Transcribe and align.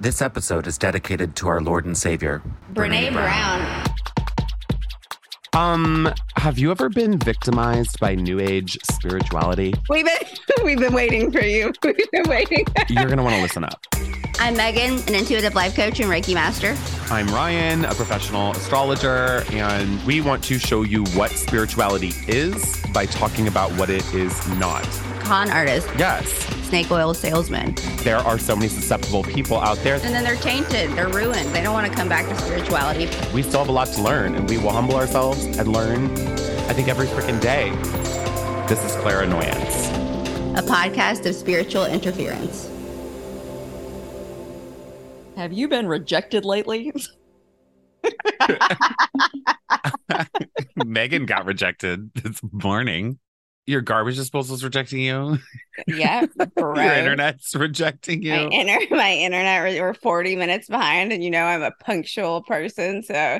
This 0.00 0.22
episode 0.22 0.68
is 0.68 0.78
dedicated 0.78 1.34
to 1.36 1.48
our 1.48 1.60
Lord 1.60 1.84
and 1.84 1.98
Savior, 1.98 2.40
Brene 2.72 3.12
Brown. 3.12 3.84
Um, 5.54 6.14
have 6.36 6.56
you 6.56 6.70
ever 6.70 6.88
been 6.88 7.18
victimized 7.18 7.98
by 7.98 8.14
new 8.14 8.38
age 8.38 8.78
spirituality? 8.92 9.74
We've 9.88 10.04
been 10.04 10.16
we've 10.64 10.78
been 10.78 10.94
waiting 10.94 11.32
for 11.32 11.42
you. 11.42 11.72
We've 11.82 12.10
been 12.12 12.28
waiting. 12.28 12.64
You're 12.88 13.08
gonna 13.08 13.24
want 13.24 13.34
to 13.36 13.42
listen 13.42 13.64
up. 13.64 13.84
I'm 14.38 14.56
Megan, 14.56 15.00
an 15.08 15.14
intuitive 15.16 15.56
life 15.56 15.74
coach 15.74 15.98
and 15.98 16.08
Reiki 16.08 16.32
master. 16.32 16.76
I'm 17.10 17.26
Ryan, 17.28 17.86
a 17.86 17.94
professional 17.94 18.50
astrologer, 18.52 19.42
and 19.52 20.02
we 20.04 20.20
want 20.20 20.44
to 20.44 20.58
show 20.58 20.82
you 20.82 21.04
what 21.16 21.30
spirituality 21.30 22.12
is 22.26 22.84
by 22.92 23.06
talking 23.06 23.48
about 23.48 23.70
what 23.72 23.88
it 23.88 24.04
is 24.12 24.46
not. 24.58 24.84
Con 25.20 25.50
artist, 25.50 25.88
Yes, 25.96 26.30
snake 26.68 26.90
oil 26.90 27.14
salesman. 27.14 27.74
there 28.02 28.18
are 28.18 28.38
so 28.38 28.54
many 28.54 28.68
susceptible 28.68 29.22
people 29.22 29.58
out 29.58 29.78
there. 29.78 29.94
And 29.94 30.12
then 30.14 30.22
they're 30.22 30.36
tainted, 30.36 30.90
they're 30.92 31.08
ruined. 31.08 31.48
They 31.54 31.62
don't 31.62 31.72
want 31.72 31.90
to 31.90 31.92
come 31.96 32.10
back 32.10 32.28
to 32.28 32.36
spirituality. 32.42 33.08
We 33.32 33.42
still 33.42 33.60
have 33.60 33.70
a 33.70 33.72
lot 33.72 33.88
to 33.88 34.02
learn, 34.02 34.34
and 34.34 34.46
we 34.48 34.58
will 34.58 34.72
humble 34.72 34.96
ourselves 34.96 35.42
and 35.44 35.66
learn, 35.72 36.10
I 36.68 36.74
think, 36.74 36.88
every 36.88 37.06
freaking 37.06 37.40
day. 37.40 37.70
This 38.68 38.84
is 38.84 38.92
Clairannoyance. 38.96 39.88
A 40.58 40.62
podcast 40.62 41.24
of 41.24 41.34
spiritual 41.34 41.86
interference. 41.86 42.67
Have 45.38 45.52
you 45.52 45.68
been 45.68 45.86
rejected 45.86 46.44
lately? 46.44 46.92
Megan 50.84 51.26
got 51.26 51.44
rejected 51.44 52.12
this 52.14 52.40
morning. 52.50 53.20
Your 53.64 53.80
garbage 53.80 54.16
disposal 54.16 54.56
is 54.56 54.64
rejecting 54.64 54.98
you. 54.98 55.38
Yeah, 55.86 56.26
Your 56.58 56.74
internet's 56.76 57.54
rejecting 57.54 58.24
My, 58.24 58.40
you. 58.40 58.48
inter- 58.50 58.86
my 58.96 59.12
internet, 59.12 59.62
re- 59.62 59.80
we're 59.80 59.94
40 59.94 60.34
minutes 60.34 60.66
behind, 60.66 61.12
and 61.12 61.22
you 61.22 61.30
know 61.30 61.44
I'm 61.44 61.62
a 61.62 61.70
punctual 61.70 62.42
person, 62.42 63.04
so 63.04 63.38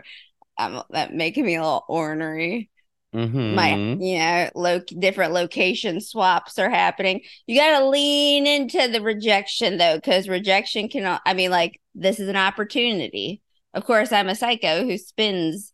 um, 0.57 0.85
that 0.91 1.13
making 1.13 1.47
me 1.47 1.57
a 1.57 1.63
little 1.63 1.85
ornery. 1.89 2.71
Mhm. 3.15 3.55
my 3.55 3.83
you 3.99 4.19
know 4.19 4.51
lo- 4.55 4.81
different 4.99 5.33
location 5.33 6.01
swaps 6.01 6.59
are 6.59 6.71
happening. 6.71 7.23
You 7.47 7.59
got 7.59 7.79
to 7.79 7.89
lean 7.89 8.47
into 8.47 8.89
the 8.89 9.01
rejection 9.01 9.79
though 9.79 9.97
because 9.97 10.29
rejection 10.29 10.89
can 10.89 11.19
i 11.25 11.35
mean 11.35 11.51
like 11.51 11.81
this 11.95 12.21
is 12.21 12.29
an 12.29 12.37
opportunity. 12.37 13.43
Of 13.75 13.85
course 13.85 14.13
i'm 14.13 14.29
a 14.29 14.35
psycho 14.35 14.85
who 14.85 14.99
spins 14.99 15.73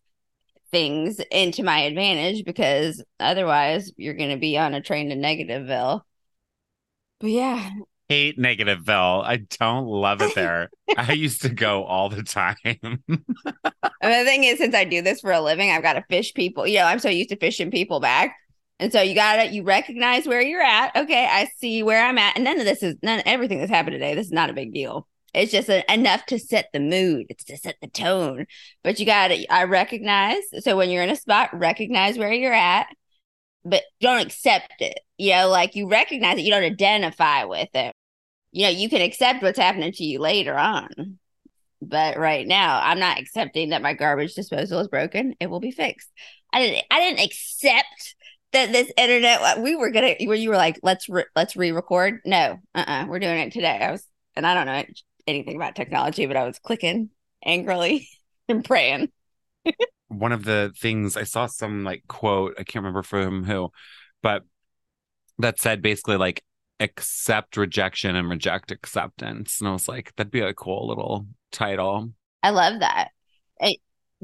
things 0.72 1.20
into 1.30 1.62
my 1.62 1.80
advantage 1.80 2.44
because 2.44 3.02
otherwise 3.20 3.92
you're 3.96 4.14
going 4.14 4.30
to 4.30 4.36
be 4.36 4.58
on 4.58 4.74
a 4.74 4.80
train 4.82 5.10
to 5.10 5.16
negativeville. 5.16 6.02
But 7.20 7.30
yeah 7.30 7.70
hate 8.08 8.38
Negativeville. 8.38 9.24
I 9.24 9.38
don't 9.58 9.86
love 9.86 10.20
it 10.22 10.34
there. 10.34 10.70
I 10.97 11.12
used 11.12 11.42
to 11.42 11.48
go 11.48 11.84
all 11.84 12.08
the 12.08 12.22
time. 12.22 12.56
and 12.64 13.02
the 13.08 14.24
thing 14.24 14.44
is 14.44 14.58
since 14.58 14.74
i 14.74 14.84
do 14.84 15.02
this 15.02 15.20
for 15.20 15.33
a 15.33 15.41
living 15.41 15.70
i've 15.70 15.83
got 15.83 15.94
to 15.94 16.05
fish 16.08 16.34
people 16.34 16.66
you 16.66 16.78
know 16.78 16.84
i'm 16.84 16.98
so 16.98 17.08
used 17.08 17.30
to 17.30 17.36
fishing 17.36 17.70
people 17.70 18.00
back. 18.00 18.36
And 18.80 18.92
so 18.92 19.00
you 19.00 19.14
gotta 19.14 19.46
you 19.46 19.62
recognize 19.62 20.27
where 20.27 20.42
you're 20.42 20.62
at. 20.62 20.94
Okay 20.96 21.27
i 21.27 21.48
see 21.58 21.83
where 21.83 22.05
i'm 22.05 22.19
at. 22.19 22.36
And 22.36 22.44
none 22.44 22.58
of 22.58 22.66
this 22.66 22.83
is 22.83 22.96
none 23.02 23.22
everything 23.27 23.58
that's 23.58 23.70
happened 23.70 23.94
today 23.94 24.14
this 24.14 24.27
is 24.27 24.33
not 24.33 24.50
a 24.50 24.55
big 24.55 24.72
deal. 24.72 25.08
It's 25.33 25.50
just 25.50 25.68
a, 25.68 25.92
enough 25.92 26.27
to 26.27 26.39
set 26.39 26.68
the 26.72 26.78
mood. 26.80 27.27
It's 27.28 27.44
to 27.44 27.56
set 27.56 27.77
the 27.83 27.89
tone. 27.89 28.46
But 28.83 29.00
you 29.00 29.06
gotta 29.06 29.50
i 29.52 29.64
recognize 29.64 30.42
so 30.61 30.77
when 30.77 30.91
you're 30.91 31.02
in 31.02 31.11
a 31.11 31.16
spot 31.16 31.50
recognize 31.58 32.18
where 32.18 32.33
you're 32.33 32.52
at 32.52 32.89
but 33.64 33.83
don't 34.00 34.20
accept 34.20 34.74
it. 34.80 35.00
You 35.18 35.33
know 35.33 35.48
like 35.48 35.74
you 35.74 35.89
recognize 35.89 36.39
it 36.39 36.42
you 36.42 36.50
don't 36.50 36.62
identify 36.62 37.44
with 37.44 37.70
it 37.74 37.94
you 38.55 38.62
know 38.62 38.70
you 38.70 38.88
can 38.88 39.02
accept 39.02 39.42
what's 39.42 39.58
happening 39.58 39.92
to 39.92 40.05
you 40.05 40.20
later 40.20 40.56
on. 40.56 41.19
But 41.83 42.16
right 42.16 42.47
now 42.47 42.80
i'm 42.83 42.98
not 42.98 43.19
accepting 43.19 43.70
that 43.70 43.83
my 43.83 43.92
garbage 43.92 44.34
disposal 44.34 44.80
is 44.80 44.88
broken. 44.88 45.34
It 45.41 45.50
will 45.50 45.61
be 45.61 45.72
fixed. 45.72 46.11
I 46.52 46.61
didn't 46.61 46.84
i 46.91 47.00
didn't 47.00 47.24
accept 47.24 48.14
that 48.52 48.70
this 48.72 48.90
internet 48.96 49.40
uh, 49.42 49.61
we 49.61 49.74
were 49.74 49.90
gonna 49.90 50.14
where 50.24 50.36
you 50.36 50.48
were 50.48 50.56
like 50.56 50.79
let's 50.83 51.08
re- 51.08 51.27
let's 51.34 51.56
re-record. 51.56 52.20
No 52.24 52.61
uh-uh 52.74 53.06
we're 53.08 53.18
doing 53.18 53.40
it 53.40 53.52
today. 53.52 53.79
I 53.83 53.90
was 53.90 54.06
and 54.36 54.46
i 54.46 54.55
don't 54.55 54.67
know 54.67 54.84
anything 55.27 55.56
about 55.56 55.74
technology 55.74 56.27
but 56.27 56.36
i 56.36 56.45
was 56.45 56.58
clicking 56.58 57.11
angrily 57.45 58.08
and 58.48 58.64
praying. 58.64 59.11
One 60.08 60.33
of 60.33 60.45
the 60.45 60.73
things 60.79 61.17
I 61.17 61.24
saw 61.24 61.46
some 61.46 61.83
like 61.83 62.05
quote, 62.06 62.55
I 62.58 62.62
can't 62.62 62.84
remember 62.84 63.02
from 63.02 63.42
who, 63.45 63.70
but 64.23 64.45
that 65.39 65.58
said 65.58 65.83
basically 65.83 66.18
like 66.18 66.45
accept 66.84 67.56
rejection 67.56 68.14
and 68.14 68.28
reject 68.30 68.70
acceptance. 68.70 69.58
And 69.61 69.68
I 69.68 69.72
was 69.72 69.89
like, 69.89 70.14
that'd 70.17 70.30
be 70.30 70.40
a 70.40 70.55
cool 70.55 70.86
little 70.89 71.27
title. 71.50 72.11
i 72.42 72.50
love 72.50 72.80
that 72.80 73.08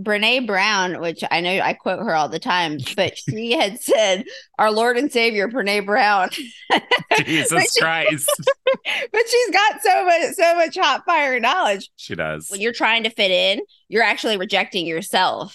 brene 0.00 0.46
brown 0.46 0.98
which 1.00 1.22
i 1.30 1.40
know 1.42 1.50
i 1.60 1.74
quote 1.74 1.98
her 1.98 2.14
all 2.14 2.28
the 2.28 2.38
time 2.38 2.78
but 2.96 3.18
she 3.18 3.52
had 3.52 3.78
said 3.80 4.24
our 4.58 4.70
lord 4.72 4.96
and 4.96 5.12
savior 5.12 5.46
brene 5.46 5.84
brown 5.84 6.30
Jesus 7.18 7.72
she- 7.74 7.80
Christ. 7.80 8.30
but 9.12 9.22
she's 9.28 9.50
got 9.50 9.82
so 9.82 10.04
much 10.06 10.22
so 10.34 10.54
much 10.56 10.76
hot 10.78 11.02
fire 11.04 11.38
knowledge 11.38 11.90
she 11.96 12.14
does. 12.14 12.48
when 12.50 12.60
you're 12.60 12.72
trying 12.72 13.02
to 13.02 13.10
fit 13.10 13.30
in, 13.30 13.60
you're 13.88 14.02
actually 14.02 14.38
rejecting 14.38 14.86
yourself 14.86 15.54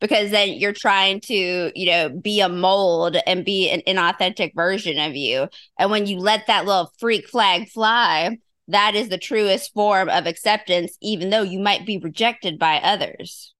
because 0.00 0.30
then 0.30 0.50
you're 0.50 0.72
trying 0.72 1.20
to, 1.22 1.72
you 1.74 1.86
know, 1.86 2.08
be 2.08 2.40
a 2.40 2.48
mold 2.48 3.16
and 3.26 3.44
be 3.44 3.68
an 3.70 3.82
inauthentic 3.86 4.54
version 4.54 4.98
of 4.98 5.16
you. 5.16 5.48
And 5.78 5.90
when 5.90 6.06
you 6.06 6.18
let 6.18 6.46
that 6.46 6.66
little 6.66 6.92
freak 6.98 7.28
flag 7.28 7.68
fly, 7.68 8.38
that 8.68 8.94
is 8.94 9.08
the 9.08 9.18
truest 9.18 9.72
form 9.72 10.08
of 10.08 10.26
acceptance, 10.26 10.96
even 11.00 11.30
though 11.30 11.42
you 11.42 11.58
might 11.58 11.86
be 11.86 11.98
rejected 11.98 12.58
by 12.58 12.76
others. 12.78 13.54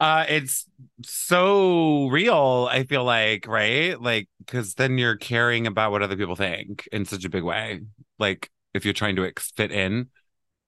Uh, 0.00 0.24
it's 0.28 0.66
so 1.04 2.08
real. 2.08 2.68
I 2.70 2.84
feel 2.84 3.04
like, 3.04 3.46
right? 3.46 3.98
Like, 4.00 4.28
because 4.38 4.74
then 4.74 4.98
you're 4.98 5.16
caring 5.16 5.66
about 5.66 5.92
what 5.92 6.02
other 6.02 6.16
people 6.16 6.36
think 6.36 6.88
in 6.92 7.04
such 7.04 7.24
a 7.24 7.30
big 7.30 7.44
way. 7.44 7.80
Like, 8.18 8.50
if 8.74 8.84
you're 8.84 8.92
trying 8.92 9.16
to 9.16 9.24
ex- 9.24 9.52
fit 9.56 9.70
in 9.70 10.08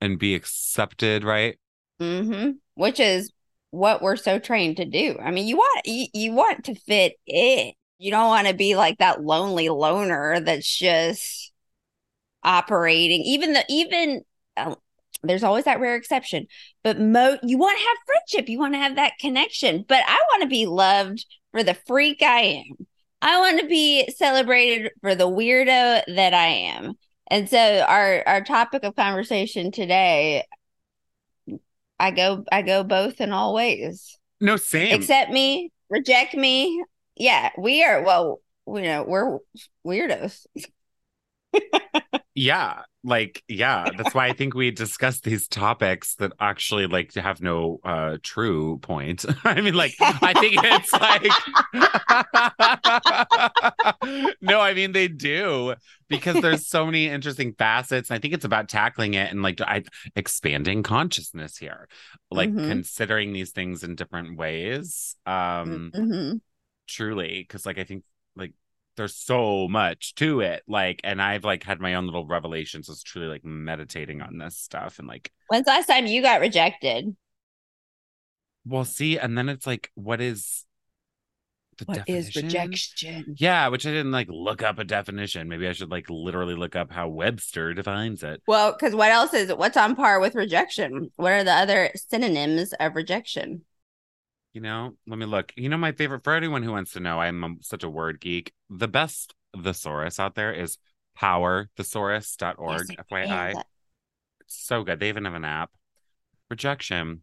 and 0.00 0.18
be 0.18 0.34
accepted, 0.34 1.24
right? 1.24 1.58
hmm 1.98 2.52
Which 2.74 3.00
is 3.00 3.32
what 3.76 4.02
we're 4.02 4.16
so 4.16 4.38
trained 4.38 4.78
to 4.78 4.84
do. 4.84 5.16
I 5.20 5.30
mean, 5.30 5.46
you 5.46 5.56
want 5.56 5.86
you, 5.86 6.06
you 6.12 6.32
want 6.32 6.64
to 6.64 6.74
fit 6.74 7.14
in. 7.26 7.72
You 7.98 8.10
don't 8.10 8.28
want 8.28 8.48
to 8.48 8.54
be 8.54 8.76
like 8.76 8.98
that 8.98 9.22
lonely 9.22 9.68
loner 9.68 10.40
that's 10.40 10.76
just 10.76 11.52
operating. 12.42 13.22
Even 13.22 13.52
the 13.52 13.64
even 13.68 14.22
uh, 14.56 14.74
there's 15.22 15.44
always 15.44 15.64
that 15.64 15.80
rare 15.80 15.96
exception, 15.96 16.46
but 16.82 17.00
mo 17.00 17.38
you 17.42 17.58
want 17.58 17.78
to 17.78 17.84
have 17.84 17.96
friendship. 18.06 18.48
You 18.48 18.58
want 18.58 18.74
to 18.74 18.78
have 18.78 18.96
that 18.96 19.18
connection. 19.20 19.84
But 19.86 20.02
I 20.06 20.20
want 20.30 20.42
to 20.42 20.48
be 20.48 20.66
loved 20.66 21.24
for 21.52 21.62
the 21.62 21.74
freak 21.74 22.22
I 22.22 22.40
am. 22.40 22.86
I 23.22 23.38
want 23.40 23.60
to 23.60 23.66
be 23.66 24.08
celebrated 24.16 24.92
for 25.00 25.14
the 25.14 25.28
weirdo 25.28 26.02
that 26.14 26.34
I 26.34 26.46
am. 26.46 26.94
And 27.28 27.48
so 27.48 27.58
our 27.58 28.22
our 28.26 28.44
topic 28.44 28.84
of 28.84 28.94
conversation 28.94 29.72
today 29.72 30.44
I 31.98 32.10
go 32.10 32.44
I 32.50 32.62
go 32.62 32.84
both 32.84 33.20
in 33.20 33.32
all 33.32 33.54
ways. 33.54 34.18
No, 34.40 34.56
same. 34.56 34.94
Accept 34.94 35.30
me, 35.30 35.70
reject 35.88 36.34
me. 36.34 36.82
Yeah, 37.16 37.50
we 37.58 37.82
are 37.82 38.02
well, 38.02 38.40
you 38.66 38.82
know, 38.82 39.04
we're 39.04 39.38
weirdos. 39.86 40.46
yeah. 42.36 42.82
Like, 43.02 43.42
yeah. 43.48 43.88
That's 43.96 44.14
why 44.14 44.26
I 44.26 44.32
think 44.32 44.54
we 44.54 44.70
discuss 44.72 45.20
these 45.20 45.46
topics 45.48 46.16
that 46.16 46.32
actually 46.40 46.86
like 46.88 47.14
have 47.14 47.40
no 47.40 47.78
uh 47.84 48.18
true 48.22 48.78
point. 48.78 49.24
I 49.44 49.60
mean, 49.60 49.74
like, 49.74 49.94
I 50.00 50.32
think 50.34 50.58
it's 50.62 50.92
like 50.92 51.30
no, 54.40 54.60
I 54.60 54.74
mean 54.74 54.92
they 54.92 55.08
do 55.08 55.74
because 56.08 56.40
there's 56.42 56.66
so 56.66 56.84
many 56.86 57.06
interesting 57.08 57.54
facets. 57.54 58.10
And 58.10 58.16
I 58.16 58.20
think 58.20 58.34
it's 58.34 58.44
about 58.44 58.68
tackling 58.68 59.14
it 59.14 59.30
and 59.30 59.42
like 59.42 59.60
I 59.60 59.84
expanding 60.16 60.82
consciousness 60.82 61.56
here, 61.56 61.88
like 62.30 62.50
Mhm. 62.50 62.68
considering 62.68 63.32
these 63.32 63.52
things 63.52 63.84
in 63.84 63.94
different 63.94 64.36
ways. 64.36 65.16
Um 65.26 65.92
mm-hmm. 65.94 66.36
truly 66.88 67.42
because 67.42 67.66
like 67.66 67.78
i 67.78 67.84
think 67.84 68.04
there's 68.96 69.14
so 69.16 69.68
much 69.68 70.14
to 70.16 70.40
it 70.40 70.62
like 70.66 71.00
and 71.04 71.20
i've 71.22 71.44
like 71.44 71.62
had 71.62 71.80
my 71.80 71.94
own 71.94 72.06
little 72.06 72.26
revelations 72.26 72.88
as 72.90 73.02
truly 73.02 73.28
like 73.28 73.44
meditating 73.44 74.20
on 74.22 74.38
this 74.38 74.56
stuff 74.56 74.98
and 74.98 75.06
like 75.08 75.30
When's 75.48 75.64
the 75.66 75.70
last 75.70 75.86
time 75.86 76.06
you 76.06 76.22
got 76.22 76.40
rejected? 76.40 77.14
well 78.64 78.84
see 78.84 79.18
and 79.18 79.36
then 79.38 79.48
it's 79.48 79.66
like 79.66 79.90
what 79.94 80.20
is 80.20 80.64
the 81.78 81.84
What 81.84 82.02
is 82.08 82.26
definition? 82.30 82.46
rejection? 82.46 83.34
yeah 83.38 83.68
which 83.68 83.86
i 83.86 83.90
didn't 83.90 84.10
like 84.12 84.28
look 84.30 84.62
up 84.62 84.78
a 84.78 84.84
definition 84.84 85.48
maybe 85.48 85.68
i 85.68 85.72
should 85.72 85.90
like 85.90 86.06
literally 86.08 86.54
look 86.54 86.74
up 86.74 86.90
how 86.90 87.06
webster 87.08 87.74
defines 87.74 88.22
it 88.22 88.42
Well, 88.46 88.72
because 88.72 88.94
what 88.94 89.10
else 89.12 89.34
is 89.34 89.52
what's 89.52 89.76
on 89.76 89.94
par 89.94 90.18
with 90.20 90.34
rejection? 90.34 91.10
What 91.16 91.32
are 91.32 91.44
the 91.44 91.52
other 91.52 91.90
synonyms 92.08 92.72
of 92.80 92.96
rejection? 92.96 93.62
You 94.56 94.62
know 94.62 94.94
let 95.06 95.18
me 95.18 95.26
look 95.26 95.52
you 95.54 95.68
know 95.68 95.76
my 95.76 95.92
favorite 95.92 96.24
for 96.24 96.34
anyone 96.34 96.62
who 96.62 96.72
wants 96.72 96.92
to 96.92 97.00
know 97.00 97.20
i'm 97.20 97.44
um, 97.44 97.58
such 97.60 97.84
a 97.84 97.90
word 97.90 98.18
geek 98.18 98.54
the 98.70 98.88
best 98.88 99.34
thesaurus 99.62 100.18
out 100.18 100.34
there 100.34 100.50
is 100.50 100.78
powerthesaurus.org 101.20 102.88
Yes, 102.88 103.06
fyi 103.12 103.52
is. 103.52 103.58
so 104.46 104.82
good. 104.82 104.98
They 104.98 105.10
even 105.10 105.26
have 105.26 105.34
an 105.34 105.44
app. 105.44 105.72
Rejection, 106.48 107.20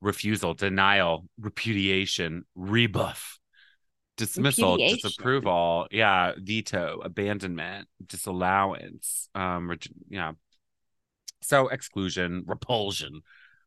refusal, 0.00 0.54
denial, 0.54 1.26
repudiation, 1.38 2.44
rebuff, 2.56 3.38
dismissal, 4.16 4.78
disapproval, 4.78 5.86
yeah, 5.92 6.32
veto, 6.36 7.00
abandonment, 7.04 7.86
disallowance, 8.04 9.28
um, 9.36 9.72
yeah. 10.08 10.32
So 11.42 11.68
exclusion, 11.68 12.42
repulsion. 12.44 13.20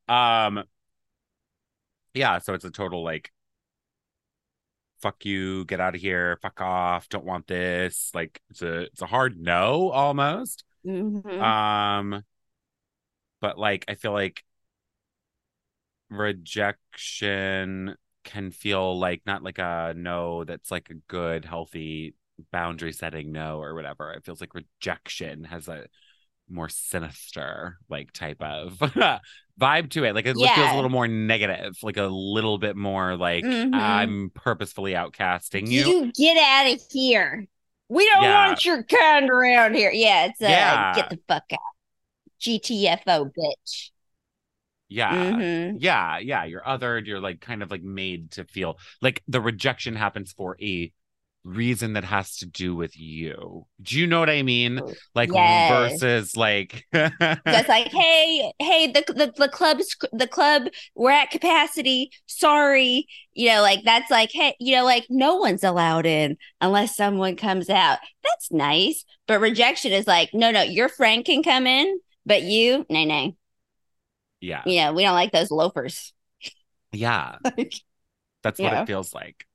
Um 0.10 0.64
yeah, 2.20 2.40
so 2.40 2.54
it's 2.54 2.66
a 2.66 2.70
total 2.72 3.04
like 3.04 3.32
fuck 5.02 5.24
you, 5.26 5.64
get 5.66 5.80
out 5.80 5.96
of 5.96 6.02
here, 6.02 6.38
fuck 6.42 6.60
off, 6.62 7.08
don't 7.10 7.26
want 7.26 7.48
this. 7.48 8.12
Like 8.14 8.42
it's 8.50 8.62
a 8.62 8.82
it's 8.82 9.02
a 9.02 9.06
hard 9.06 9.40
no 9.40 9.90
almost. 9.90 10.64
Mhm. 10.86 11.42
Um, 11.42 12.24
but 13.42 13.58
like 13.58 13.86
I 13.88 13.96
feel 13.96 14.12
like 14.12 14.44
rejection 16.10 17.96
can 18.24 18.52
feel 18.52 19.00
like 19.00 19.22
not 19.26 19.44
like 19.44 19.60
a 19.60 19.94
no 19.96 20.44
that's 20.44 20.72
like 20.72 20.90
a 20.90 20.96
good, 21.08 21.46
healthy 21.46 22.16
boundary 22.52 22.94
setting 22.94 23.32
no 23.32 23.62
or 23.62 23.74
whatever. 23.74 24.12
It 24.12 24.26
feels 24.26 24.42
like 24.42 24.54
rejection 24.56 25.46
has 25.46 25.68
a 25.68 25.88
more 26.50 26.70
sinister 26.70 27.78
like 27.90 28.12
type 28.12 28.42
of 28.42 28.82
vibe 29.60 29.90
to 29.92 30.04
it. 30.06 30.16
Like 30.16 30.26
it 30.26 30.36
feels 30.36 30.72
a 30.72 30.76
little 30.76 30.90
more 30.90 31.08
negative, 31.08 31.78
like 31.84 31.98
a 31.98 32.04
little 32.08 32.58
bit 32.58 32.76
more 32.76 33.16
like 33.18 33.44
Mhm. 33.44 33.74
I'm 33.74 34.32
purposefully 34.34 34.94
outcasting 34.94 35.68
you. 35.68 35.86
You 35.88 36.12
get 36.14 36.38
out 36.38 36.72
of 36.74 36.82
here. 36.92 37.46
We 37.90 38.06
don't 38.14 38.24
Yeah. 38.24 38.48
want 38.48 38.66
your 38.66 38.84
kind 38.84 39.30
around 39.30 39.76
here. 39.76 39.92
Yeah, 39.92 40.26
it's 40.26 40.42
uh, 40.42 40.46
Yeah. 40.48 40.96
get 40.96 41.10
the 41.10 41.20
fuck 41.28 41.44
out. 41.52 41.60
GTFO, 42.40 43.26
bitch. 43.38 43.90
Yeah. 44.88 45.14
Mhm. 45.14 45.78
Yeah, 45.80 46.18
yeah, 46.18 46.46
you're 46.46 46.62
othered. 46.62 47.06
You're 47.06 47.20
like 47.20 47.42
kind 47.42 47.62
of 47.62 47.70
like 47.70 47.84
made 47.84 48.32
to 48.32 48.46
feel 48.46 48.80
like 49.02 49.22
the 49.28 49.42
rejection 49.42 49.96
happens 49.96 50.32
for 50.32 50.58
a 50.62 50.92
reason 51.44 51.94
that 51.94 52.04
has 52.04 52.38
to 52.38 52.46
do 52.46 52.76
with 52.76 52.98
you. 53.00 53.66
Do 53.82 54.00
you 54.00 54.08
know 54.08 54.20
what 54.20 54.30
I 54.30 54.44
mean? 54.44 54.82
Like 55.16 55.32
Yes. 55.34 55.66
versus 55.66 56.36
like 56.38 56.86
That's 57.52 57.68
like, 57.68 57.88
hey, 57.92 58.52
hey, 58.60 58.92
the 58.92 59.04
the 59.12 59.34
the 59.36 59.50
club's 59.50 59.96
the 60.14 60.28
club, 60.28 60.68
we're 60.94 61.10
at 61.10 61.32
capacity. 61.32 62.12
Sorry, 62.28 63.08
you 63.34 63.50
know, 63.50 63.62
like 63.64 63.84
that's 63.84 64.12
like, 64.12 64.30
hey, 64.32 64.56
you 64.60 64.76
know, 64.76 64.84
like 64.86 65.08
no 65.10 65.38
one's 65.38 65.64
allowed 65.64 66.06
in 66.06 66.38
unless 66.62 66.96
someone 66.96 67.36
comes 67.36 67.68
out. 67.70 67.98
That's 68.24 68.52
nice, 68.52 69.04
but 69.26 69.40
rejection 69.42 69.94
is 69.94 70.06
like, 70.06 70.30
no, 70.34 70.52
no, 70.52 70.62
your 70.62 70.90
friend 70.90 71.26
can 71.26 71.42
come 71.42 71.66
in, 71.66 72.00
but 72.24 72.44
you, 72.44 72.86
nay, 72.88 73.06
nay, 73.06 73.36
yeah, 74.42 74.66
you 74.66 74.82
know, 74.82 74.94
we 74.94 75.04
don't 75.04 75.14
like 75.16 75.32
those 75.32 75.52
loafers. 75.52 76.14
yeah. 76.92 77.38
Like, 77.58 77.74
That's 78.44 78.62
what 78.62 78.74
Yeah. 78.74 78.82
it 78.82 78.86
feels 78.86 79.14
like 79.14 79.46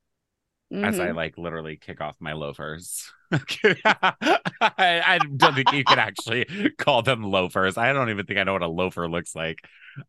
as 0.83 0.99
I 0.99 1.09
mhm. 1.09 1.17
like 1.17 1.39
literally 1.39 1.77
kick 1.77 2.01
off 2.01 2.17
my 2.21 2.33
loafers. 2.33 3.11
I, 3.33 4.13
I 4.81 5.19
don't 5.37 5.55
think 5.55 5.73
you 5.73 5.85
can 5.85 5.99
actually 5.99 6.47
call 6.79 7.03
them 7.03 7.23
loafers. 7.23 7.77
I 7.77 7.93
don't 7.93 8.11
even 8.11 8.27
think 8.27 8.39
I 8.39 8.45
know 8.45 8.53
what 8.55 8.63
a 8.63 8.69
loafer 8.69 9.09
looks 9.09 9.35
like. 9.35 9.59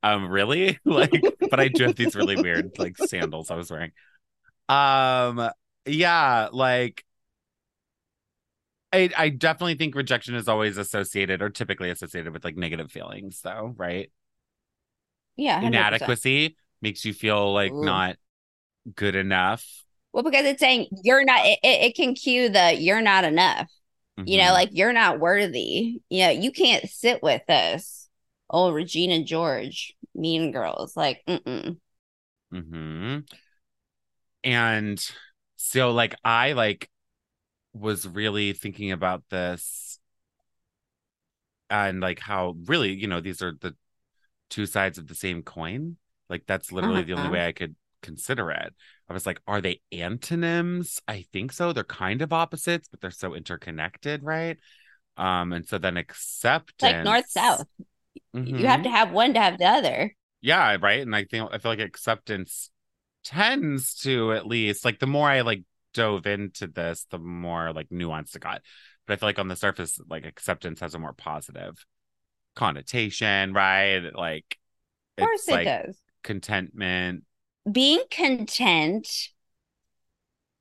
Um, 0.03 0.27
really? 0.27 0.79
Like, 0.85 1.11
but 1.49 1.59
I 1.59 1.67
do 1.67 1.83
have 1.85 1.95
these 1.95 2.15
really 2.15 2.35
weird 2.35 2.77
like 2.77 2.97
sandals 2.97 3.51
I 3.51 3.55
was 3.55 3.69
wearing. 3.69 3.91
Um, 4.69 5.49
yeah, 5.85 6.49
like 6.51 7.03
I 8.93 9.09
I 9.17 9.29
definitely 9.29 9.75
think 9.75 9.95
rejection 9.95 10.35
is 10.35 10.47
always 10.47 10.77
associated 10.77 11.41
or 11.41 11.49
typically 11.49 11.89
associated 11.89 12.33
with 12.33 12.43
like 12.43 12.55
negative 12.55 12.91
feelings, 12.91 13.41
though, 13.41 13.73
right? 13.77 14.11
yeah, 15.37 15.61
100%. 15.61 15.67
Inadequacy 15.67 16.57
makes 16.81 17.05
you 17.05 17.13
feel 17.13 17.53
like 17.53 17.71
Ooh. 17.71 17.83
not 17.83 18.17
good 18.93 19.15
enough. 19.15 19.65
Well, 20.15 20.23
because 20.23 20.45
it's 20.45 20.61
saying 20.61 20.87
you're 21.03 21.25
not, 21.25 21.45
it, 21.45 21.59
it 21.61 21.95
can 21.97 22.15
cue 22.15 22.47
the 22.49 22.73
you're 22.73 23.01
not 23.01 23.25
enough. 23.25 23.69
You 24.25 24.37
know, 24.39 24.45
Mhm. 24.45 24.53
like 24.53 24.69
you're 24.71 24.93
not 24.93 25.19
worthy. 25.19 26.01
You 26.09 26.25
know, 26.25 26.31
you 26.31 26.51
can't 26.53 26.89
sit 26.89 27.21
with 27.21 27.49
us. 27.49 28.09
Oh, 28.49 28.71
Regina 28.71 29.23
George, 29.25 29.95
Mean 30.15 30.53
Girls. 30.53 30.97
Like, 30.97 31.21
mm-mm. 31.27 31.77
hmm 32.51 33.25
And 34.43 35.03
so 35.55 35.91
like 35.91 36.15
I 36.23 36.53
like 36.53 36.89
was 37.73 38.07
really 38.07 38.53
thinking 38.53 38.91
about 38.91 39.23
this 39.29 39.99
and 41.69 41.99
like 41.99 42.19
how 42.19 42.55
really, 42.65 42.93
you 42.93 43.07
know, 43.07 43.21
these 43.21 43.41
are 43.41 43.53
the 43.59 43.75
two 44.49 44.65
sides 44.65 44.97
of 44.97 45.07
the 45.07 45.15
same 45.15 45.43
coin. 45.43 45.97
Like 46.29 46.45
that's 46.47 46.71
literally 46.71 47.03
the 47.03 47.13
only 47.13 47.29
Uh-huh. 47.29 47.29
way 47.29 47.47
I 47.47 47.53
could 47.53 47.75
consider 48.01 48.51
it. 48.51 48.75
I 49.09 49.13
was 49.13 49.25
like, 49.25 49.39
are 49.47 49.61
they 49.61 49.81
antonyms? 49.91 51.01
I 51.07 51.25
think 51.33 51.51
so. 51.53 51.73
They're 51.73 51.83
kind 51.83 52.21
of 52.21 52.33
opposites, 52.33 52.87
but 52.89 53.01
they're 53.01 53.11
so 53.11 53.35
interconnected, 53.35 54.23
right? 54.23 54.57
Um, 55.17 55.53
and 55.53 55.67
so 55.67 55.77
then 55.77 55.97
acceptance 55.97 56.81
like 56.81 57.03
north 57.03 57.29
south. 57.29 57.67
You 58.55 58.67
Mhm. 58.67 58.67
have 58.67 58.83
to 58.83 58.89
have 58.89 59.11
one 59.11 59.33
to 59.35 59.41
have 59.41 59.57
the 59.57 59.65
other. 59.67 60.15
yeah 60.41 60.77
right 60.81 61.01
and 61.01 61.15
i 61.15 61.23
think 61.25 61.49
i 61.51 61.57
feel 61.57 61.71
like 61.71 61.79
acceptance 61.79 62.69
tends 63.23 63.95
to 63.95 64.33
at 64.33 64.47
least 64.47 64.85
like 64.85 64.99
the 64.99 65.07
more 65.07 65.29
i 65.29 65.41
like 65.41 65.63
dove 65.93 66.27
into 66.27 66.67
this 66.67 67.05
the 67.11 67.19
more 67.19 67.73
like 67.73 67.89
nuanced 67.89 68.35
it 68.35 68.41
got 68.41 68.61
but 69.07 69.13
i 69.13 69.15
feel 69.17 69.29
like 69.29 69.39
on 69.39 69.47
the 69.47 69.55
surface 69.55 69.99
like 70.09 70.25
acceptance 70.25 70.79
has 70.79 70.93
a 70.95 70.99
more 70.99 71.13
positive 71.13 71.85
connotation 72.55 73.53
right 73.53 74.11
like 74.15 74.57
Of 75.19 75.27
course, 75.27 75.47
it's 75.47 75.49
it 75.49 75.51
like 75.51 75.65
does. 75.65 76.01
contentment 76.23 77.23
Being 77.71 78.03
content 78.11 79.07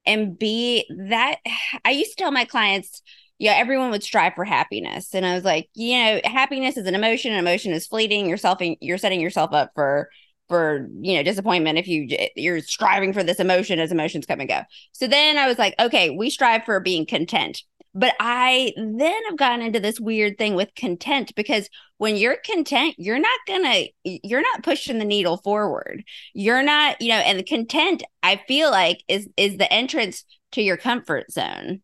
and 0.07 0.39
be 0.39 0.87
that. 1.09 1.37
I 1.85 1.91
used 1.91 2.13
to 2.13 2.17
tell 2.17 2.31
my 2.33 2.45
clients, 2.45 3.03
yeah, 3.39 3.55
everyone 3.55 3.91
would 3.91 4.03
strive 4.03 4.35
for 4.35 4.45
happiness, 4.45 5.15
and 5.15 5.27
I 5.27 5.35
was 5.35 5.45
like, 5.45 5.69
you 5.75 5.99
know, 5.99 6.21
happiness 6.25 6.77
is 6.77 6.87
an 6.87 6.95
emotion. 6.95 7.33
and 7.33 7.41
emotion 7.41 7.73
is 7.73 7.87
fleeting. 7.87 8.29
Yourself, 8.29 8.59
you're 8.81 8.99
setting 8.99 9.21
yourself 9.21 9.53
up 9.53 9.73
for 9.75 10.09
for 10.49 10.89
you 11.01 11.17
know 11.17 11.23
disappointment 11.23 11.79
if 11.79 11.89
you 11.89 12.07
you're 12.37 12.61
striving 12.61 13.15
for 13.15 13.23
this 13.23 13.41
emotion 13.41 13.79
as 13.81 13.91
emotions 13.91 14.27
come 14.27 14.41
and 14.41 14.49
go. 14.49 14.61
So 14.93 15.07
then 15.07 15.37
I 15.37 15.49
was 15.49 15.59
like, 15.59 15.75
okay, 15.81 16.11
we 16.11 16.31
strive 16.31 16.65
for 16.65 16.79
being 16.81 17.07
content. 17.07 17.63
But 17.95 18.15
I 18.19 18.73
then 18.77 19.25
have 19.29 19.37
gotten 19.37 19.65
into 19.65 19.79
this 19.79 20.01
weird 20.01 20.37
thing 20.37 20.55
with 20.55 20.75
content 20.75 21.33
because 21.37 21.69
when 21.99 22.17
you're 22.17 22.39
content, 22.45 22.97
you're 22.99 23.21
not 23.21 23.39
gonna, 23.47 23.85
you're 24.03 24.43
not 24.43 24.65
pushing 24.65 24.99
the 24.99 25.05
needle 25.05 25.37
forward. 25.37 26.05
You're 26.33 26.63
not, 26.63 27.01
you 27.01 27.11
know, 27.11 27.17
and 27.17 27.39
the 27.39 27.45
content 27.45 28.03
I 28.23 28.41
feel 28.49 28.71
like 28.71 29.05
is 29.07 29.29
is 29.37 29.59
the 29.59 29.73
entrance 29.73 30.25
to 30.53 30.63
your 30.63 30.77
comfort 30.77 31.31
zone. 31.31 31.83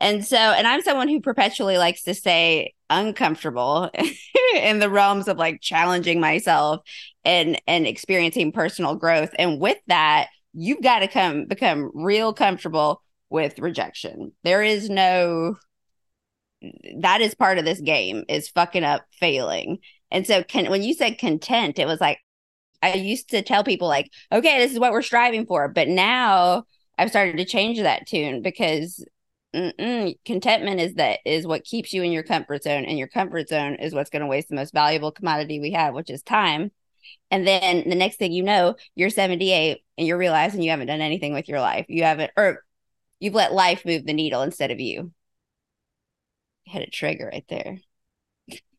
And 0.00 0.24
so, 0.24 0.36
and 0.36 0.66
I'm 0.66 0.82
someone 0.82 1.08
who 1.08 1.20
perpetually 1.20 1.78
likes 1.78 2.02
to 2.04 2.14
stay 2.14 2.74
uncomfortable 2.90 3.90
in 4.54 4.78
the 4.78 4.90
realms 4.90 5.28
of 5.28 5.38
like 5.38 5.60
challenging 5.60 6.20
myself 6.20 6.82
and 7.24 7.60
and 7.66 7.86
experiencing 7.86 8.52
personal 8.52 8.94
growth. 8.94 9.30
And 9.38 9.60
with 9.60 9.78
that, 9.86 10.28
you've 10.52 10.82
got 10.82 11.00
to 11.00 11.08
come 11.08 11.46
become 11.46 11.90
real 11.94 12.32
comfortable 12.32 13.02
with 13.32 13.58
rejection. 13.58 14.32
There 14.44 14.62
is 14.62 14.88
no 14.88 15.56
that 17.00 17.20
is 17.20 17.34
part 17.34 17.58
of 17.58 17.64
this 17.64 17.80
game 17.80 18.24
is 18.28 18.48
fucking 18.48 18.84
up 18.84 19.04
failing. 19.18 19.78
And 20.12 20.24
so 20.26 20.44
can 20.44 20.70
when 20.70 20.82
you 20.82 20.94
said 20.94 21.18
content, 21.18 21.78
it 21.78 21.86
was 21.86 22.00
like 22.00 22.18
I 22.82 22.94
used 22.94 23.30
to 23.30 23.42
tell 23.42 23.64
people 23.64 23.88
like, 23.88 24.10
okay, 24.30 24.58
this 24.58 24.72
is 24.72 24.78
what 24.78 24.92
we're 24.92 25.02
striving 25.02 25.46
for. 25.46 25.68
But 25.68 25.88
now 25.88 26.64
I've 26.98 27.10
started 27.10 27.36
to 27.38 27.44
change 27.44 27.80
that 27.80 28.06
tune 28.06 28.42
because 28.42 29.04
contentment 29.52 30.80
is 30.80 30.94
that 30.94 31.20
is 31.26 31.46
what 31.46 31.64
keeps 31.64 31.92
you 31.92 32.02
in 32.02 32.12
your 32.12 32.22
comfort 32.22 32.62
zone, 32.62 32.84
and 32.84 32.98
your 32.98 33.08
comfort 33.08 33.48
zone 33.48 33.74
is 33.76 33.94
what's 33.94 34.10
going 34.10 34.22
to 34.22 34.26
waste 34.26 34.48
the 34.48 34.54
most 34.54 34.72
valuable 34.72 35.12
commodity 35.12 35.60
we 35.60 35.72
have, 35.72 35.94
which 35.94 36.10
is 36.10 36.22
time. 36.22 36.70
And 37.30 37.46
then 37.46 37.88
the 37.88 37.94
next 37.94 38.16
thing 38.16 38.32
you 38.32 38.42
know, 38.42 38.76
you're 38.94 39.10
78 39.10 39.78
and 39.98 40.06
you're 40.06 40.18
realizing 40.18 40.62
you 40.62 40.70
haven't 40.70 40.86
done 40.86 41.00
anything 41.00 41.32
with 41.32 41.48
your 41.48 41.60
life. 41.60 41.86
You 41.88 42.04
haven't, 42.04 42.30
or 42.36 42.64
you've 43.22 43.34
let 43.34 43.52
life 43.54 43.84
move 43.86 44.06
the 44.06 44.12
needle 44.14 44.42
instead 44.42 44.70
of 44.70 44.80
you. 44.80 45.12
Had 46.66 46.82
a 46.82 46.90
trigger 46.90 47.28
right 47.32 47.46
there. 47.48 47.78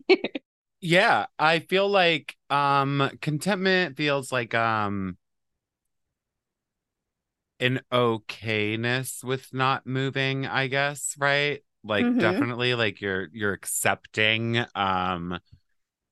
yeah 0.82 1.26
i 1.40 1.60
feel 1.60 1.88
like 1.88 2.36
um 2.50 3.10
contentment 3.22 3.96
feels 3.98 4.32
like 4.32 4.54
um 4.54 5.18
an 7.60 7.80
okayness 7.92 9.24
with 9.24 9.54
not 9.54 9.86
moving 9.86 10.46
i 10.46 10.68
guess 10.68 11.16
right 11.20 11.62
like 11.84 12.10
Mhm. 12.10 12.18
definitely 12.18 12.74
like 12.76 13.00
you're 13.00 13.28
you're 13.32 13.54
accepting 13.54 14.64
um 14.76 15.40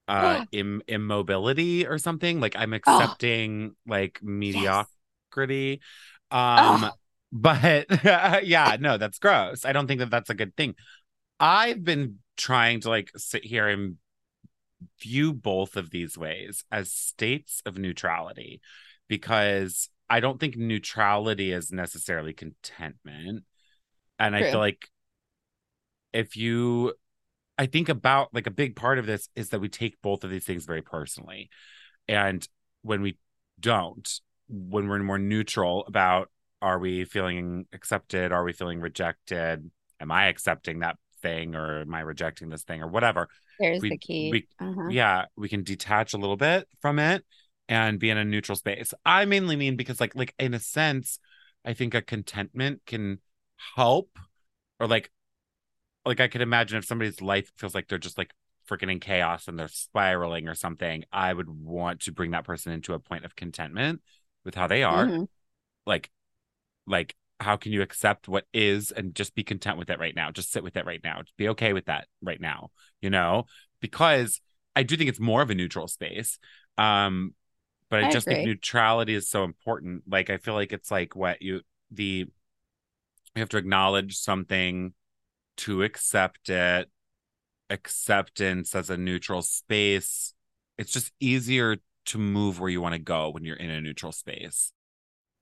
uh 0.08 0.40
Im- 0.52 0.84
immobility 0.88 1.88
or 1.88 1.98
something 2.00 2.40
like 2.42 2.56
i'm 2.58 2.74
accepting 2.74 3.76
like 3.88 4.20
mediocrity 4.24 5.82
um 6.32 6.86
Oh. 6.86 7.01
But 7.32 7.86
yeah 8.44 8.78
no 8.80 8.98
that's 8.98 9.20
gross 9.20 9.66
i 9.66 9.72
don't 9.72 9.88
think 9.88 10.00
that 10.00 10.10
that's 10.10 10.30
a 10.30 10.36
good 10.36 10.56
thing 10.56 10.76
i've 11.40 11.84
been 11.84 12.18
trying 12.38 12.80
to 12.82 12.90
like 12.90 13.10
sit 13.16 13.44
here 13.44 13.68
and 13.68 13.98
view 15.02 15.34
both 15.34 15.76
of 15.76 15.92
these 15.92 16.18
ways 16.18 16.64
as 16.72 16.92
states 16.92 17.62
of 17.66 17.78
neutrality 17.78 18.62
because 19.08 19.90
I 20.10 20.20
don't 20.20 20.40
think 20.40 20.58
neutrality 20.58 21.52
is 21.52 21.72
necessarily 21.72 22.34
contentment. 22.34 23.44
And 24.20 24.36
I 24.36 24.52
feel 24.52 24.60
like 24.60 24.90
if 26.14 26.36
you, 26.36 26.94
I 27.58 27.66
think 27.66 27.90
about 27.90 28.34
like 28.34 28.48
a 28.48 28.52
big 28.52 28.76
part 28.76 29.00
of 29.00 29.06
this 29.06 29.30
is 29.36 29.50
that 29.50 29.62
we 29.62 29.70
take 29.70 30.02
both 30.02 30.24
of 30.24 30.30
these 30.30 30.44
things 30.44 30.66
very 30.66 30.82
personally. 30.82 31.50
And 32.08 32.46
when 32.82 33.02
we 33.02 33.18
don't, 33.60 34.10
when 34.50 34.88
we're 34.88 35.00
more 35.00 35.18
neutral 35.20 35.86
about 35.88 36.30
are 36.62 36.80
we 36.80 37.06
feeling 37.06 37.66
accepted? 37.74 38.32
Are 38.32 38.44
we 38.44 38.54
feeling 38.54 38.80
rejected? 38.80 39.70
Am 40.00 40.12
I 40.12 40.28
accepting 40.28 40.80
that 40.80 40.98
thing 41.22 41.56
or 41.56 41.82
am 41.82 41.94
I 41.94 42.02
rejecting 42.02 42.50
this 42.50 42.64
thing 42.64 42.82
or 42.82 42.88
whatever? 42.88 43.28
There's 43.60 43.82
we- 43.82 43.90
the 43.90 43.98
key. 43.98 44.32
we- 44.32 44.48
Uh-huh. 44.60 44.88
yeah 44.90 45.26
we 45.36 45.50
can 45.50 45.64
detach 45.64 46.14
a 46.14 46.18
little 46.18 46.38
bit 46.38 46.68
from 46.82 46.98
it 47.00 47.24
and 47.70 48.00
be 48.00 48.10
in 48.10 48.18
a 48.18 48.26
neutral 48.26 48.56
space 48.56 48.92
i 49.06 49.24
mainly 49.26 49.56
mean 49.56 49.76
because 49.76 50.00
like 50.02 50.16
like 50.16 50.34
in 50.40 50.54
a 50.56 50.60
sense 50.60 51.20
i 51.64 51.74
think 51.74 51.94
a 51.94 52.02
contentment 52.02 52.82
can 52.88 53.20
help 53.76 54.18
or 54.80 54.88
like 54.88 55.12
like 56.06 56.20
i 56.20 56.28
could 56.28 56.42
imagine 56.42 56.78
if 56.80 56.86
somebody's 56.86 57.22
life 57.22 57.52
feels 57.56 57.76
like 57.76 57.88
they're 57.88 58.00
just 58.00 58.18
like 58.18 58.32
freaking 58.68 58.92
in 58.92 59.00
chaos 59.00 59.48
and 59.48 59.60
they're 59.60 59.68
spiraling 59.68 60.48
or 60.48 60.56
something 60.56 61.04
i 61.12 61.32
would 61.32 61.48
want 61.50 62.00
to 62.02 62.12
bring 62.12 62.32
that 62.32 62.44
person 62.44 62.72
into 62.72 62.94
a 62.94 63.00
point 63.00 63.24
of 63.26 63.36
contentment 63.36 64.02
with 64.44 64.56
how 64.56 64.66
they 64.66 64.82
are 64.84 65.06
Mhm. 65.06 65.28
like 65.86 66.10
like 66.88 67.16
how 67.40 67.58
can 67.58 67.72
you 67.72 67.82
accept 67.82 68.28
what 68.28 68.46
is 68.54 68.92
and 68.92 69.16
just 69.16 69.34
be 69.34 69.44
content 69.44 69.78
with 69.78 69.90
it 69.90 70.00
right 70.00 70.16
now? 70.16 70.30
Just 70.32 70.52
sit 70.52 70.64
with 70.64 70.78
it 70.78 70.86
right 70.86 71.02
now. 71.04 71.22
Just 71.22 71.38
be 71.38 71.50
okay 71.50 71.74
with 71.74 71.86
that 71.86 72.08
right 72.22 72.40
now 72.40 72.70
you 73.02 73.10
know? 73.10 73.46
Because 73.82 74.40
i 74.74 74.84
do 74.84 74.96
think 74.96 75.10
it's 75.10 75.20
more 75.20 75.42
of 75.42 75.50
a 75.50 75.56
neutral 75.56 75.88
space 75.88 76.40
um 76.78 77.34
but 77.90 78.06
i, 78.06 78.08
I 78.08 78.12
just 78.12 78.26
think 78.26 78.46
neutrality 78.46 79.16
is 79.16 79.28
so 79.28 79.44
important. 79.44 80.04
Like 80.08 80.30
i 80.30 80.38
feel 80.38 80.54
like 80.54 80.72
it's 80.72 80.90
like 80.90 81.16
what 81.16 81.42
you 81.42 81.62
the 81.90 82.26
you 83.36 83.40
have 83.40 83.50
to 83.50 83.58
acknowledge 83.58 84.18
something 84.18 84.94
to 85.58 85.84
accept 85.84 86.50
it. 86.50 86.90
Acceptance 87.70 88.76
as 88.76 88.90
a 88.90 88.98
neutral 88.98 89.42
space 89.42 90.34
it's 90.78 90.92
just 90.92 91.12
easier 91.20 91.78
to 92.06 92.18
move 92.18 92.60
where 92.60 92.70
you 92.70 92.82
want 92.82 92.94
to 92.94 93.00
go 93.00 93.30
when 93.30 93.46
you're 93.46 93.56
in 93.56 93.70
a 93.70 93.80
neutral 93.82 94.12
space 94.12 94.74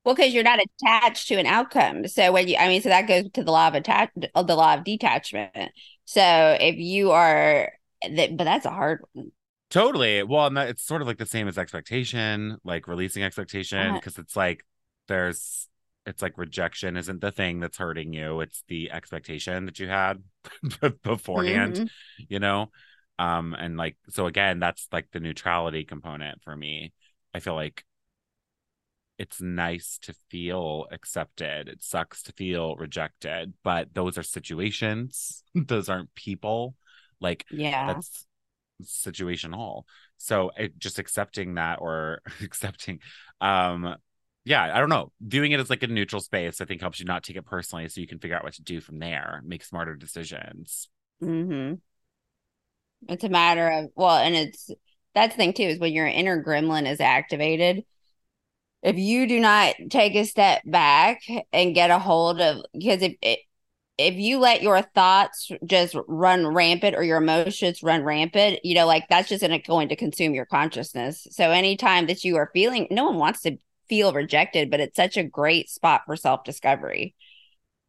Well, 0.06 0.15
because 0.15 0.34
you're 0.34 0.44
not 0.44 0.60
attached 0.60 1.27
to 1.27 1.36
an 1.36 1.46
outcome. 1.46 2.08
So 2.08 2.32
when 2.32 2.48
you, 2.48 2.56
I 2.58 2.68
mean, 2.68 2.82
so 2.82 2.89
that 2.89 3.08
goes 3.08 3.25
to 3.34 3.44
the 3.44 3.51
law 3.51 3.68
of 3.68 3.75
attach, 3.75 4.10
the 4.15 4.29
law 4.34 4.74
of 4.74 4.84
detachment. 4.84 5.72
So 6.06 6.58
if 6.60 6.77
you 6.77 7.12
are, 7.12 7.72
that, 8.10 8.38
but 8.38 8.46
that's 8.46 8.65
a 8.65 8.72
hard 8.72 9.01
one. 9.13 9.32
Totally. 9.70 10.24
Well, 10.24 10.48
and 10.48 10.58
that, 10.58 10.70
it's 10.70 10.84
sort 10.84 11.01
of 11.01 11.08
like 11.08 11.18
the 11.20 11.25
same 11.25 11.48
as 11.48 11.58
expectation, 11.58 12.58
like 12.63 12.88
releasing 12.88 13.24
expectation, 13.24 13.94
because 13.94 14.18
it's 14.18 14.36
like 14.36 14.65
there's, 15.08 15.68
it's 16.08 16.24
like 16.24 16.38
rejection 16.38 16.98
isn't 16.98 17.22
the 17.22 17.32
thing 17.32 17.60
that's 17.60 17.77
hurting 17.77 18.13
you. 18.13 18.41
It's 18.41 18.63
the 18.68 18.91
expectation 18.91 19.65
that 19.65 19.77
you 19.77 19.88
had 19.88 20.24
beforehand, 21.03 21.75
Mhm. 21.75 21.89
you 22.29 22.39
know? 22.39 22.72
Um, 23.20 23.53
and 23.53 23.77
like, 23.77 23.98
so 24.10 24.25
again, 24.25 24.60
that's 24.60 24.88
like 24.91 25.10
the 25.12 25.20
neutrality 25.20 25.84
component 25.84 26.41
for 26.41 26.56
me. 26.56 26.94
I 27.36 27.39
feel 27.41 27.53
like 27.53 27.84
it's 29.19 29.41
nice 29.41 29.99
to 30.03 30.15
feel 30.31 30.88
accepted. 30.91 31.69
It 31.69 31.83
sucks 31.83 32.23
to 32.23 32.33
feel 32.33 32.75
rejected, 32.77 33.53
but 33.63 33.93
those 33.93 34.17
are 34.17 34.23
situations. 34.23 35.43
those 35.55 35.89
aren't 35.89 36.15
people. 36.15 36.75
Like, 37.21 37.45
Yeah. 37.49 37.83
that's 37.85 38.25
situational 38.83 39.83
so 40.17 40.51
it, 40.57 40.77
just 40.79 40.99
accepting 40.99 41.55
that 41.55 41.79
or 41.81 42.21
accepting 42.43 42.99
um 43.41 43.95
yeah 44.45 44.73
i 44.75 44.79
don't 44.79 44.89
know 44.89 45.11
viewing 45.21 45.51
it 45.51 45.59
as 45.59 45.69
like 45.69 45.83
a 45.83 45.88
neutral 45.88 46.21
space 46.21 46.61
i 46.61 46.65
think 46.65 46.81
helps 46.81 46.99
you 46.99 47.05
not 47.05 47.23
take 47.23 47.35
it 47.35 47.45
personally 47.45 47.88
so 47.89 47.99
you 48.01 48.07
can 48.07 48.19
figure 48.19 48.38
out 48.38 48.43
what 48.43 48.53
to 48.53 48.63
do 48.63 48.79
from 48.81 48.99
there 48.99 49.41
make 49.45 49.63
smarter 49.63 49.95
decisions 49.95 50.89
hmm 51.21 51.79
It's 53.07 53.23
a 53.23 53.29
matter 53.29 53.67
of 53.69 53.91
well, 53.95 54.17
and 54.17 54.35
it's 54.35 54.69
that's 55.15 55.33
the 55.33 55.38
thing 55.38 55.53
too 55.53 55.63
is 55.63 55.79
when 55.79 55.93
your 55.93 56.07
inner 56.07 56.43
gremlin 56.43 56.89
is 56.89 56.99
activated. 56.99 57.83
If 58.81 58.98
you 58.98 59.27
do 59.27 59.39
not 59.39 59.75
take 59.89 60.15
a 60.15 60.24
step 60.25 60.62
back 60.65 61.21
and 61.51 61.75
get 61.75 61.91
a 61.91 62.00
hold 62.00 62.39
of 62.39 62.63
because 62.74 63.01
if 63.01 63.15
it, 63.21 63.39
if 63.98 64.15
you 64.15 64.39
let 64.39 64.62
your 64.62 64.81
thoughts 64.81 65.51
just 65.65 65.93
run 66.07 66.48
rampant 66.48 66.95
or 66.95 67.03
your 67.03 67.17
emotions 67.17 67.83
run 67.83 68.03
rampant, 68.03 68.62
you 68.63 68.74
know, 68.74 68.88
like 68.88 69.03
that's 69.09 69.27
just 69.27 69.45
going 69.67 69.89
to 69.89 69.95
consume 69.98 70.33
your 70.33 70.45
consciousness. 70.45 71.27
So 71.31 71.51
anytime 71.51 72.07
that 72.07 72.24
you 72.24 72.38
are 72.38 72.50
feeling, 72.53 72.88
no 72.89 73.05
one 73.05 73.17
wants 73.17 73.41
to 73.41 73.57
feel 73.89 74.13
rejected, 74.13 74.71
but 74.71 74.79
it's 74.79 74.95
such 74.95 75.17
a 75.17 75.24
great 75.24 75.69
spot 75.69 76.03
for 76.05 76.15
self 76.15 76.45
discovery. 76.45 77.13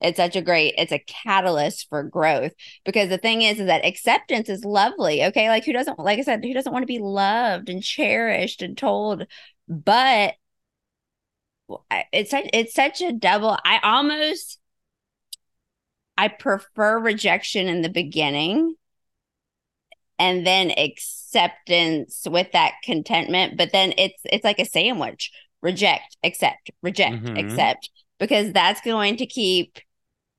It's 0.01 0.17
such 0.17 0.35
a 0.35 0.43
great, 0.43 0.75
it's 0.79 0.93
a 0.93 0.99
catalyst 0.99 1.89
for 1.91 2.03
growth 2.03 2.53
because 2.85 3.09
the 3.09 3.19
thing 3.19 3.43
is, 3.43 3.61
is 3.61 3.67
that 3.67 3.85
acceptance 3.85 4.49
is 4.49 4.65
lovely. 4.65 5.23
Okay. 5.27 5.49
Like 5.49 5.65
who 5.65 5.73
doesn't, 5.73 5.99
like 5.99 6.19
I 6.19 6.23
said, 6.23 6.43
who 6.43 6.55
doesn't 6.55 6.73
want 6.73 6.83
to 6.83 6.87
be 6.87 6.99
loved 6.99 7.69
and 7.69 7.83
cherished 7.83 8.63
and 8.63 8.77
told, 8.77 9.27
but 9.69 10.35
it's 12.13 12.31
such, 12.31 12.49
it's 12.53 12.75
such 12.75 13.01
a 13.01 13.13
double. 13.13 13.57
I 13.65 13.81
almost, 13.83 14.59
I 16.17 16.29
prefer 16.29 16.99
rejection 16.99 17.67
in 17.69 17.83
the 17.83 17.89
beginning 17.89 18.75
and 20.19 20.47
then 20.47 20.71
acceptance 20.73 22.27
with 22.29 22.53
that 22.53 22.75
contentment. 22.85 23.57
But 23.57 23.73
then 23.73 23.95
it's, 23.97 24.21
it's 24.25 24.45
like 24.45 24.59
a 24.59 24.65
sandwich 24.67 25.31
reject, 25.63 26.17
accept, 26.23 26.71
reject, 26.83 27.25
Mhm. 27.25 27.39
accept, 27.39 27.91
because 28.19 28.53
that's 28.53 28.81
going 28.83 29.17
to 29.17 29.27
keep 29.27 29.79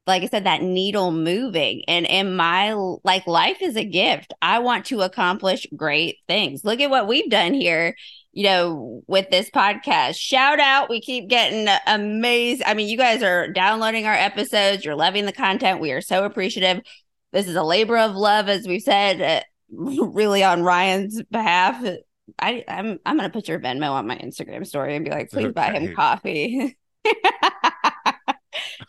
like 0.07 0.23
I 0.23 0.27
said, 0.27 0.45
that 0.45 0.63
needle 0.63 1.11
moving. 1.11 1.83
And 1.87 2.07
in 2.07 2.35
my 2.35 2.73
like 3.03 3.27
life 3.27 3.61
is 3.61 3.75
a 3.75 3.85
gift. 3.85 4.33
I 4.41 4.59
want 4.59 4.85
to 4.87 5.01
accomplish 5.01 5.67
great 5.75 6.17
things. 6.27 6.65
Look 6.65 6.79
at 6.81 6.89
what 6.89 7.07
we've 7.07 7.29
done 7.29 7.53
here, 7.53 7.95
you 8.33 8.43
know, 8.43 9.01
with 9.07 9.29
this 9.29 9.49
podcast. 9.49 10.15
Shout 10.17 10.59
out. 10.59 10.89
We 10.89 11.01
keep 11.01 11.27
getting 11.27 11.67
amazing. 11.87 12.65
I 12.65 12.73
mean, 12.73 12.87
you 12.87 12.97
guys 12.97 13.21
are 13.23 13.47
downloading 13.47 14.05
our 14.05 14.13
episodes. 14.13 14.85
You're 14.85 14.95
loving 14.95 15.25
the 15.25 15.33
content. 15.33 15.79
We 15.81 15.91
are 15.91 16.01
so 16.01 16.23
appreciative. 16.23 16.81
This 17.33 17.47
is 17.47 17.55
a 17.55 17.63
labor 17.63 17.97
of 17.97 18.15
love, 18.15 18.49
as 18.49 18.67
we've 18.67 18.81
said, 18.81 19.21
uh, 19.21 19.41
really 19.71 20.43
on 20.43 20.63
Ryan's 20.63 21.21
behalf. 21.23 21.83
I, 22.39 22.63
I'm 22.67 22.99
I'm 23.05 23.17
gonna 23.17 23.29
put 23.29 23.47
your 23.49 23.59
Venmo 23.59 23.91
on 23.91 24.07
my 24.07 24.17
Instagram 24.17 24.65
story 24.65 24.95
and 24.95 25.03
be 25.03 25.11
like, 25.11 25.29
please 25.29 25.51
buy 25.51 25.71
him 25.71 25.93
coffee. 25.95 26.77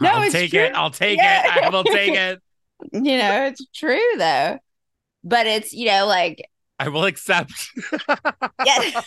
No, 0.01 0.09
i'll 0.09 0.23
it's 0.25 0.33
take 0.33 0.53
it 0.53 0.71
true. 0.71 0.77
i'll 0.77 0.91
take 0.91 1.19
Yeah. 1.19 1.59
it 1.59 1.65
i 1.65 1.69
will 1.69 1.85
take 1.85 2.15
it 2.15 2.41
you 2.93 3.17
know, 3.19 3.45
it's 3.47 3.65
true 3.73 4.01
though. 4.19 4.59
But 5.23 5.47
it's, 5.47 5.73
you 5.73 5.87
know, 5.87 6.07
like, 6.07 6.45
i 6.79 6.89
will 6.89 7.05
accept 7.05 7.71
yeah. 8.65 9.01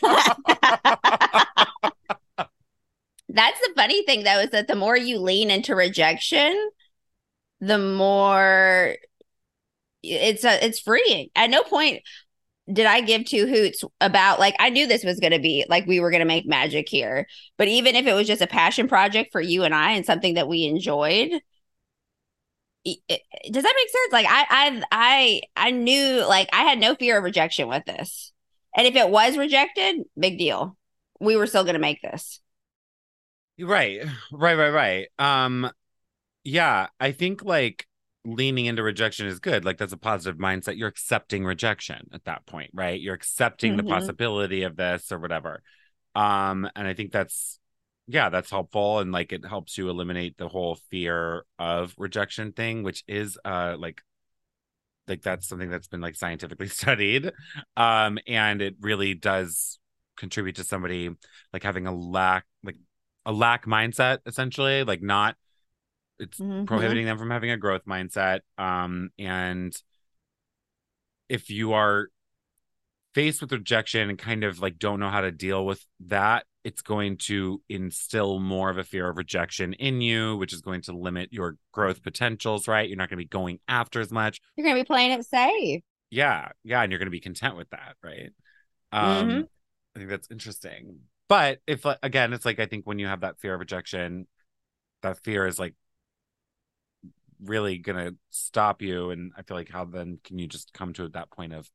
That's 3.36 3.60
the 3.60 3.74
funny 3.76 4.04
thing 4.06 4.24
though, 4.24 4.40
is 4.40 4.52
that 4.52 4.68
the 4.68 4.76
more 4.76 4.96
you 4.96 5.20
lean 5.20 5.52
into 5.52 5.76
rejection, 5.76 6.70
the 7.60 7.78
more 7.78 8.96
it's 10.04 10.44
a, 10.44 10.64
it's 10.66 10.80
freeing. 10.80 11.30
At 11.36 11.50
no 11.50 11.64
point 11.64 12.02
did 12.72 12.86
I 12.88 13.02
give 13.02 13.26
two 13.26 13.46
hoots 13.48 13.84
about 14.02 14.40
like 14.40 14.56
I 14.60 14.70
knew 14.70 14.88
this 14.88 15.04
was 15.04 15.20
going 15.20 15.34
to 15.34 15.40
be 15.40 15.66
like 15.70 15.86
we 15.86 16.00
were 16.00 16.12
going 16.12 16.22
to 16.22 16.26
make 16.26 16.48
magic 16.48 16.88
here. 16.90 17.28
But 17.58 17.68
even 17.68 17.96
if 17.96 18.08
it 18.08 18.14
was 18.14 18.28
just 18.28 18.42
a 18.42 18.48
passion 18.48 18.88
project 18.88 19.32
for 19.32 19.42
you 19.42 19.64
and 19.64 19.76
I 19.76 19.92
and 19.92 20.06
something 20.06 20.36
that 20.36 20.48
we 20.48 20.66
enjoyed, 20.66 21.32
does 22.86 23.64
that 23.64 23.74
make 23.76 23.90
sense? 23.90 24.14
Like 24.14 24.28
I 24.30 24.46
I 24.50 24.84
I 24.92 25.42
I 25.56 25.72
knew 25.72 26.26
like 26.28 26.50
I 26.54 26.64
had 26.64 26.80
no 26.80 26.96
fear 26.96 27.18
of 27.18 27.24
rejection 27.24 27.68
with 27.68 27.86
this. 27.86 28.32
And 28.76 28.86
if 28.86 28.96
it 28.96 29.10
was 29.10 29.38
rejected, 29.38 30.02
big 30.20 30.38
deal. 30.38 30.78
We 31.20 31.38
were 31.38 31.48
still 31.48 31.64
going 31.64 31.76
to 31.76 31.80
make 31.80 32.02
this. 32.02 32.42
Right, 33.60 34.02
right, 34.32 34.56
right, 34.56 34.70
right. 34.70 35.08
Um, 35.18 35.72
yeah, 36.44 36.88
I 37.00 37.12
think 37.12 37.44
like 37.44 37.88
leaning 38.26 38.66
into 38.66 38.84
rejection 38.84 39.28
is 39.28 39.40
good. 39.40 39.66
Like 39.66 39.78
that's 39.78 39.94
a 39.94 39.98
positive 39.98 40.40
mindset. 40.40 40.78
You're 40.78 40.90
accepting 40.90 41.46
rejection 41.46 42.10
at 42.14 42.26
that 42.26 42.46
point, 42.46 42.72
right? 42.74 43.00
You're 43.00 43.16
accepting 43.16 43.76
the 43.78 43.84
Mhm. 43.84 43.90
possibility 43.90 44.64
of 44.64 44.76
this 44.76 45.12
or 45.12 45.20
whatever. 45.20 45.62
Um, 46.16 46.70
and 46.76 46.88
I 46.88 46.94
think 46.94 47.12
that's 47.12 47.60
yeah, 48.08 48.30
that's 48.30 48.52
helpful 48.52 49.00
and 49.00 49.12
like 49.12 49.32
it 49.32 49.46
helps 49.46 49.78
you 49.78 49.90
eliminate 49.90 50.38
the 50.38 50.48
whole 50.48 50.76
fear 50.92 51.46
of 51.58 51.94
rejection 51.98 52.52
thing, 52.52 52.84
which 52.84 53.04
is 53.08 53.38
uh 53.46 53.76
like 53.80 54.02
like 55.08 55.22
that's 55.22 55.48
something 55.48 55.70
that's 55.70 55.88
been 55.88 56.02
like 56.02 56.16
scientifically 56.16 56.68
studied. 56.70 57.32
Um, 57.78 58.18
and 58.28 58.62
it 58.62 58.76
really 58.80 59.14
does 59.14 59.80
contribute 60.18 60.56
to 60.56 60.64
somebody 60.64 61.10
like 61.52 61.64
having 61.64 61.88
a 61.88 61.94
lack 61.94 62.46
like 62.64 62.78
a 63.26 63.34
lack 63.34 63.66
mindset 63.66 64.20
essentially 64.26 64.86
like 64.86 65.02
not 65.02 65.36
it's 66.20 66.40
Mhm. 66.40 66.66
prohibiting 66.66 67.06
them 67.06 67.18
from 67.18 67.30
having 67.32 67.52
a 67.52 67.58
growth 67.58 67.84
mindset 67.86 68.40
um 68.58 69.10
and 69.20 69.76
if 71.30 71.50
you 71.50 71.74
are 71.74 72.08
faced 73.16 73.42
with 73.42 73.52
rejection 73.52 74.10
and 74.10 74.20
kind 74.20 74.44
of 74.44 74.60
like 74.60 74.78
don't 74.78 75.00
know 75.00 75.10
how 75.10 75.22
to 75.22 75.32
deal 75.32 75.66
with 75.66 75.84
that, 76.02 76.46
it's 76.66 76.82
going 76.82 77.16
to 77.16 77.62
instill 77.70 78.40
more 78.40 78.70
of 78.70 78.78
a 78.78 78.84
fear 78.84 79.10
of 79.10 79.18
rejection 79.18 79.74
in 79.74 80.02
you, 80.02 80.36
which 80.36 80.52
is 80.52 80.62
going 80.62 80.82
to 80.82 80.92
limit 80.92 81.32
your 81.32 81.56
growth 81.72 82.04
potentials, 82.04 82.68
right? 82.68 82.90
You're 82.90 82.98
not 82.98 83.10
going 83.10 83.18
to 83.18 83.24
be 83.24 83.30
going 83.30 83.60
after 83.68 84.02
as 84.02 84.12
much. 84.12 84.42
You're 84.58 84.68
gonna 84.68 84.80
be 84.80 84.86
playing 84.86 85.12
it 85.12 85.26
safe. 85.26 85.82
Yeah. 86.12 86.50
Yeah. 86.64 86.82
And 86.84 86.92
you're 86.92 87.00
going 87.00 87.08
to 87.08 87.12
be 87.12 87.22
content 87.22 87.56
with 87.56 87.70
that, 87.70 87.96
right? 88.04 88.32
Um, 88.92 89.30
Mhm. 89.30 89.48
I 89.96 90.00
think 90.00 90.10
that's 90.10 90.30
interesting. 90.30 91.00
But 91.30 91.60
if, 91.66 91.86
again, 92.04 92.34
it's 92.34 92.46
like, 92.46 92.60
I 92.60 92.66
think 92.66 92.86
when 92.86 93.00
you 93.00 93.08
have 93.08 93.22
that 93.22 93.40
fear 93.40 93.54
of 93.54 93.60
rejection, 93.62 94.28
that 95.02 95.24
fear 95.24 95.48
is 95.48 95.58
like 95.58 95.74
really 97.44 97.78
going 97.78 97.98
to 97.98 98.16
stop 98.30 98.82
you. 98.82 99.12
And 99.12 99.32
I 99.38 99.44
feel 99.44 99.56
like 99.56 99.70
how 99.70 99.86
then 99.86 100.20
can 100.24 100.38
you 100.38 100.48
just 100.48 100.74
come 100.74 100.94
to 100.94 101.08
that 101.10 101.32
point 101.32 101.54
of 101.54 101.70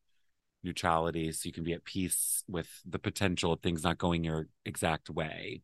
neutrality 0.62 1.32
so 1.32 1.46
you 1.46 1.52
can 1.52 1.64
be 1.64 1.72
at 1.72 1.84
peace 1.84 2.44
with 2.48 2.68
the 2.86 2.98
potential 2.98 3.52
of 3.52 3.60
things 3.60 3.84
not 3.84 3.98
going 3.98 4.24
your 4.24 4.48
exact 4.64 5.10
way? 5.10 5.62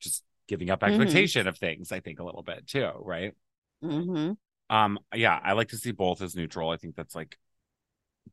Just 0.00 0.24
giving 0.48 0.70
up 0.70 0.82
Mhm. 0.82 0.88
expectation 0.88 1.46
of 1.48 1.58
things, 1.58 1.92
I 1.92 2.00
think, 2.00 2.20
a 2.20 2.24
little 2.24 2.42
bit 2.42 2.66
too, 2.66 2.90
right? 3.00 3.34
hmm 3.82 4.32
Um, 4.70 4.98
yeah, 5.14 5.40
I 5.42 5.52
like 5.52 5.68
to 5.68 5.78
see 5.78 5.92
both 5.92 6.20
as 6.20 6.36
neutral. 6.36 6.70
I 6.70 6.76
think 6.76 6.94
that's 6.94 7.14
like 7.14 7.38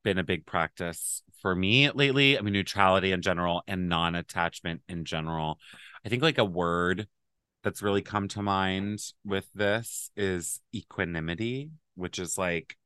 been 0.03 0.17
a 0.17 0.23
big 0.23 0.45
practice 0.45 1.23
for 1.41 1.55
me 1.55 1.89
lately. 1.91 2.37
I 2.37 2.41
mean, 2.41 2.53
neutrality 2.53 3.11
in 3.11 3.21
general 3.21 3.63
and 3.67 3.89
non-attachment 3.89 4.81
in 4.87 5.05
general. 5.05 5.59
I 6.05 6.09
think 6.09 6.21
like 6.21 6.37
a 6.37 6.45
word 6.45 7.07
that's 7.63 7.81
really 7.81 8.01
come 8.01 8.27
to 8.29 8.41
mind 8.43 8.99
with 9.25 9.51
this 9.53 10.11
is 10.15 10.61
equanimity, 10.73 11.71
which 11.95 12.19
is 12.19 12.37
like 12.37 12.77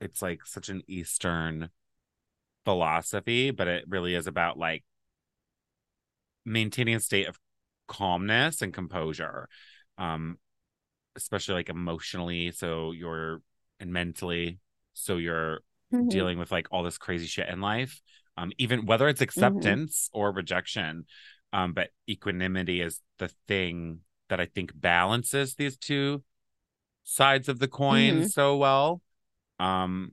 it's 0.00 0.22
like 0.22 0.46
such 0.46 0.68
an 0.68 0.82
Eastern 0.88 1.70
philosophy, 2.68 3.50
but 3.50 3.66
it 3.66 3.84
really 3.88 4.14
is 4.14 4.26
about 4.26 4.58
like 4.58 4.84
maintaining 6.44 6.94
a 6.94 7.00
state 7.00 7.28
of 7.28 7.38
calmness 7.86 8.62
and 8.62 8.72
composure. 8.72 9.48
Um, 9.96 10.38
especially 11.16 11.54
like 11.54 11.68
emotionally, 11.68 12.52
so 12.52 12.92
you're 12.92 13.42
and 13.80 13.92
mentally, 13.92 14.60
so 14.94 15.16
you're 15.16 15.60
Mm-hmm. 15.92 16.20
dealing 16.20 16.38
with 16.38 16.52
like 16.52 16.68
all 16.70 16.82
this 16.82 16.98
crazy 16.98 17.26
shit 17.26 17.48
in 17.48 17.60
life 17.60 18.00
um 18.38 18.52
even 18.58 18.86
whether 18.86 19.08
it's 19.08 19.20
acceptance 19.20 20.08
or 20.14 20.32
rejection 20.32 21.04
um 21.52 21.72
but 21.74 21.90
equanimity 22.08 22.80
is 22.80 23.00
the 23.18 23.28
thing 23.48 24.00
that 24.30 24.40
i 24.40 24.46
think 24.46 24.72
balances 24.74 25.54
these 25.56 25.76
two 25.76 26.22
sides 27.04 27.48
of 27.48 27.58
the 27.58 27.68
coin 27.68 28.22
Mhm. 28.22 28.24
so 28.24 28.56
well 28.56 29.02
um 29.60 30.12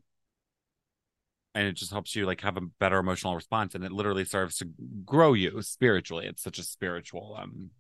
and 1.55 1.67
it 1.67 1.73
just 1.73 1.91
helps 1.91 2.15
you 2.15 2.25
like 2.25 2.41
have 2.41 2.57
a 2.57 2.61
better 2.61 2.99
emotional 2.99 3.33
response 3.33 3.73
and 3.73 3.83
it 3.83 3.91
literally 3.91 4.25
serves 4.25 4.57
to 4.57 4.67
grow 5.05 5.33
you 5.33 5.61
spiritually. 5.61 6.27
It's 6.27 6.43
such 6.43 6.59
a 6.59 6.63
spiritual 6.63 7.37
um 7.39 7.71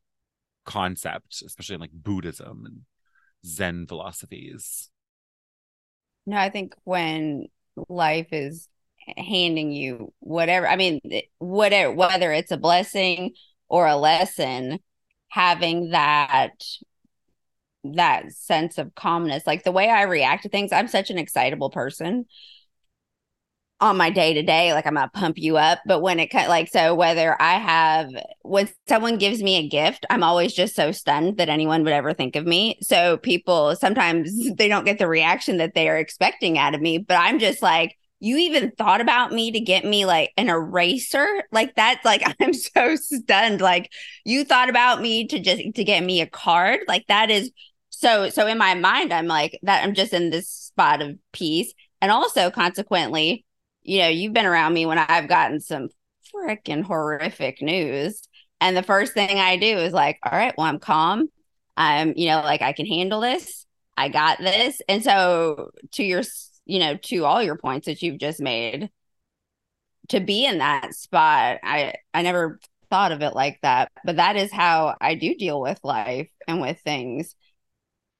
concept 0.65 1.43
especially 1.45 1.75
in 1.75 1.81
like 1.81 1.91
buddhism 1.93 2.63
and 2.65 2.81
zen 3.45 3.85
philosophies. 3.85 4.89
No, 6.25 6.37
I 6.37 6.49
think 6.49 6.73
when 6.83 7.47
life 7.87 8.29
is 8.31 8.67
handing 9.15 9.71
you 9.71 10.11
whatever, 10.19 10.67
I 10.67 10.75
mean, 10.75 10.99
whatever, 11.37 11.93
whether 11.93 12.31
it's 12.31 12.51
a 12.51 12.57
blessing 12.57 13.33
or 13.67 13.85
a 13.85 13.95
lesson, 13.95 14.79
having 15.29 15.91
that 15.91 16.63
that 17.83 18.31
sense 18.31 18.77
of 18.77 18.95
calmness, 18.95 19.45
like 19.45 19.63
the 19.63 19.71
way 19.71 19.89
I 19.89 20.03
react 20.03 20.43
to 20.43 20.49
things, 20.49 20.71
I'm 20.71 20.87
such 20.87 21.09
an 21.11 21.17
excitable 21.17 21.69
person 21.69 22.25
on 23.81 23.97
my 23.97 24.09
day 24.09 24.33
to 24.33 24.41
day 24.41 24.73
like 24.73 24.85
i'm 24.85 24.93
gonna 24.93 25.09
pump 25.13 25.37
you 25.37 25.57
up 25.57 25.79
but 25.85 25.99
when 25.99 26.19
it 26.19 26.27
cut 26.27 26.47
like 26.47 26.69
so 26.69 26.95
whether 26.95 27.39
i 27.41 27.55
have 27.55 28.09
when 28.41 28.69
someone 28.87 29.17
gives 29.17 29.43
me 29.43 29.57
a 29.57 29.67
gift 29.67 30.05
i'm 30.09 30.23
always 30.23 30.53
just 30.53 30.75
so 30.75 30.91
stunned 30.91 31.37
that 31.37 31.49
anyone 31.49 31.83
would 31.83 31.91
ever 31.91 32.13
think 32.13 32.35
of 32.35 32.45
me. 32.45 32.77
So 32.81 33.17
people 33.17 33.75
sometimes 33.75 34.31
they 34.55 34.69
don't 34.69 34.85
get 34.85 34.97
the 34.97 35.07
reaction 35.07 35.57
that 35.57 35.73
they 35.73 35.89
are 35.89 35.97
expecting 35.97 36.57
out 36.57 36.73
of 36.73 36.81
me 36.81 36.99
but 36.99 37.15
i'm 37.15 37.39
just 37.39 37.61
like 37.61 37.97
you 38.19 38.37
even 38.37 38.71
thought 38.71 39.01
about 39.01 39.33
me 39.33 39.51
to 39.51 39.59
get 39.59 39.85
me 39.85 40.05
like 40.05 40.31
an 40.37 40.49
eraser? 40.49 41.27
Like 41.51 41.75
that's 41.75 42.03
like 42.05 42.23
i'm 42.39 42.53
so 42.53 42.95
stunned. 42.95 43.61
Like 43.61 43.91
you 44.23 44.43
thought 44.45 44.69
about 44.69 45.01
me 45.01 45.27
to 45.27 45.39
just 45.39 45.75
to 45.75 45.83
get 45.83 46.03
me 46.03 46.21
a 46.21 46.27
card? 46.27 46.79
Like 46.87 47.05
that 47.07 47.29
is 47.29 47.51
so 47.89 48.29
so 48.29 48.45
in 48.47 48.57
my 48.57 48.73
mind 48.73 49.13
i'm 49.13 49.27
like 49.27 49.57
that 49.63 49.81
i'm 49.81 49.93
just 49.93 50.11
in 50.11 50.29
this 50.29 50.49
spot 50.49 51.01
of 51.01 51.17
peace. 51.33 51.73
And 52.01 52.11
also 52.11 52.51
consequently 52.51 53.44
you 53.85 53.99
know, 53.99 54.07
you've 54.07 54.33
been 54.33 54.45
around 54.45 54.73
me 54.73 54.85
when 54.85 54.97
I've 54.97 55.29
gotten 55.29 55.59
some 55.59 55.89
freaking 56.33 56.83
horrific 56.83 57.61
news. 57.61 58.27
And 58.59 58.75
the 58.75 58.83
first 58.83 59.13
thing 59.13 59.39
I 59.39 59.57
do 59.57 59.77
is 59.77 59.93
like, 59.93 60.19
all 60.23 60.37
right, 60.37 60.53
well, 60.57 60.67
I'm 60.67 60.79
calm. 60.79 61.29
I'm, 61.77 62.13
you 62.15 62.27
know, 62.27 62.41
like 62.41 62.61
I 62.61 62.73
can 62.73 62.85
handle 62.85 63.21
this. 63.21 63.65
I 63.95 64.09
got 64.09 64.39
this. 64.39 64.81
And 64.89 65.03
so 65.03 65.71
to 65.93 66.03
your, 66.03 66.23
you 66.65 66.79
know, 66.79 66.97
to 66.97 67.25
all 67.25 67.43
your 67.43 67.57
points 67.57 67.85
that 67.85 68.01
you've 68.01 68.19
just 68.19 68.41
made, 68.41 68.89
to 70.09 70.19
be 70.19 70.45
in 70.45 70.59
that 70.59 70.93
spot, 70.95 71.59
I 71.63 71.93
I 72.13 72.21
never 72.21 72.59
thought 72.89 73.11
of 73.11 73.21
it 73.21 73.35
like 73.35 73.59
that. 73.61 73.91
But 74.03 74.17
that 74.17 74.35
is 74.35 74.51
how 74.51 74.95
I 74.99 75.15
do 75.15 75.35
deal 75.35 75.59
with 75.61 75.79
life 75.83 76.29
and 76.47 76.61
with 76.61 76.79
things. 76.79 77.35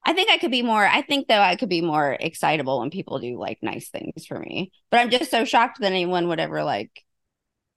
I 0.06 0.12
think 0.12 0.30
I 0.30 0.38
could 0.38 0.52
be 0.52 0.62
more. 0.62 0.86
I 0.86 1.02
think 1.02 1.26
though 1.26 1.40
I 1.40 1.56
could 1.56 1.68
be 1.68 1.82
more 1.82 2.12
excitable 2.12 2.78
when 2.78 2.90
people 2.90 3.18
do 3.18 3.38
like 3.38 3.58
nice 3.60 3.88
things 3.88 4.24
for 4.24 4.38
me. 4.38 4.70
But 4.88 5.00
I'm 5.00 5.10
just 5.10 5.32
so 5.32 5.44
shocked 5.44 5.80
that 5.80 5.90
anyone 5.90 6.28
would 6.28 6.38
ever 6.38 6.62
like 6.62 7.02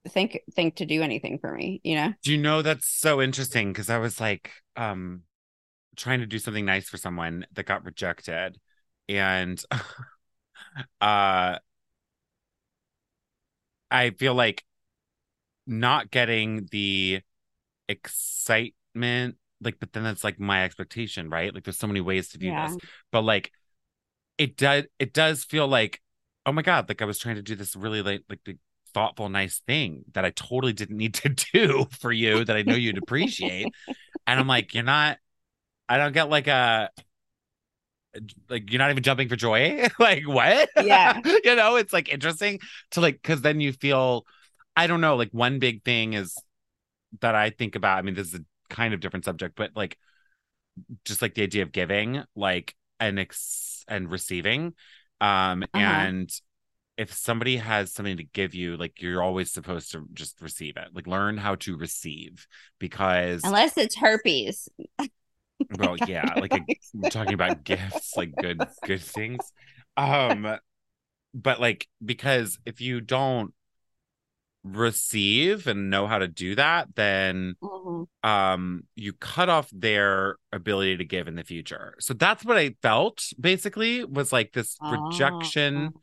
think 0.08 0.40
think 0.54 0.76
to 0.76 0.86
do 0.86 1.02
anything 1.02 1.40
for 1.40 1.52
me. 1.52 1.80
You 1.82 1.96
know? 1.96 2.12
Do 2.22 2.30
you 2.30 2.38
know 2.38 2.62
that's 2.62 2.86
so 2.86 3.20
interesting? 3.20 3.72
Because 3.72 3.90
I 3.90 3.98
was 3.98 4.20
like, 4.20 4.52
um, 4.76 5.22
trying 5.96 6.20
to 6.20 6.26
do 6.26 6.38
something 6.38 6.64
nice 6.64 6.88
for 6.88 6.98
someone 6.98 7.46
that 7.52 7.66
got 7.66 7.84
rejected, 7.84 8.58
and 9.08 9.60
uh, 11.00 11.58
I 13.90 14.10
feel 14.16 14.34
like 14.34 14.64
not 15.66 16.12
getting 16.12 16.68
the 16.70 17.22
excitement, 17.88 19.36
like, 19.62 19.78
but 19.80 19.92
then 19.92 20.04
that's 20.04 20.24
like 20.24 20.40
my 20.40 20.64
expectation, 20.64 21.30
right? 21.30 21.54
Like, 21.54 21.64
there's 21.64 21.78
so 21.78 21.86
many 21.86 22.00
ways 22.00 22.28
to 22.30 22.38
do 22.38 22.48
Yeah. 22.48 22.66
this, 22.68 22.78
but 23.12 23.22
like, 23.22 23.52
it 24.38 24.56
does, 24.56 24.84
it 24.98 25.12
does 25.12 25.44
feel 25.44 25.68
like, 25.68 26.00
oh 26.46 26.52
my 26.52 26.62
god, 26.62 26.88
like 26.88 27.02
I 27.02 27.04
was 27.06 27.18
trying 27.18 27.36
to 27.36 27.42
do 27.42 27.54
this 27.56 27.76
really 27.76 28.02
like, 28.02 28.22
like 28.28 28.40
the 28.44 28.58
thoughtful, 28.94 29.28
nice 29.28 29.60
thing 29.66 30.04
that 30.14 30.24
I 30.24 30.30
totally 30.30 30.72
didn't 30.72 30.96
need 30.96 31.14
to 31.14 31.28
do 31.52 31.86
for 32.00 32.12
you 32.12 32.44
that 32.44 32.56
I 32.56 32.62
know 32.62 32.74
you'd 32.74 32.98
appreciate. 32.98 33.72
and 34.26 34.40
I'm 34.40 34.48
like, 34.48 34.74
you're 34.74 34.84
not, 34.84 35.18
I 35.88 35.98
don't 35.98 36.12
get 36.12 36.30
like 36.30 36.48
a, 36.48 36.90
like 38.48 38.70
you're 38.70 38.78
not 38.78 38.90
even 38.90 39.02
jumping 39.02 39.28
for 39.28 39.36
joy. 39.36 39.86
like 39.98 40.26
what? 40.26 40.68
Yeah. 40.78 41.20
you 41.44 41.56
know, 41.56 41.76
it's 41.76 41.92
like 41.92 42.08
interesting 42.08 42.60
to 42.92 43.00
like, 43.00 43.22
cause 43.22 43.40
then 43.42 43.60
you 43.60 43.72
feel, 43.72 44.26
I 44.76 44.86
don't 44.86 45.00
know, 45.00 45.16
like 45.16 45.30
one 45.32 45.58
big 45.58 45.84
thing 45.84 46.14
is 46.14 46.34
that 47.20 47.34
I 47.34 47.50
think 47.50 47.76
about. 47.76 47.98
I 47.98 48.02
mean, 48.02 48.14
this 48.14 48.28
is 48.28 48.34
a 48.40 48.44
kind 48.70 48.94
of 48.94 49.00
different 49.00 49.26
subject, 49.26 49.56
but 49.56 49.72
like 49.76 49.98
just 51.04 51.22
like 51.22 51.34
the 51.34 51.42
idea 51.42 51.62
of 51.62 51.72
giving, 51.72 52.22
like 52.34 52.74
and 52.98 53.18
ex 53.18 53.84
and 53.88 54.10
receiving. 54.10 54.74
Um, 55.20 55.64
Uh-huh. 55.74 56.10
and 56.16 56.30
if 56.98 57.12
somebody 57.14 57.58
has 57.58 57.92
something 57.92 58.18
to 58.18 58.24
give 58.24 58.54
you, 58.54 58.76
like 58.76 59.02
you're 59.02 59.22
always 59.22 59.52
supposed 59.52 59.92
to 59.92 60.06
just 60.14 60.40
receive 60.40 60.76
it. 60.76 60.88
Like 60.94 61.06
learn 61.06 61.38
how 61.38 61.56
to 61.56 61.76
receive 61.76 62.46
because 62.78 63.42
Unless 63.42 63.76
it's 63.78 63.96
herpes. 63.96 64.68
well, 65.70 65.96
yeah, 65.98 66.34
like 66.34 66.54
a, 66.54 66.60
we're 66.94 67.06
talking 67.06 67.34
about 67.34 67.64
gifts, 67.64 68.16
like 68.16 68.36
good 68.36 68.68
good 68.84 69.00
things. 69.02 69.52
Um, 69.96 70.56
but 71.34 71.60
like 71.60 71.88
because 72.04 72.58
if 72.66 72.80
you 72.80 73.00
don't 73.00 73.54
receive 74.64 75.66
and 75.66 75.90
know 75.90 76.06
how 76.06 76.18
to 76.18 76.28
do 76.28 76.54
that, 76.56 76.94
then 76.94 77.56
Mhm. 77.62 78.04
um 78.22 78.84
you 78.96 79.12
cut 79.14 79.48
off 79.48 79.68
their 79.72 80.36
ability 80.52 80.96
to 80.98 81.04
give 81.04 81.28
in 81.28 81.36
the 81.36 81.44
future. 81.44 81.94
So 82.00 82.14
that's 82.14 82.44
what 82.44 82.58
I 82.58 82.76
felt 82.82 83.24
basically 83.40 84.04
was 84.04 84.32
like 84.32 84.52
this 84.52 84.80
rejection 84.90 85.94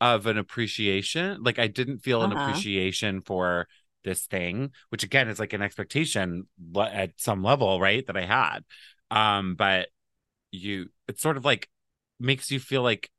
of 0.00 0.26
an 0.26 0.38
appreciation. 0.38 1.42
Like 1.42 1.58
I 1.58 1.68
didn't 1.68 2.00
feel 2.00 2.22
an 2.24 2.32
Uh-huh. 2.32 2.32
appreciation 2.32 3.22
for 3.22 3.68
this 4.04 4.26
thing, 4.26 4.70
which 4.90 5.02
again 5.04 5.28
is 5.28 5.40
like 5.40 5.52
an 5.52 5.62
expectation 5.62 6.46
at 6.78 7.12
some 7.18 7.42
level, 7.42 7.80
right? 7.80 8.06
That 8.06 8.16
I 8.16 8.26
had. 8.26 8.60
Um, 9.10 9.54
but 9.56 9.88
you 10.52 10.90
it's 11.08 11.22
sort 11.22 11.36
of 11.36 11.44
like 11.44 11.68
makes 12.20 12.50
you 12.50 12.60
feel 12.60 12.82
like 12.82 13.10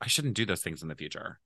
I 0.00 0.08
shouldn't 0.08 0.34
do 0.34 0.46
those 0.46 0.62
things 0.62 0.82
in 0.82 0.88
the 0.88 0.94
future. 0.96 1.40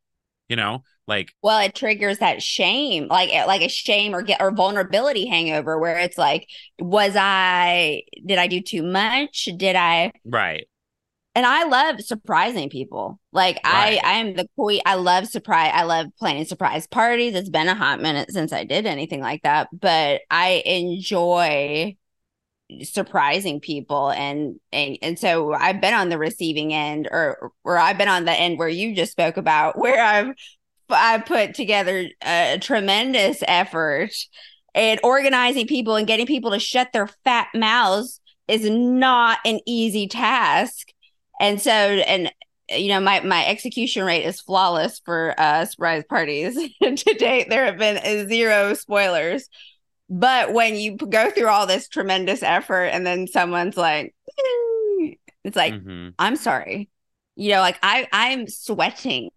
You 0.48 0.56
know, 0.56 0.82
like 1.06 1.32
Well, 1.42 1.60
it 1.60 1.74
triggers 1.74 2.18
that 2.18 2.42
shame, 2.42 3.08
like 3.08 3.32
eh, 3.32 3.44
like 3.44 3.62
a 3.62 3.68
shame 3.68 4.14
or 4.14 4.22
get 4.22 4.40
or 4.40 4.50
vulnerability 4.50 5.26
hangover, 5.26 5.78
where 5.78 5.98
it's 5.98 6.18
like, 6.18 6.48
was 6.78 7.14
I? 7.16 8.02
Did 8.24 8.38
I 8.38 8.46
do 8.46 8.60
too 8.60 8.82
much? 8.82 9.48
Did 9.56 9.76
I? 9.76 10.12
right. 10.24 10.66
and 11.34 11.46
I 11.46 11.64
love 11.64 12.00
surprising 12.00 12.70
people. 12.70 13.20
Like 13.32 13.60
Right. 13.64 14.00
I, 14.02 14.14
I 14.14 14.18
am 14.20 14.34
the 14.34 14.48
queen. 14.56 14.80
I 14.86 14.94
love 14.94 15.26
surprise. 15.28 15.72
I 15.74 15.82
love 15.84 16.06
planning 16.18 16.46
surprise 16.46 16.86
parties. 16.86 17.34
It's 17.34 17.50
been 17.50 17.68
a 17.68 17.74
hot 17.74 18.00
minute 18.00 18.30
since 18.32 18.52
I 18.52 18.64
did 18.64 18.86
anything 18.86 19.20
like 19.20 19.42
that, 19.42 19.68
but 19.78 20.22
I 20.30 20.62
enjoy 20.64 21.96
surprising 22.82 23.60
people 23.60 24.10
and 24.10 24.60
and 24.72 24.98
and 25.00 25.18
so 25.18 25.54
I've 25.54 25.80
been 25.80 25.94
on 25.94 26.10
the 26.10 26.18
receiving 26.18 26.74
end 26.74 27.08
or 27.10 27.52
or 27.64 27.78
I've 27.78 27.96
been 27.96 28.08
on 28.08 28.26
the 28.26 28.32
end 28.32 28.58
where 28.58 28.68
you 28.68 28.94
just 28.94 29.12
spoke 29.12 29.36
about 29.36 29.78
where 29.78 30.02
I've 30.02 30.34
I 30.90 31.18
put 31.18 31.54
together 31.54 32.08
a 32.22 32.58
tremendous 32.60 33.42
effort 33.46 34.12
and 34.74 35.00
organizing 35.02 35.66
people 35.66 35.96
and 35.96 36.06
getting 36.06 36.26
people 36.26 36.50
to 36.52 36.58
shut 36.58 36.92
their 36.92 37.08
fat 37.24 37.48
mouths 37.54 38.20
is 38.46 38.68
not 38.68 39.38
an 39.44 39.60
easy 39.66 40.08
task. 40.08 40.88
And 41.40 41.60
so 41.60 41.70
and 41.70 42.32
you 42.70 42.88
know 42.88 43.00
my 43.00 43.20
my 43.20 43.46
execution 43.46 44.04
rate 44.04 44.24
is 44.24 44.40
flawless 44.40 45.00
for 45.04 45.34
uh 45.38 45.64
surprise 45.64 46.04
parties. 46.08 46.58
And 46.80 46.98
to 46.98 47.14
date 47.14 47.48
there 47.48 47.64
have 47.64 47.78
been 47.78 48.28
zero 48.28 48.74
spoilers. 48.74 49.48
But 50.10 50.52
when 50.52 50.76
you 50.76 50.96
go 50.96 51.30
through 51.30 51.48
all 51.48 51.66
this 51.66 51.88
tremendous 51.88 52.42
effort 52.42 52.84
and 52.86 53.06
then 53.06 53.26
someone's 53.26 53.76
like, 53.76 54.14
it's 55.44 55.56
like, 55.56 55.74
Mhm. 55.74 56.14
I'm 56.18 56.36
sorry. 56.36 56.88
You 57.36 57.52
know, 57.52 57.60
like 57.60 57.78
I 57.82 58.08
I'm 58.12 58.48
sweating 58.48 59.30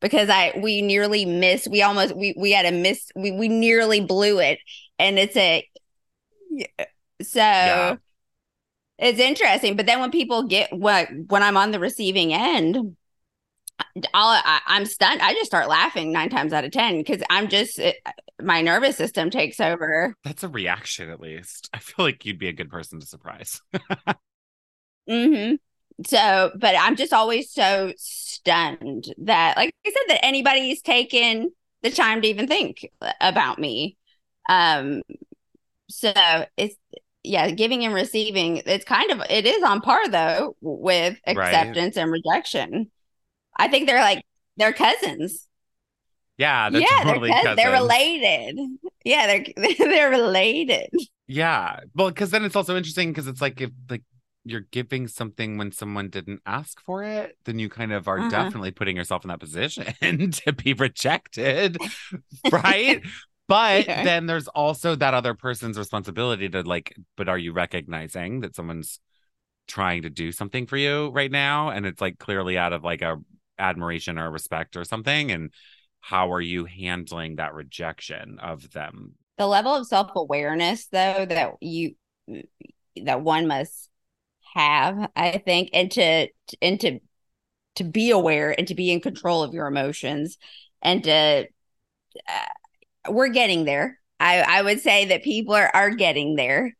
because 0.00 0.28
I 0.28 0.52
we 0.62 0.82
nearly 0.82 1.24
missed. 1.24 1.68
We 1.68 1.82
almost 1.82 2.14
we 2.14 2.34
we 2.36 2.50
had 2.52 2.66
a 2.66 2.72
miss. 2.72 3.10
We 3.16 3.30
we 3.30 3.48
nearly 3.48 4.00
blew 4.00 4.40
it, 4.40 4.58
and 4.98 5.18
it's 5.18 5.36
a 5.36 5.66
so. 7.22 7.40
Yeah. 7.40 7.96
It's 8.98 9.18
interesting, 9.18 9.76
but 9.76 9.86
then 9.86 10.00
when 10.00 10.10
people 10.10 10.42
get 10.42 10.72
what 10.72 11.08
when 11.28 11.42
I'm 11.42 11.56
on 11.56 11.70
the 11.70 11.78
receiving 11.80 12.34
end, 12.34 12.96
I'll, 14.14 14.40
I, 14.44 14.60
I'm 14.66 14.86
stunned. 14.86 15.20
I 15.20 15.32
just 15.34 15.46
start 15.46 15.68
laughing 15.68 16.12
nine 16.12 16.30
times 16.30 16.52
out 16.52 16.64
of 16.64 16.72
ten 16.72 16.98
because 16.98 17.22
I'm 17.30 17.48
just 17.48 17.78
it, 17.78 17.96
my 18.40 18.62
nervous 18.62 18.96
system 18.96 19.30
takes 19.30 19.60
over. 19.60 20.14
That's 20.24 20.42
a 20.42 20.48
reaction, 20.48 21.10
at 21.10 21.20
least. 21.20 21.68
I 21.72 21.78
feel 21.78 22.04
like 22.04 22.24
you'd 22.24 22.38
be 22.38 22.48
a 22.48 22.52
good 22.52 22.70
person 22.70 23.00
to 23.00 23.06
surprise. 23.06 23.60
mm-hmm. 25.08 25.54
So, 26.06 26.50
but 26.56 26.74
I'm 26.78 26.96
just 26.96 27.12
always 27.12 27.52
so 27.52 27.92
stunned 27.96 29.12
that, 29.18 29.56
like 29.56 29.74
I 29.86 29.90
said, 29.90 30.02
that 30.08 30.24
anybody's 30.24 30.80
taken 30.82 31.50
the 31.82 31.90
time 31.90 32.22
to 32.22 32.28
even 32.28 32.46
think 32.46 32.88
about 33.20 33.58
me. 33.58 33.96
Um, 34.48 35.02
so 35.88 36.12
it's 36.56 36.76
yeah, 37.22 37.50
giving 37.50 37.84
and 37.84 37.94
receiving. 37.94 38.58
It's 38.58 38.84
kind 38.84 39.10
of 39.10 39.22
it 39.28 39.46
is 39.46 39.62
on 39.62 39.80
par 39.82 40.08
though 40.08 40.56
with 40.60 41.18
Right. 41.26 41.52
acceptance 41.52 41.96
and 41.96 42.10
rejection. 42.10 42.90
I 43.60 43.68
think 43.68 43.86
they're 43.86 44.00
like 44.00 44.24
they're 44.56 44.72
cousins. 44.72 45.46
yeah, 46.38 46.70
they're 46.70 46.80
yeah, 46.80 47.04
totally 47.04 47.30
they're 47.30 47.42
cousins. 47.42 47.56
They're 47.56 47.72
related. 47.72 48.58
Yeah, 49.04 49.26
they're 49.56 49.74
they're 49.78 50.10
related. 50.10 50.90
Yeah. 51.26 51.80
Well, 51.94 52.08
because 52.08 52.30
then 52.30 52.44
it's 52.44 52.56
also 52.56 52.76
interesting 52.76 53.10
because 53.10 53.26
it's 53.26 53.40
like 53.40 53.60
if 53.60 53.70
like 53.88 54.02
you're 54.44 54.66
giving 54.70 55.06
something 55.06 55.58
when 55.58 55.70
someone 55.70 56.08
didn't 56.08 56.40
ask 56.46 56.80
for 56.80 57.04
it, 57.04 57.36
then 57.44 57.58
you 57.58 57.68
kind 57.68 57.92
of 57.92 58.08
are 58.08 58.18
Uh-huh. 58.18 58.30
definitely 58.30 58.70
putting 58.70 58.96
yourself 58.96 59.24
in 59.24 59.28
that 59.28 59.38
position 59.40 59.84
to 60.32 60.52
be 60.52 60.72
rejected. 60.72 61.76
Right. 62.50 63.02
But 63.48 63.86
then 63.86 64.26
there's 64.26 64.46
also 64.48 64.94
that 64.94 65.12
other 65.12 65.34
person's 65.34 65.76
responsibility 65.76 66.48
to 66.48 66.62
like, 66.62 66.94
but 67.16 67.28
are 67.28 67.38
you 67.38 67.52
recognizing 67.52 68.40
that 68.40 68.54
someone's 68.54 69.00
trying 69.68 70.02
to 70.02 70.10
do 70.10 70.32
something 70.32 70.66
for 70.66 70.76
you 70.76 71.10
right 71.10 71.30
now? 71.30 71.70
And 71.70 71.84
it's 71.86 72.00
like 72.00 72.18
clearly 72.18 72.56
out 72.58 72.72
of 72.72 72.84
like 72.84 73.02
a 73.02 73.18
admiration 73.60 74.18
or 74.18 74.30
respect 74.30 74.76
or 74.76 74.84
something. 74.84 75.30
And 75.30 75.52
how 76.00 76.32
are 76.32 76.40
you 76.40 76.64
handling 76.64 77.36
that 77.36 77.54
rejection 77.54 78.38
of 78.40 78.72
them? 78.72 79.14
the 79.40 79.46
level 79.46 79.74
of 79.74 79.86
self-awareness 79.86 80.88
though 80.88 81.24
that 81.24 81.54
you 81.62 81.94
that 83.02 83.22
one 83.22 83.48
must 83.48 83.88
have 84.54 85.10
i 85.16 85.38
think 85.38 85.70
and 85.72 85.90
to 85.90 86.28
and 86.60 86.78
to 86.78 87.00
to 87.76 87.84
be 87.84 88.10
aware 88.10 88.54
and 88.56 88.68
to 88.68 88.74
be 88.74 88.90
in 88.90 89.00
control 89.00 89.42
of 89.42 89.54
your 89.54 89.66
emotions 89.66 90.36
and 90.82 91.04
to 91.04 91.46
uh, 92.28 93.10
we're 93.10 93.28
getting 93.28 93.64
there 93.64 93.98
i 94.20 94.42
i 94.42 94.60
would 94.60 94.80
say 94.80 95.06
that 95.06 95.24
people 95.24 95.54
are 95.54 95.70
are 95.72 95.90
getting 95.90 96.36
there 96.36 96.76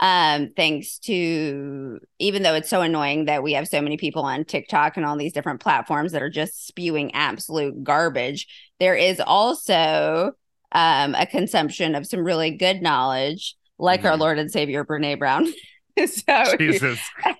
um 0.00 0.50
thanks 0.56 0.98
to 0.98 2.00
even 2.18 2.42
though 2.42 2.54
it's 2.54 2.68
so 2.68 2.80
annoying 2.82 3.26
that 3.26 3.42
we 3.42 3.52
have 3.52 3.68
so 3.68 3.80
many 3.80 3.96
people 3.96 4.22
on 4.22 4.44
TikTok 4.44 4.96
and 4.96 5.06
all 5.06 5.16
these 5.16 5.32
different 5.32 5.60
platforms 5.60 6.12
that 6.12 6.22
are 6.22 6.30
just 6.30 6.66
spewing 6.66 7.14
absolute 7.14 7.84
garbage 7.84 8.48
there 8.80 8.96
is 8.96 9.20
also 9.20 10.32
um 10.72 11.14
a 11.14 11.26
consumption 11.26 11.94
of 11.94 12.06
some 12.06 12.24
really 12.24 12.50
good 12.50 12.82
knowledge 12.82 13.56
like 13.78 14.04
our 14.04 14.16
Mhm. 14.16 14.20
Lord 14.20 14.38
and 14.38 14.50
Savior 14.50 14.84
Brene 14.84 15.18
Brown 15.18 15.46
so 16.06 16.56
Jesus. 16.58 16.98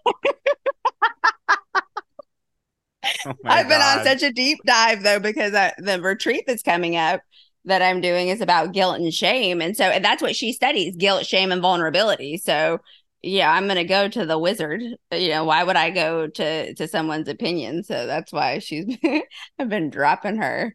Oh 3.27 3.33
I've 3.47 3.69
been 3.69 3.81
on 3.81 4.03
such 4.05 4.23
a 4.23 4.33
deep 4.33 4.59
dive 4.67 5.03
though 5.03 5.21
because 5.21 5.55
I, 5.55 5.73
the 5.79 6.01
retreat 6.01 6.45
that's 6.47 6.63
coming 6.63 6.97
up 6.97 7.21
that 7.65 7.83
I'm 7.83 8.01
doing 8.01 8.29
is 8.29 8.41
about 8.41 8.73
guilt 8.73 8.97
and 8.97 9.13
shame, 9.13 9.61
and 9.61 9.77
so 9.77 9.85
that's 10.03 10.23
what 10.23 10.37
she 10.37 10.53
studies: 10.53 10.97
guilt, 10.97 11.27
shame, 11.27 11.53
and 11.53 11.63
vulnerability. 11.63 12.37
So 12.39 12.79
yeah, 13.23 13.51
I'm 13.51 13.67
gonna 13.69 13.85
go 13.85 14.09
to 14.09 14.27
the 14.27 14.39
wizard. 14.39 14.83
You 15.13 15.29
know, 15.31 15.45
why 15.45 15.65
would 15.65 15.77
I 15.77 15.91
go 15.91 16.27
to 16.29 16.75
to 16.75 16.89
someone's 16.89 17.29
opinion? 17.29 17.85
So 17.85 18.07
that's 18.07 18.33
why 18.33 18.59
she's 18.59 18.97
I've 19.59 19.69
been 19.69 19.91
dropping 19.91 20.37
her 20.37 20.75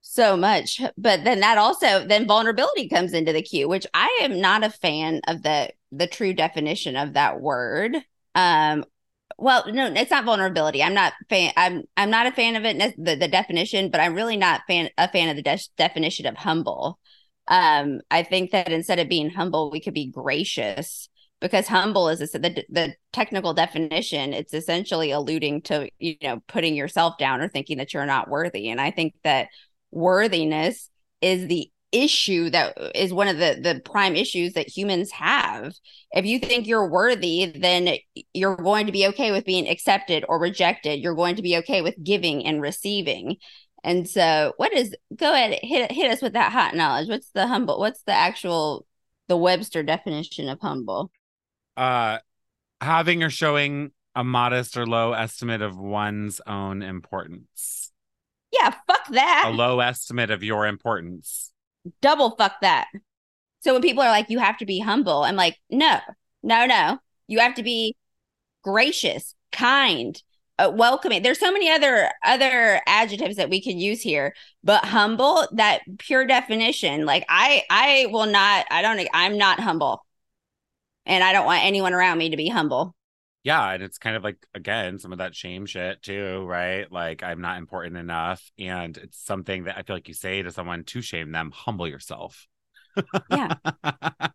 so 0.00 0.36
much. 0.36 0.80
But 0.96 1.24
then 1.24 1.40
that 1.40 1.58
also 1.58 2.06
then 2.06 2.26
vulnerability 2.26 2.88
comes 2.88 3.12
into 3.12 3.32
the 3.32 3.42
queue, 3.42 3.68
which 3.68 3.86
I 3.94 4.20
am 4.22 4.40
not 4.40 4.64
a 4.64 4.70
fan 4.70 5.20
of 5.26 5.42
the 5.42 5.70
the 5.92 6.06
true 6.06 6.32
definition 6.34 6.96
of 6.96 7.14
that 7.14 7.40
word. 7.40 7.96
Um, 8.34 8.84
well, 9.38 9.64
no, 9.72 9.86
it's 9.86 10.10
not 10.10 10.24
vulnerability. 10.24 10.82
I'm 10.82 10.94
not 10.94 11.12
fan. 11.30 11.52
I'm 11.56 11.84
I'm 11.96 12.10
not 12.10 12.26
a 12.26 12.32
fan 12.32 12.56
of 12.56 12.64
it. 12.64 12.94
The 12.98 13.14
the 13.14 13.28
definition, 13.28 13.90
but 13.90 14.00
I'm 14.00 14.14
really 14.14 14.36
not 14.36 14.62
fan 14.66 14.90
a 14.98 15.08
fan 15.08 15.28
of 15.28 15.36
the 15.36 15.42
de- 15.42 15.68
definition 15.76 16.26
of 16.26 16.36
humble. 16.36 16.98
Um, 17.46 18.00
I 18.10 18.24
think 18.24 18.50
that 18.50 18.72
instead 18.72 18.98
of 18.98 19.08
being 19.08 19.30
humble, 19.30 19.70
we 19.70 19.80
could 19.80 19.94
be 19.94 20.10
gracious 20.10 21.08
because 21.40 21.68
humble 21.68 22.08
is 22.08 22.18
the 22.18 22.64
the 22.68 22.94
technical 23.12 23.54
definition. 23.54 24.32
It's 24.32 24.52
essentially 24.52 25.12
alluding 25.12 25.62
to 25.62 25.88
you 26.00 26.16
know 26.20 26.40
putting 26.48 26.74
yourself 26.74 27.16
down 27.16 27.40
or 27.40 27.48
thinking 27.48 27.78
that 27.78 27.94
you're 27.94 28.06
not 28.06 28.28
worthy. 28.28 28.68
And 28.70 28.80
I 28.80 28.90
think 28.90 29.14
that 29.22 29.48
worthiness 29.92 30.90
is 31.20 31.46
the 31.46 31.70
issue 31.92 32.50
that 32.50 32.76
is 32.94 33.12
one 33.12 33.28
of 33.28 33.38
the 33.38 33.58
the 33.62 33.80
prime 33.84 34.14
issues 34.14 34.52
that 34.54 34.68
humans 34.68 35.10
have. 35.12 35.74
If 36.12 36.26
you 36.26 36.38
think 36.38 36.66
you're 36.66 36.88
worthy 36.88 37.46
then 37.46 37.96
you're 38.34 38.56
going 38.56 38.86
to 38.86 38.92
be 38.92 39.06
okay 39.08 39.32
with 39.32 39.44
being 39.44 39.68
accepted 39.68 40.24
or 40.28 40.38
rejected. 40.38 41.00
You're 41.00 41.14
going 41.14 41.36
to 41.36 41.42
be 41.42 41.56
okay 41.58 41.82
with 41.82 41.94
giving 42.02 42.46
and 42.46 42.60
receiving. 42.60 43.36
And 43.84 44.08
so 44.08 44.52
what 44.56 44.72
is 44.74 44.94
go 45.14 45.32
ahead 45.32 45.58
hit 45.62 45.90
hit 45.92 46.10
us 46.10 46.20
with 46.20 46.34
that 46.34 46.52
hot 46.52 46.74
knowledge. 46.74 47.08
What's 47.08 47.30
the 47.30 47.46
humble 47.46 47.78
what's 47.78 48.02
the 48.02 48.12
actual 48.12 48.86
the 49.28 49.36
webster 49.36 49.82
definition 49.82 50.48
of 50.48 50.60
humble? 50.60 51.10
Uh 51.76 52.18
having 52.80 53.22
or 53.22 53.30
showing 53.30 53.92
a 54.14 54.24
modest 54.24 54.76
or 54.76 54.86
low 54.86 55.12
estimate 55.12 55.62
of 55.62 55.78
one's 55.78 56.40
own 56.46 56.82
importance. 56.82 57.92
yeah 58.52 58.74
fuck 58.86 59.08
that. 59.10 59.44
A 59.46 59.50
low 59.50 59.80
estimate 59.80 60.30
of 60.30 60.42
your 60.42 60.66
importance. 60.66 61.52
Double 62.00 62.36
fuck 62.36 62.60
that. 62.62 62.88
So 63.60 63.72
when 63.72 63.82
people 63.82 64.02
are 64.02 64.10
like, 64.10 64.30
you 64.30 64.38
have 64.38 64.58
to 64.58 64.66
be 64.66 64.78
humble, 64.78 65.24
I'm 65.24 65.36
like, 65.36 65.58
no, 65.70 65.98
no, 66.42 66.66
no. 66.66 66.98
You 67.26 67.40
have 67.40 67.54
to 67.54 67.62
be 67.62 67.96
gracious, 68.62 69.34
kind, 69.52 70.20
uh, 70.58 70.70
welcoming. 70.74 71.22
There's 71.22 71.40
so 71.40 71.52
many 71.52 71.70
other 71.70 72.10
other 72.24 72.80
adjectives 72.86 73.36
that 73.36 73.50
we 73.50 73.60
can 73.60 73.78
use 73.78 74.00
here, 74.00 74.34
but 74.64 74.84
humble, 74.84 75.46
that 75.52 75.82
pure 75.98 76.26
definition. 76.26 77.06
Like 77.06 77.24
I, 77.28 77.64
I 77.70 78.08
will 78.10 78.26
not. 78.26 78.66
I 78.70 78.82
don't. 78.82 79.06
I'm 79.12 79.38
not 79.38 79.60
humble, 79.60 80.04
and 81.06 81.22
I 81.22 81.32
don't 81.32 81.46
want 81.46 81.64
anyone 81.64 81.92
around 81.92 82.18
me 82.18 82.30
to 82.30 82.36
be 82.36 82.48
humble. 82.48 82.94
Yeah, 83.48 83.72
and 83.72 83.82
it's 83.82 83.96
kind 83.96 84.14
of 84.14 84.22
like 84.22 84.46
again 84.52 84.98
some 84.98 85.10
of 85.10 85.18
that 85.20 85.34
shame 85.34 85.64
shit 85.64 86.02
too, 86.02 86.44
right? 86.44 86.84
Like 86.92 87.22
I'm 87.22 87.40
not 87.40 87.56
important 87.56 87.96
enough, 87.96 88.42
and 88.58 88.94
it's 88.94 89.24
something 89.24 89.64
that 89.64 89.78
I 89.78 89.82
feel 89.84 89.96
like 89.96 90.06
you 90.06 90.12
say 90.12 90.42
to 90.42 90.52
someone 90.52 90.84
to 90.84 91.00
shame 91.00 91.32
them. 91.32 91.50
Humble 91.54 91.88
yourself. 91.88 92.46
Yeah. 93.30 93.54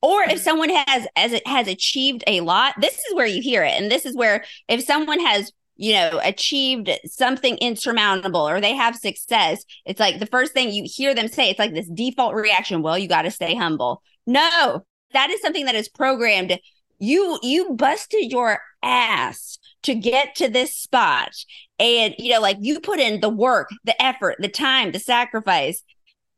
or 0.00 0.22
if 0.22 0.40
someone 0.40 0.70
has 0.70 1.06
as 1.14 1.34
it 1.34 1.46
has 1.46 1.68
achieved 1.68 2.24
a 2.26 2.40
lot 2.40 2.74
this 2.80 2.94
is 2.94 3.14
where 3.14 3.26
you 3.26 3.42
hear 3.42 3.64
it 3.64 3.72
and 3.72 3.90
this 3.90 4.06
is 4.06 4.16
where 4.16 4.44
if 4.66 4.82
someone 4.82 5.20
has 5.20 5.52
you 5.76 5.92
know 5.92 6.18
achieved 6.24 6.90
something 7.04 7.56
insurmountable 7.58 8.48
or 8.48 8.60
they 8.60 8.74
have 8.74 8.96
success 8.96 9.64
it's 9.84 10.00
like 10.00 10.20
the 10.20 10.26
first 10.26 10.52
thing 10.52 10.70
you 10.70 10.84
hear 10.86 11.14
them 11.14 11.28
say 11.28 11.50
it's 11.50 11.58
like 11.58 11.74
this 11.74 11.90
default 11.92 12.34
reaction 12.34 12.82
well 12.82 12.96
you 12.96 13.08
got 13.08 13.22
to 13.22 13.30
stay 13.30 13.54
humble 13.54 14.00
no 14.26 14.84
that 15.12 15.30
is 15.30 15.40
something 15.40 15.66
that 15.66 15.74
is 15.74 15.88
programmed 15.88 16.58
You 17.02 17.40
you 17.42 17.70
busted 17.74 18.30
your 18.30 18.60
ass 18.80 19.58
to 19.82 19.92
get 19.96 20.36
to 20.36 20.48
this 20.48 20.72
spot. 20.72 21.32
And 21.80 22.14
you 22.16 22.32
know, 22.32 22.40
like 22.40 22.58
you 22.60 22.78
put 22.78 23.00
in 23.00 23.20
the 23.20 23.28
work, 23.28 23.70
the 23.82 24.00
effort, 24.00 24.36
the 24.38 24.48
time, 24.48 24.92
the 24.92 25.00
sacrifice. 25.00 25.82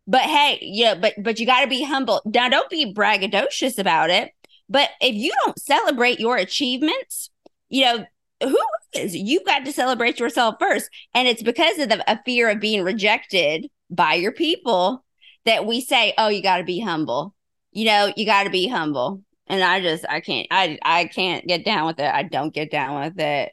But 0.07 0.23
hey, 0.23 0.59
yeah, 0.63 0.95
but 0.95 1.13
but 1.23 1.39
you 1.39 1.45
gotta 1.45 1.67
be 1.67 1.85
humble. 1.85 2.23
Now 2.25 2.49
don't 2.49 2.71
be 2.71 2.95
braggadocious 2.95 3.79
about 3.79 4.09
it. 4.09 4.31
But 4.71 4.89
if 5.03 5.15
you 5.15 5.35
don't 5.45 5.59
celebrate 5.59 6.19
your 6.19 6.39
achievements, 6.39 7.29
you 7.69 7.85
know, 7.85 8.07
who 8.43 8.59
is? 8.95 9.15
You've 9.15 9.45
got 9.45 9.67
to 9.67 9.73
celebrate 9.73 10.19
yourself 10.19 10.55
first. 10.59 10.89
And 11.13 11.29
it's 11.29 11.43
because 11.43 11.79
of 11.79 11.91
the 11.91 12.11
a 12.11 12.23
fear 12.25 12.49
of 12.49 12.61
being 12.61 12.83
rejected 12.83 13.69
by 13.91 14.15
your 14.15 14.33
people 14.33 15.05
that 15.45 15.67
we 15.67 15.83
say, 15.83 16.15
oh, 16.17 16.29
you 16.29 16.43
got 16.43 16.59
to 16.59 16.65
be 16.65 16.81
humble. 16.81 17.35
You 17.71 17.85
know, 17.85 18.15
you 18.17 18.25
got 18.25 18.45
to 18.45 18.51
be 18.51 18.67
humble. 18.67 19.23
And 19.47 19.63
I 19.63 19.81
just, 19.81 20.05
I 20.09 20.21
can't, 20.21 20.47
I, 20.51 20.79
I 20.83 21.05
can't 21.07 21.47
get 21.47 21.65
down 21.65 21.87
with 21.87 21.99
it. 21.99 22.13
I 22.13 22.23
don't 22.23 22.55
get 22.55 22.71
down 22.71 23.05
with 23.05 23.19
it. 23.19 23.53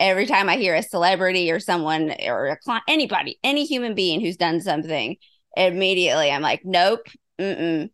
Every 0.00 0.26
time 0.26 0.48
I 0.48 0.56
hear 0.56 0.74
a 0.74 0.82
celebrity 0.82 1.50
or 1.50 1.60
someone 1.60 2.12
or 2.24 2.46
a 2.46 2.56
client, 2.56 2.84
anybody, 2.88 3.38
any 3.42 3.64
human 3.64 3.94
being 3.94 4.20
who's 4.20 4.36
done 4.36 4.60
something, 4.60 5.16
immediately 5.56 6.30
I'm 6.30 6.42
like, 6.42 6.62
nope, 6.64 7.06
mm 7.38 7.58
mm, 7.58 7.90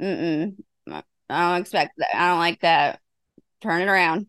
mm 0.00 0.56
mm. 0.86 1.02
I 1.30 1.50
don't 1.50 1.60
expect 1.60 1.92
that. 1.98 2.16
I 2.16 2.28
don't 2.28 2.38
like 2.38 2.60
that. 2.60 3.00
Turn 3.60 3.82
it 3.82 3.88
around. 3.88 4.26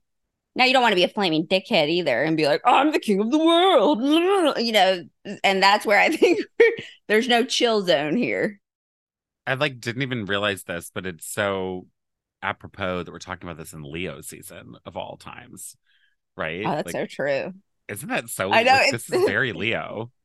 Now 0.55 0.65
you 0.65 0.73
don't 0.73 0.81
want 0.81 0.91
to 0.91 0.97
be 0.97 1.03
a 1.03 1.09
flaming 1.09 1.47
dickhead 1.47 1.89
either 1.89 2.23
and 2.23 2.35
be 2.35 2.45
like, 2.45 2.61
I'm 2.65 2.91
the 2.91 2.99
king 2.99 3.21
of 3.21 3.31
the 3.31 3.37
world, 3.37 4.01
you 4.57 4.71
know, 4.71 5.03
and 5.43 5.63
that's 5.63 5.85
where 5.85 5.99
I 5.99 6.09
think 6.15 6.39
there's 7.07 7.27
no 7.27 7.45
chill 7.45 7.81
zone 7.83 8.17
here. 8.17 8.59
I 9.47 9.53
like 9.53 9.79
didn't 9.79 10.01
even 10.01 10.25
realize 10.25 10.63
this, 10.63 10.91
but 10.93 11.05
it's 11.05 11.31
so 11.31 11.87
apropos 12.41 13.03
that 13.03 13.11
we're 13.11 13.19
talking 13.19 13.47
about 13.49 13.57
this 13.57 13.73
in 13.73 13.83
Leo 13.83 14.21
season 14.21 14.75
of 14.85 14.95
all 14.97 15.17
times, 15.17 15.75
right? 16.37 16.63
Oh, 16.65 16.71
that's 16.75 16.93
like, 16.93 16.95
so 16.95 17.05
true. 17.05 17.53
Isn't 17.87 18.09
that 18.09 18.29
so? 18.29 18.51
I 18.51 18.63
know, 18.63 18.71
like, 18.71 18.87
it's- 18.87 19.05
this 19.07 19.11
is 19.19 19.25
very 19.27 19.53
Leo. 19.53 20.11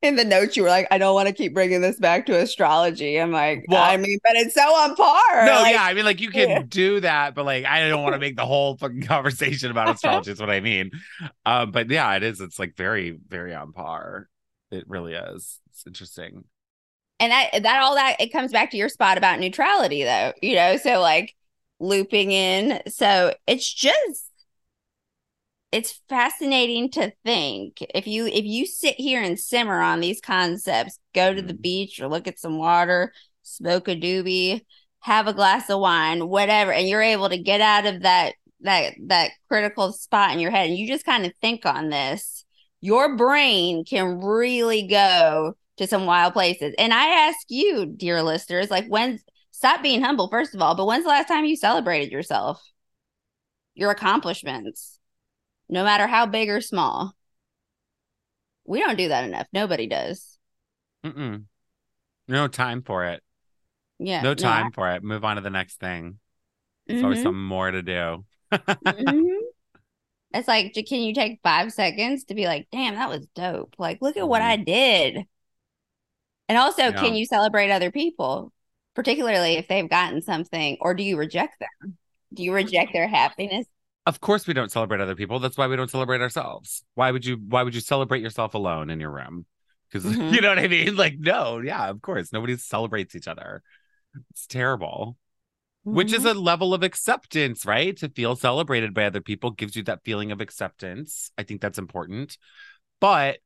In 0.00 0.14
the 0.16 0.24
notes, 0.24 0.56
you 0.56 0.62
were 0.62 0.68
like, 0.70 0.86
I 0.90 0.96
don't 0.96 1.12
want 1.12 1.26
to 1.28 1.34
keep 1.34 1.52
bringing 1.52 1.80
this 1.82 1.98
back 1.98 2.24
to 2.26 2.38
astrology. 2.38 3.20
I'm 3.20 3.32
like, 3.32 3.64
Well- 3.68 3.82
I 3.82 3.96
mean, 3.98 4.18
but 4.24 4.34
it's 4.36 4.54
so 4.54 4.62
on 4.62 4.94
par. 4.94 5.44
No, 5.44 5.52
Like, 5.60 5.74
yeah, 5.74 5.82
I 5.82 5.92
mean, 5.92 6.04
like 6.06 6.20
you 6.20 6.30
can 6.30 6.48
Yeah. 6.48 6.62
do 6.68 7.00
that, 7.00 7.34
but 7.34 7.44
like 7.44 7.64
I 7.66 7.86
don't 7.88 8.02
want 8.02 8.14
to 8.14 8.18
make 8.20 8.36
the 8.36 8.46
whole 8.46 8.76
fucking 8.78 9.02
conversation 9.02 9.70
about 9.70 9.90
astrology. 9.94 10.30
is 10.30 10.40
what 10.40 10.48
I 10.50 10.60
mean. 10.60 10.92
Um, 11.44 11.72
but 11.72 11.90
yeah, 11.90 12.14
it 12.14 12.22
is. 12.22 12.40
It's 12.40 12.58
like 12.58 12.76
very, 12.76 13.18
very 13.28 13.54
on 13.54 13.72
par. 13.72 14.28
It 14.70 14.84
really 14.88 15.14
is. 15.14 15.58
It's 15.70 15.86
interesting. 15.86 16.44
and 17.20 17.32
that 17.32 17.62
that 17.64 17.82
all 17.82 17.96
that 17.96 18.16
it 18.20 18.32
comes 18.32 18.52
back 18.52 18.70
to 18.70 18.76
your 18.76 18.88
spot 18.88 19.18
about 19.18 19.40
neutrality 19.40 20.04
though 20.04 20.32
you 20.40 20.54
know 20.54 20.76
so 20.76 21.00
like 21.00 21.34
looping 21.80 22.32
in 22.32 22.80
so 22.88 23.32
it's 23.46 23.72
just 23.72 24.30
it's 25.70 26.00
fascinating 26.08 26.90
to 26.90 27.12
think 27.24 27.78
if 27.94 28.06
you 28.06 28.26
if 28.26 28.44
you 28.44 28.66
sit 28.66 28.94
here 28.96 29.22
and 29.22 29.38
simmer 29.38 29.80
on 29.80 30.00
these 30.00 30.20
concepts 30.20 30.98
go 31.14 31.34
to 31.34 31.42
the 31.42 31.52
Mhm. 31.54 31.62
beach 31.62 32.00
or 32.00 32.08
look 32.08 32.26
at 32.26 32.38
some 32.38 32.58
water 32.58 33.12
smoke 33.42 33.88
a 33.88 33.94
doobie 33.96 34.64
have 35.00 35.26
a 35.28 35.32
glass 35.34 35.68
of 35.70 35.78
wine 35.80 36.28
whatever 36.28 36.72
and 36.72 36.88
you're 36.88 37.02
able 37.02 37.28
to 37.28 37.38
get 37.38 37.60
out 37.60 37.86
of 37.86 38.02
that 38.02 38.34
that 38.60 38.94
that 39.06 39.30
critical 39.48 39.92
spot 39.92 40.32
in 40.32 40.40
your 40.40 40.50
head 40.50 40.68
and 40.68 40.76
you 40.78 40.86
just 40.88 41.04
kind 41.06 41.24
of 41.26 41.32
think 41.40 41.64
on 41.66 41.90
this 41.90 42.44
your 42.80 43.16
brain 43.16 43.84
can 43.84 44.20
really 44.20 44.86
go 44.86 45.54
to 45.78 45.86
some 45.86 46.06
wild 46.06 46.32
places. 46.32 46.74
And 46.78 46.92
I 46.92 47.28
ask 47.28 47.38
you, 47.48 47.86
dear 47.86 48.22
listeners, 48.22 48.70
like 48.70 48.86
when 48.88 49.18
stop 49.58 49.82
being 49.82 50.02
humble, 50.02 50.28
first 50.28 50.54
of 50.54 50.62
all, 50.62 50.74
but 50.74 50.86
when's 50.86 51.04
the 51.04 51.10
last 51.10 51.28
time 51.28 51.44
you 51.44 51.56
celebrated 51.56 52.12
yourself? 52.12 52.62
Your 53.74 53.90
accomplishments, 53.90 54.98
no 55.68 55.84
matter 55.84 56.06
how 56.08 56.26
big 56.26 56.48
or 56.50 56.60
small. 56.60 57.14
We 58.64 58.78
don't 58.80 58.96
do 58.96 59.08
that 59.08 59.24
enough. 59.24 59.48
Nobody 59.52 59.86
does. 59.88 60.38
Mm-mm. 61.04 61.46
No 62.28 62.48
time 62.48 62.82
for 62.82 63.04
it. 63.06 63.22
Yeah. 63.98 64.24
no 64.24 64.34
time 64.34 64.70
for 64.72 64.90
it. 64.92 65.02
Move 65.02 65.24
on 65.24 65.36
to 65.36 65.42
the 65.42 65.50
next 65.50 65.80
thing. 65.80 66.18
There's 66.88 67.02
Mhm, 67.02 67.04
always 67.04 67.20
something 67.20 67.42
more 67.42 67.70
to 67.70 67.82
do. 67.82 68.24
mhm. 68.84 69.38
It's 70.34 70.48
like, 70.48 70.74
can 70.74 71.00
you 71.00 71.14
take 71.14 71.40
five 71.42 71.72
seconds 71.72 72.24
to 72.24 72.34
be 72.34 72.46
like, 72.46 72.68
damn, 72.72 72.96
that 72.96 73.08
was 73.08 73.26
dope? 73.34 73.74
Like, 73.78 74.02
look 74.02 74.16
at 74.16 74.28
what 74.28 74.42
Mhm. 74.42 74.42
I 74.42 74.56
did. 74.56 75.26
And 76.48 76.58
also, 76.58 76.92
Yeah. 76.92 76.92
can 76.92 77.14
you 77.14 77.26
celebrate 77.26 77.70
other 77.70 77.90
people, 77.90 78.52
particularly 78.98 79.54
if 79.54 79.68
they've 79.68 79.88
gotten 79.88 80.20
something, 80.20 80.76
or 80.80 80.92
do 80.92 81.04
you 81.04 81.16
reject 81.16 81.60
them? 81.60 81.96
Do 82.34 82.42
you 82.42 82.52
reject 82.52 82.92
their 82.92 83.06
happiness? 83.06 83.64
Of 84.06 84.20
course, 84.20 84.44
we 84.48 84.54
don't 84.54 84.72
celebrate 84.72 85.00
other 85.00 85.14
people. 85.14 85.38
That's 85.38 85.56
why 85.56 85.68
we 85.68 85.76
don't 85.76 85.88
celebrate 85.88 86.20
ourselves. 86.20 86.82
Why 86.96 87.12
would 87.12 87.24
you? 87.24 87.36
Why 87.36 87.62
would 87.62 87.76
you 87.76 87.80
celebrate 87.80 88.22
yourself 88.22 88.54
alone 88.54 88.90
in 88.90 88.98
your 88.98 89.12
room? 89.12 89.46
Because 89.88 90.04
Mhm. 90.16 90.34
you 90.34 90.40
know 90.40 90.48
what 90.48 90.58
I 90.58 90.66
mean. 90.66 90.96
Like, 90.96 91.14
no, 91.16 91.60
yeah, 91.60 91.88
of 91.88 92.02
course, 92.02 92.32
nobody 92.32 92.56
celebrates 92.56 93.14
each 93.14 93.28
other. 93.28 93.62
It's 94.30 94.48
terrible. 94.48 95.16
Which 95.84 96.12
is 96.12 96.24
Mhm. 96.24 96.34
a 96.34 96.34
level 96.34 96.74
of 96.74 96.82
acceptance, 96.82 97.64
right? 97.64 97.96
To 97.98 98.08
feel 98.08 98.34
celebrated 98.34 98.94
by 98.94 99.04
other 99.04 99.20
people 99.20 99.52
gives 99.52 99.76
you 99.76 99.84
that 99.84 100.02
feeling 100.04 100.32
of 100.32 100.40
acceptance. 100.40 101.30
I 101.38 101.44
think 101.44 101.60
that's 101.60 101.78
important. 101.78 102.36
But 103.00 103.38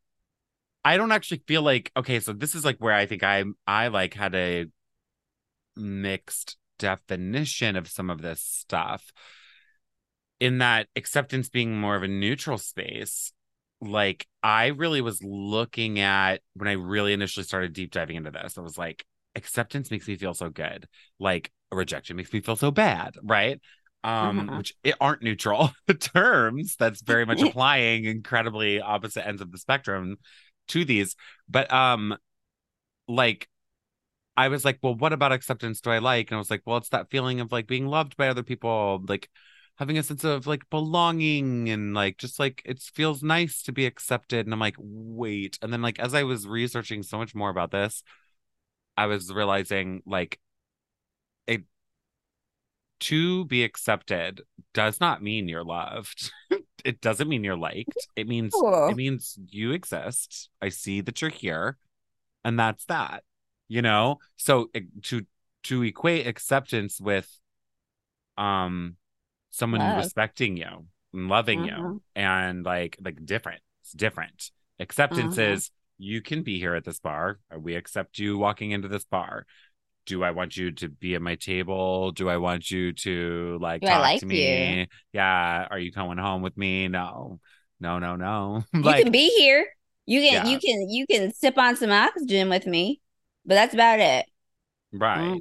I 0.85 0.97
don't 0.97 1.13
actually 1.13 1.43
feel 1.47 1.63
like 1.63 1.93
okay, 1.97 2.21
so 2.21 2.33
this 2.33 2.55
is 2.55 2.65
like 2.65 2.79
where 2.79 2.95
I 2.95 3.07
think 3.07 3.23
I 3.23 3.45
I 3.67 3.89
like 3.89 4.15
had 4.15 4.35
a 4.35 4.67
mixed 5.77 6.57
definition 6.79 7.77
of 7.77 7.89
some 7.89 8.11
of 8.11 8.23
this 8.23 8.41
stuff. 8.41 9.13
In 10.41 10.59
that 10.59 10.89
acceptance 10.97 11.49
being 11.49 11.79
more 11.79 11.95
of 11.95 12.03
a 12.03 12.09
neutral 12.09 12.59
space, 12.59 13.33
like 13.81 14.27
I 14.43 14.69
really 14.69 15.01
was 15.01 15.23
looking 15.23 16.01
at 16.01 16.41
when 16.55 16.69
I 16.69 16.73
really 16.73 17.13
initially 17.13 17.45
started 17.45 17.73
deep 17.73 17.93
diving 17.93 18.17
into 18.17 18.33
this, 18.33 18.59
I 18.59 18.61
was 18.61 18.77
like, 18.77 19.05
acceptance 19.37 19.91
makes 19.91 20.09
me 20.09 20.17
feel 20.17 20.35
so 20.35 20.51
good. 20.51 20.89
Like 21.21 21.53
rejection 21.71 22.17
makes 22.17 22.33
me 22.33 22.41
feel 22.41 22.57
so 22.57 22.73
bad, 22.73 23.15
right? 23.23 23.61
Um, 24.03 24.49
Uh-huh. 24.49 24.57
which 24.57 24.75
it 24.83 24.97
aren't 25.01 25.23
neutral 25.23 25.71
terms. 26.01 26.75
That's 26.77 27.03
very 27.03 27.25
much 27.25 27.43
applying 27.43 28.05
incredibly 28.05 28.81
opposite 28.81 29.25
ends 29.27 29.43
of 29.43 29.53
the 29.53 29.59
spectrum 29.59 30.17
to 30.69 30.85
these. 30.85 31.15
But 31.49 31.73
um, 31.73 32.17
like 33.07 33.49
I 34.37 34.49
was 34.49 34.65
like, 34.65 34.79
well, 34.83 34.95
what 34.95 35.13
about 35.13 35.33
acceptance 35.33 35.81
do 35.81 35.91
I 35.91 35.99
like? 35.99 36.31
And 36.31 36.37
I 36.37 36.39
was 36.39 36.51
like, 36.51 36.63
well, 36.65 36.79
it's 36.79 36.89
that 36.91 37.11
feeling 37.11 37.41
of 37.41 37.53
like 37.53 37.67
being 37.67 37.87
loved 37.87 38.17
by 38.17 38.29
other 38.29 38.43
people, 38.43 39.03
like 39.07 39.29
having 39.77 39.99
a 39.99 40.03
sense 40.03 40.25
of 40.25 40.47
like 40.47 40.69
belonging 40.71 41.69
and 41.69 41.95
like 41.95 42.17
just 42.19 42.39
like 42.39 42.63
it 42.65 42.81
feels 42.81 43.23
nice 43.23 43.63
to 43.65 43.73
be 43.73 43.87
accepted. 43.87 44.47
And 44.47 44.53
I'm 44.53 44.61
like, 44.61 44.77
wait. 44.79 45.59
And 45.63 45.73
then 45.73 45.83
like 45.83 45.99
as 45.99 46.15
I 46.15 46.23
was 46.23 46.47
researching 46.47 47.03
so 47.03 47.19
much 47.19 47.35
more 47.35 47.51
about 47.51 47.71
this, 47.71 48.03
I 48.97 49.07
was 49.07 49.33
realizing 49.33 50.03
like 50.07 50.39
it 51.47 51.65
to 53.01 53.45
be 53.47 53.65
accepted 53.65 54.43
does 54.75 55.01
not 55.01 55.23
mean 55.23 55.49
you're 55.49 55.65
loved. 55.65 56.31
it 56.85 57.01
doesn't 57.01 57.29
mean 57.29 57.45
you're 57.45 57.57
liked. 57.57 58.07
It 58.17 58.29
means 58.29 58.53
Cool. 58.55 58.89
it 58.89 58.97
means 58.97 59.39
you 59.49 59.73
exist. 59.73 60.49
I 60.61 60.69
see 60.69 61.01
that 61.03 61.21
you're 61.21 61.31
here, 61.31 61.77
and 62.45 62.59
that's 62.59 62.85
that. 62.87 63.25
You 63.73 63.81
know? 63.81 64.19
So 64.37 64.69
to 65.05 65.27
to 65.65 65.83
equate 65.83 66.27
acceptance 66.27 67.01
with 67.01 67.29
um 68.37 68.97
someone 69.51 69.81
Love. 69.81 69.97
respecting 70.05 70.57
you 70.57 70.87
and 71.15 71.29
loving 71.29 71.61
Mhm. 71.61 71.67
you 71.69 72.03
and 72.15 72.65
like 72.65 72.97
like 73.01 73.25
different. 73.25 73.61
It's 73.83 73.93
different. 73.93 74.51
Acceptance 74.79 75.37
Mhm. 75.37 75.53
is 75.55 75.71
you 75.99 76.21
can 76.21 76.43
be 76.43 76.59
here 76.59 76.75
at 76.75 76.85
this 76.85 76.99
bar. 76.99 77.39
We 77.57 77.75
accept 77.77 78.19
you 78.19 78.37
walking 78.37 78.73
into 78.73 78.89
this 78.89 79.05
bar. 79.05 79.47
Do 80.05 80.23
I 80.25 80.33
want 80.33 80.57
you 80.57 80.73
to 80.73 80.89
be 80.89 81.15
at 81.15 81.23
my 81.23 81.37
table? 81.37 82.11
Do 82.13 82.29
I 82.29 82.37
want 82.37 82.71
you 82.71 82.93
to 83.07 83.59
like 83.61 83.81
Do 83.83 83.87
I 83.89 83.91
talk 83.91 84.01
like 84.03 84.21
to 84.21 84.27
me? 84.27 84.89
Yeah. 85.13 85.67
Are 85.71 85.79
you 85.79 85.93
coming 85.93 86.19
home 86.19 86.43
with 86.43 86.57
me? 86.59 86.89
No. 86.89 87.41
No, 87.81 87.99
no, 87.99 88.17
no. 88.17 88.65
You 88.75 89.05
can 89.05 89.13
be 89.13 89.29
here. 89.39 89.65
You 90.07 90.21
can 90.21 90.33
Yeah. 90.47 90.51
you 90.53 90.59
can 90.59 90.91
you 90.91 91.07
can 91.07 91.33
sip 91.33 91.57
on 91.57 91.77
some 91.77 91.91
oxygen 91.91 92.49
with 92.49 92.67
me, 92.67 93.01
but 93.45 93.55
that's 93.55 93.75
about 93.75 94.01
it. 94.01 94.27
right. 94.93 95.41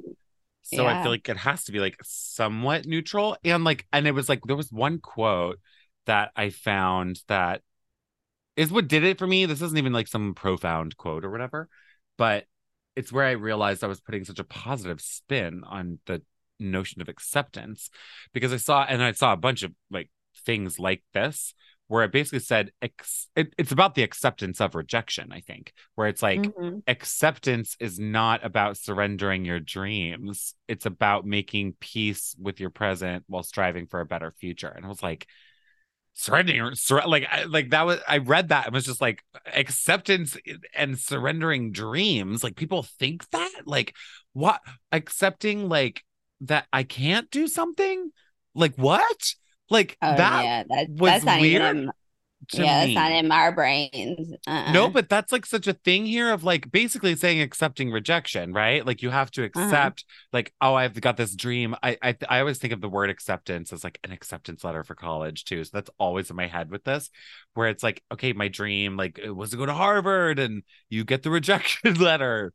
So 0.64 0.86
I 0.86 1.02
feel 1.02 1.10
like 1.10 1.28
it 1.28 1.36
has 1.36 1.64
to 1.64 1.72
be 1.72 1.80
like 1.80 1.96
somewhat 2.02 2.86
neutral. 2.86 3.36
And 3.44 3.64
like, 3.64 3.86
and 3.92 4.06
it 4.06 4.12
was 4.12 4.28
like, 4.28 4.42
there 4.44 4.56
was 4.56 4.70
one 4.70 5.00
quote 5.00 5.58
that 6.06 6.30
I 6.36 6.50
found 6.50 7.20
that 7.28 7.62
is 8.56 8.70
what 8.70 8.88
did 8.88 9.04
it 9.04 9.18
for 9.18 9.26
me. 9.26 9.44
This 9.44 9.60
isn't 9.60 9.78
even 9.78 9.92
like 9.92 10.08
some 10.08 10.34
profound 10.34 10.96
quote 10.96 11.24
or 11.24 11.30
whatever, 11.30 11.68
but 12.16 12.44
it's 12.94 13.12
where 13.12 13.24
I 13.24 13.32
realized 13.32 13.82
I 13.82 13.88
was 13.88 14.00
putting 14.00 14.24
such 14.24 14.38
a 14.38 14.44
positive 14.44 15.00
spin 15.00 15.62
on 15.66 15.98
the 16.06 16.22
notion 16.60 17.02
of 17.02 17.08
acceptance 17.08 17.90
because 18.32 18.52
I 18.52 18.58
saw, 18.58 18.84
and 18.84 19.02
I 19.02 19.12
saw 19.12 19.32
a 19.32 19.38
bunch 19.38 19.62
of 19.62 19.72
like 19.90 20.10
things 20.46 20.78
like 20.78 21.02
this 21.12 21.54
where 21.92 22.04
it 22.04 22.10
basically 22.10 22.38
said 22.38 22.70
ex- 22.80 23.28
it, 23.36 23.52
it's 23.58 23.70
about 23.70 23.94
the 23.94 24.02
acceptance 24.02 24.62
of 24.62 24.74
rejection. 24.74 25.30
I 25.30 25.40
think 25.40 25.74
where 25.94 26.08
it's 26.08 26.22
like 26.22 26.40
Mhm. 26.40 26.82
acceptance 26.86 27.76
is 27.80 27.98
not 27.98 28.42
about 28.42 28.78
surrendering 28.78 29.44
your 29.44 29.60
dreams. 29.60 30.54
It's 30.68 30.86
about 30.86 31.26
making 31.26 31.74
peace 31.80 32.34
with 32.40 32.60
your 32.60 32.70
present 32.70 33.24
while 33.26 33.42
striving 33.42 33.88
for 33.88 34.00
a 34.00 34.06
better 34.06 34.30
future. 34.40 34.68
And 34.68 34.86
I 34.86 34.88
was 34.88 35.02
like, 35.02 35.26
surrendering, 36.14 36.74
sur- 36.76 37.06
like, 37.06 37.26
I, 37.30 37.44
like 37.44 37.68
that 37.70 37.84
was. 37.84 38.00
I 38.08 38.18
read 38.18 38.48
that 38.48 38.64
and 38.64 38.74
was 38.74 38.86
just 38.86 39.02
like 39.02 39.22
acceptance 39.54 40.38
and 40.74 40.98
surrendering 40.98 41.72
dreams. 41.72 42.42
Like 42.42 42.56
people 42.56 42.84
think 42.84 43.28
that, 43.32 43.52
like, 43.66 43.94
what 44.32 44.62
accepting, 44.92 45.68
like 45.68 46.02
that 46.40 46.66
I 46.72 46.84
can't 46.84 47.30
do 47.30 47.46
something. 47.48 48.12
Like 48.54 48.76
what? 48.76 49.34
Like 49.72 49.98
Oh 50.02 50.16
that 50.16 50.46
yeah, 50.46 50.64
that, 50.68 50.88
was 50.88 51.22
that's 51.22 51.26
not 51.26 51.40
weird 51.40 51.42
even. 51.42 51.90
Yeah, 52.52 52.80
me. 52.80 52.82
that's 52.82 52.96
not 52.96 53.12
in 53.12 53.28
my 53.28 53.50
brains. 53.52 54.34
Uh-uh. 54.46 54.64
No, 54.64 54.88
but 54.88 55.08
that's 55.08 55.32
like 55.32 55.44
such 55.44 55.66
a 55.66 55.72
thing 55.72 56.06
here 56.06 56.30
of 56.32 56.44
like 56.44 56.70
basically 56.70 57.16
saying 57.16 57.40
accepting 57.40 57.90
rejection, 57.90 58.52
right? 58.52 58.86
Like 58.86 59.02
you 59.02 59.10
have 59.10 59.30
to 59.32 59.42
Uh-huh. 59.54 59.78
accept, 59.82 60.04
like, 60.32 60.52
oh, 60.60 60.74
I've 60.74 60.98
got 61.00 61.16
this 61.16 61.34
dream. 61.34 61.74
I, 61.82 61.98
I 62.00 62.16
I 62.28 62.38
always 62.40 62.58
think 62.58 62.72
of 62.72 62.80
the 62.80 62.88
word 62.88 63.10
acceptance 63.10 63.72
as 63.72 63.82
like 63.82 63.98
an 64.04 64.12
acceptance 64.12 64.62
letter 64.62 64.84
for 64.84 64.94
college 64.94 65.44
too. 65.44 65.64
So 65.64 65.70
that's 65.74 65.90
always 65.98 66.30
in 66.30 66.36
my 66.36 66.46
head 66.46 66.70
with 66.70 66.84
this, 66.84 67.10
where 67.54 67.68
it's 67.70 67.82
like, 67.82 68.02
okay, 68.12 68.32
my 68.34 68.46
dream 68.48 68.96
like 68.96 69.18
it 69.18 69.32
was 69.32 69.50
to 69.50 69.56
go 69.56 69.66
to 69.66 69.74
Harvard, 69.74 70.38
and 70.38 70.62
you 70.88 71.04
get 71.04 71.24
the 71.24 71.30
rejection 71.32 71.94
letter. 71.94 72.52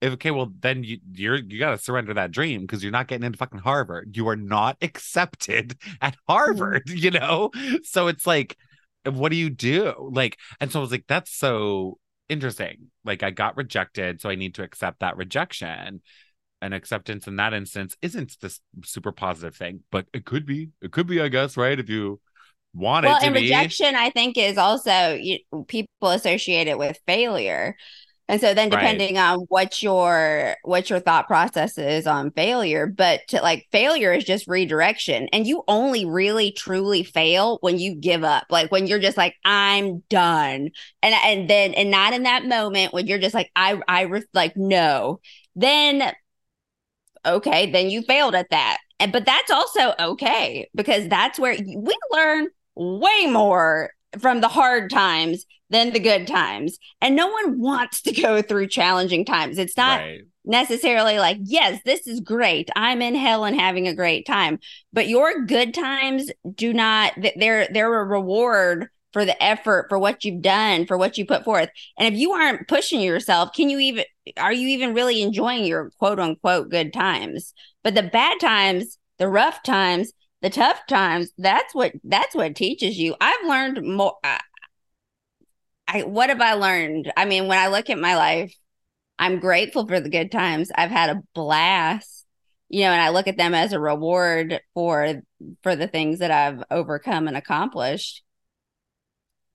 If, 0.00 0.14
okay, 0.14 0.30
well 0.30 0.50
then 0.60 0.82
you 0.82 0.98
you're 1.12 1.36
you 1.36 1.58
got 1.58 1.70
to 1.72 1.78
surrender 1.78 2.14
that 2.14 2.30
dream 2.30 2.62
because 2.62 2.82
you're 2.82 2.92
not 2.92 3.08
getting 3.08 3.26
into 3.26 3.38
fucking 3.38 3.60
Harvard. 3.60 4.16
You 4.16 4.28
are 4.28 4.36
not 4.36 4.76
accepted 4.82 5.76
at 6.00 6.14
mm-hmm. 6.14 6.32
Harvard, 6.32 6.82
you 6.88 7.10
know. 7.10 7.50
So 7.84 8.08
it's 8.08 8.26
like, 8.26 8.56
what 9.04 9.30
do 9.30 9.36
you 9.36 9.50
do? 9.50 10.10
Like, 10.12 10.38
and 10.60 10.70
so 10.70 10.80
I 10.80 10.82
was 10.82 10.90
like, 10.90 11.04
that's 11.06 11.32
so 11.32 11.98
interesting. 12.28 12.90
Like 13.04 13.22
I 13.22 13.30
got 13.30 13.56
rejected, 13.56 14.20
so 14.20 14.30
I 14.30 14.36
need 14.36 14.54
to 14.56 14.62
accept 14.62 15.00
that 15.00 15.16
rejection. 15.16 16.02
And 16.62 16.74
acceptance 16.74 17.26
in 17.26 17.36
that 17.36 17.54
instance 17.54 17.96
isn't 18.02 18.36
this 18.42 18.60
super 18.84 19.12
positive 19.12 19.56
thing, 19.56 19.82
but 19.90 20.04
it 20.12 20.26
could 20.26 20.44
be. 20.44 20.68
It 20.82 20.92
could 20.92 21.06
be, 21.06 21.18
I 21.18 21.28
guess, 21.28 21.56
right? 21.56 21.78
If 21.78 21.88
you 21.88 22.20
want 22.74 23.06
well, 23.06 23.16
it 23.16 23.20
to 23.20 23.26
and 23.26 23.34
be. 23.34 23.42
rejection, 23.42 23.94
I 23.94 24.10
think, 24.10 24.36
is 24.36 24.58
also 24.58 25.14
you, 25.14 25.38
people 25.68 26.08
associate 26.08 26.68
it 26.68 26.78
with 26.78 26.98
failure, 27.06 27.76
and 28.30 28.40
so 28.40 28.54
then 28.54 28.70
Right. 28.70 28.80
depending 28.82 29.18
on 29.18 29.40
what 29.48 29.82
your 29.82 30.56
what 30.62 30.88
your 30.88 31.00
thought 31.00 31.26
process 31.26 31.76
is 31.78 32.06
on 32.06 32.30
failure, 32.30 32.86
but 32.86 33.22
to, 33.28 33.42
like 33.42 33.66
failure 33.72 34.12
is 34.12 34.24
just 34.24 34.46
redirection, 34.46 35.28
and 35.32 35.46
you 35.46 35.64
only 35.68 36.04
really 36.06 36.52
truly 36.52 37.02
fail 37.02 37.58
when 37.60 37.78
you 37.78 37.94
give 37.96 38.24
up, 38.24 38.44
like 38.50 38.70
when 38.70 38.86
you're 38.86 39.00
just 39.00 39.16
like 39.16 39.34
I'm 39.44 40.00
done, 40.08 40.70
and 41.02 41.14
and 41.24 41.50
then 41.50 41.74
and 41.74 41.90
not 41.90 42.12
in 42.14 42.22
that 42.22 42.46
moment 42.46 42.94
when 42.94 43.06
you're 43.08 43.18
just 43.18 43.34
like 43.34 43.50
I 43.56 43.80
I 43.88 44.02
re- 44.02 44.22
like 44.32 44.56
no, 44.56 45.20
then 45.56 46.12
okay, 47.26 47.70
then 47.70 47.90
you 47.90 48.02
failed 48.02 48.34
at 48.34 48.50
that. 48.50 48.78
And 48.98 49.12
but 49.12 49.26
that's 49.26 49.50
also 49.50 49.94
okay 49.98 50.68
because 50.74 51.08
that's 51.08 51.38
where 51.38 51.56
we 51.58 51.96
learn 52.10 52.48
way 52.74 53.26
more 53.26 53.90
from 54.18 54.40
the 54.40 54.48
hard 54.48 54.90
times 54.90 55.46
than 55.70 55.92
the 55.92 56.00
good 56.00 56.26
times. 56.26 56.78
And 57.00 57.16
no 57.16 57.28
one 57.28 57.60
wants 57.60 58.02
to 58.02 58.12
go 58.12 58.42
through 58.42 58.68
challenging 58.68 59.24
times. 59.24 59.58
It's 59.58 59.76
not 59.76 60.00
right. 60.00 60.20
necessarily 60.44 61.18
like, 61.18 61.38
yes, 61.42 61.80
this 61.84 62.06
is 62.06 62.20
great. 62.20 62.68
I'm 62.76 63.00
in 63.00 63.14
hell 63.14 63.44
and 63.44 63.58
having 63.58 63.88
a 63.88 63.94
great 63.94 64.26
time. 64.26 64.58
But 64.92 65.08
your 65.08 65.44
good 65.46 65.72
times 65.72 66.30
do 66.54 66.72
not 66.72 67.12
they're 67.36 67.68
they're 67.72 68.00
a 68.00 68.04
reward 68.04 68.88
for 69.12 69.24
the 69.24 69.40
effort, 69.42 69.86
for 69.88 69.98
what 69.98 70.24
you've 70.24 70.42
done, 70.42 70.86
for 70.86 70.96
what 70.96 71.18
you 71.18 71.26
put 71.26 71.44
forth. 71.44 71.68
And 71.98 72.12
if 72.12 72.18
you 72.18 72.32
aren't 72.32 72.68
pushing 72.68 73.00
yourself, 73.00 73.52
can 73.54 73.70
you 73.70 73.78
even 73.78 74.04
are 74.36 74.52
you 74.52 74.68
even 74.68 74.94
really 74.94 75.22
enjoying 75.22 75.64
your 75.64 75.90
quote 75.98 76.20
unquote 76.20 76.70
good 76.70 76.92
times? 76.92 77.52
But 77.82 77.94
the 77.94 78.02
bad 78.02 78.38
times, 78.40 78.98
the 79.18 79.28
rough 79.28 79.62
times, 79.62 80.12
the 80.42 80.50
tough 80.50 80.80
times, 80.88 81.30
that's 81.38 81.74
what 81.74 81.92
that's 82.04 82.34
what 82.34 82.54
teaches 82.54 82.98
you. 82.98 83.14
I've 83.20 83.46
learned 83.46 83.82
more 83.82 84.16
uh, 84.22 84.38
I, 85.92 86.02
what 86.02 86.28
have 86.28 86.40
I 86.40 86.54
learned? 86.54 87.12
I 87.16 87.24
mean, 87.24 87.48
when 87.48 87.58
I 87.58 87.68
look 87.68 87.90
at 87.90 87.98
my 87.98 88.16
life, 88.16 88.54
I'm 89.18 89.40
grateful 89.40 89.86
for 89.86 90.00
the 90.00 90.08
good 90.08 90.30
times. 90.30 90.70
I've 90.74 90.90
had 90.90 91.10
a 91.10 91.22
blast. 91.34 92.26
You 92.68 92.82
know, 92.82 92.92
and 92.92 93.02
I 93.02 93.08
look 93.08 93.26
at 93.26 93.36
them 93.36 93.52
as 93.52 93.72
a 93.72 93.80
reward 93.80 94.60
for 94.74 95.22
for 95.64 95.74
the 95.74 95.88
things 95.88 96.20
that 96.20 96.30
I've 96.30 96.62
overcome 96.70 97.26
and 97.26 97.36
accomplished 97.36 98.22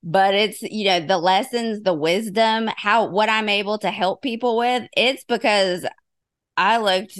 but 0.06 0.34
it's 0.34 0.62
you 0.62 0.84
know 0.84 1.00
the 1.00 1.18
lessons 1.18 1.82
the 1.82 1.92
wisdom 1.92 2.70
how 2.76 3.08
what 3.08 3.28
i'm 3.28 3.48
able 3.48 3.76
to 3.76 3.90
help 3.90 4.22
people 4.22 4.56
with 4.56 4.84
it's 4.96 5.24
because 5.24 5.84
i 6.56 6.78
looked 6.78 7.18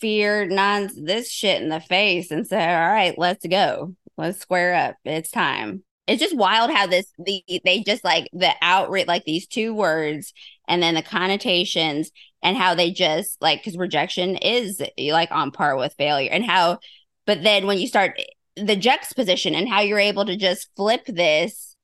fear 0.00 0.46
non 0.46 0.88
this 1.04 1.30
shit 1.30 1.62
in 1.62 1.68
the 1.68 1.80
face 1.80 2.30
and 2.30 2.46
said 2.46 2.74
all 2.74 2.90
right 2.90 3.18
let's 3.18 3.46
go 3.46 3.94
let's 4.16 4.40
square 4.40 4.74
up 4.74 4.96
it's 5.04 5.30
time 5.30 5.84
it's 6.08 6.22
just 6.22 6.36
wild 6.36 6.70
how 6.70 6.86
this 6.86 7.06
the 7.18 7.42
they 7.64 7.82
just 7.82 8.04
like 8.04 8.28
the 8.32 8.52
outright 8.62 9.06
like 9.08 9.24
these 9.24 9.46
two 9.46 9.74
words 9.74 10.32
and 10.66 10.82
then 10.82 10.94
the 10.94 11.02
connotations 11.02 12.10
and 12.42 12.56
how 12.56 12.74
they 12.74 12.90
just 12.90 13.40
like 13.40 13.60
because 13.60 13.76
rejection 13.76 14.36
is 14.36 14.80
like 14.98 15.30
on 15.30 15.50
par 15.50 15.76
with 15.76 15.94
failure 15.98 16.30
and 16.30 16.44
how 16.44 16.78
but 17.26 17.42
then 17.42 17.66
when 17.66 17.78
you 17.78 17.86
start 17.86 18.20
the 18.56 18.76
juxtaposition 18.76 19.54
and 19.54 19.68
how 19.68 19.80
you're 19.80 19.98
able 19.98 20.24
to 20.24 20.36
just 20.36 20.68
flip 20.76 21.04
this 21.06 21.76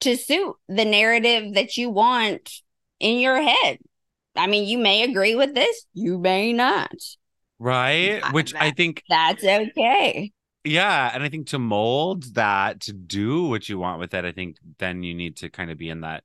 to 0.00 0.16
suit 0.16 0.54
the 0.68 0.84
narrative 0.84 1.54
that 1.54 1.76
you 1.76 1.90
want 1.90 2.50
in 3.00 3.18
your 3.18 3.40
head. 3.40 3.78
I 4.36 4.46
mean, 4.46 4.68
you 4.68 4.78
may 4.78 5.02
agree 5.02 5.34
with 5.34 5.54
this, 5.54 5.86
you 5.92 6.18
may 6.18 6.52
not. 6.52 6.92
Right. 7.58 8.20
I- 8.22 8.32
Which 8.32 8.54
I 8.54 8.70
think 8.70 9.02
That's 9.08 9.44
okay. 9.44 10.32
Yeah, 10.64 11.10
and 11.12 11.22
I 11.22 11.28
think 11.28 11.48
to 11.48 11.58
mold 11.58 12.34
that 12.34 12.80
to 12.82 12.92
do 12.92 13.48
what 13.48 13.68
you 13.68 13.78
want 13.78 14.00
with 14.00 14.14
it, 14.14 14.24
I 14.24 14.32
think 14.32 14.56
then 14.78 15.02
you 15.02 15.14
need 15.14 15.36
to 15.38 15.50
kind 15.50 15.70
of 15.70 15.76
be 15.76 15.90
in 15.90 16.00
that, 16.00 16.24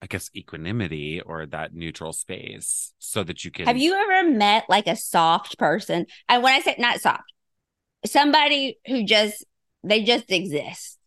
I 0.00 0.06
guess, 0.06 0.30
equanimity 0.34 1.20
or 1.20 1.44
that 1.46 1.74
neutral 1.74 2.12
space 2.12 2.92
so 2.98 3.24
that 3.24 3.44
you 3.44 3.50
can. 3.50 3.66
Have 3.66 3.76
you 3.76 3.94
ever 3.94 4.30
met 4.30 4.66
like 4.68 4.86
a 4.86 4.94
soft 4.94 5.58
person? 5.58 6.06
And 6.28 6.42
when 6.42 6.54
I 6.54 6.60
say 6.60 6.76
not 6.78 7.00
soft, 7.00 7.32
somebody 8.06 8.78
who 8.86 9.04
just 9.04 9.44
they 9.82 10.04
just 10.04 10.30
exist. 10.30 10.98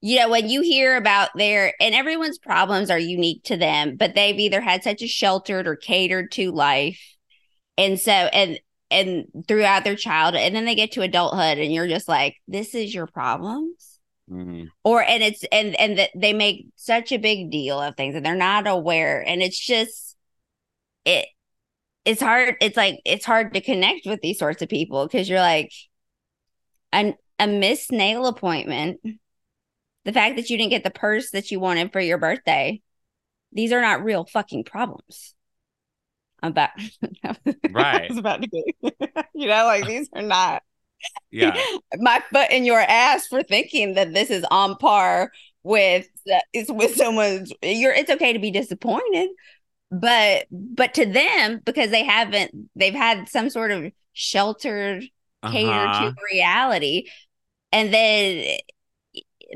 You 0.00 0.20
know, 0.20 0.30
when 0.30 0.48
you 0.48 0.62
hear 0.62 0.96
about 0.96 1.30
their 1.34 1.74
and 1.80 1.94
everyone's 1.94 2.38
problems 2.38 2.90
are 2.90 2.98
unique 2.98 3.42
to 3.44 3.56
them, 3.56 3.96
but 3.96 4.14
they've 4.14 4.38
either 4.38 4.60
had 4.60 4.82
such 4.84 5.02
a 5.02 5.08
sheltered 5.08 5.66
or 5.66 5.76
catered 5.76 6.30
to 6.32 6.52
life. 6.52 7.16
And 7.76 7.98
so 7.98 8.12
and 8.12 8.60
and 8.90 9.26
throughout 9.46 9.84
their 9.84 9.96
childhood, 9.96 10.42
and 10.42 10.54
then 10.54 10.64
they 10.64 10.74
get 10.74 10.92
to 10.92 11.02
adulthood 11.02 11.58
and 11.58 11.72
you're 11.72 11.88
just 11.88 12.08
like, 12.08 12.36
this 12.48 12.74
is 12.74 12.94
your 12.94 13.06
problems? 13.06 13.98
Mhm. 14.30 14.68
or 14.84 15.02
and 15.02 15.24
it's 15.24 15.42
and 15.50 15.74
and 15.80 15.98
that 15.98 16.10
they 16.14 16.32
make 16.32 16.66
such 16.76 17.10
a 17.10 17.18
big 17.18 17.50
deal 17.50 17.80
of 17.80 17.96
things 17.96 18.14
and 18.14 18.24
they're 18.24 18.36
not 18.36 18.68
aware 18.68 19.20
and 19.26 19.42
it's 19.42 19.58
just 19.58 20.16
it 21.04 21.26
it's 22.04 22.22
hard 22.22 22.54
it's 22.60 22.76
like 22.76 23.00
it's 23.04 23.24
hard 23.24 23.54
to 23.54 23.60
connect 23.60 24.06
with 24.06 24.20
these 24.20 24.38
sorts 24.38 24.62
of 24.62 24.68
people 24.68 25.04
because 25.04 25.28
you're 25.28 25.40
like 25.40 25.72
an 26.92 27.14
a 27.40 27.46
missed 27.48 27.90
nail 27.90 28.26
appointment 28.26 29.00
the 30.04 30.12
fact 30.12 30.36
that 30.36 30.48
you 30.48 30.56
didn't 30.56 30.70
get 30.70 30.84
the 30.84 30.90
purse 30.90 31.30
that 31.32 31.50
you 31.50 31.58
wanted 31.58 31.92
for 31.92 32.00
your 32.00 32.18
birthday 32.18 32.80
these 33.52 33.72
are 33.72 33.80
not 33.80 34.04
real 34.04 34.24
fucking 34.24 34.62
problems 34.62 35.34
I'm 36.42 36.50
about 36.52 36.70
Right. 37.70 38.04
I 38.04 38.06
was 38.08 38.18
about 38.18 38.42
to 38.42 38.48
get 38.48 39.24
you 39.34 39.46
know 39.46 39.64
like 39.66 39.86
these 39.86 40.08
are 40.14 40.22
not 40.22 40.62
Yeah. 41.30 41.56
my 41.98 42.22
foot 42.32 42.50
in 42.50 42.64
your 42.64 42.80
ass 42.80 43.26
for 43.26 43.42
thinking 43.42 43.94
that 43.94 44.14
this 44.14 44.30
is 44.30 44.44
on 44.50 44.76
par 44.76 45.30
with 45.62 46.06
is 46.54 46.70
with 46.70 46.94
someone's 46.96 47.52
you're 47.62 47.92
it's 47.92 48.10
okay 48.10 48.32
to 48.32 48.38
be 48.38 48.50
disappointed 48.50 49.28
but 49.90 50.46
but 50.50 50.94
to 50.94 51.04
them 51.06 51.60
because 51.64 51.90
they 51.90 52.04
haven't 52.04 52.52
they've 52.76 52.94
had 52.94 53.28
some 53.28 53.50
sort 53.50 53.70
of 53.70 53.92
sheltered 54.12 55.04
cater 55.50 55.70
Uh-huh. 55.70 56.10
to 56.10 56.14
reality 56.32 57.08
and 57.72 57.92
then 57.92 58.58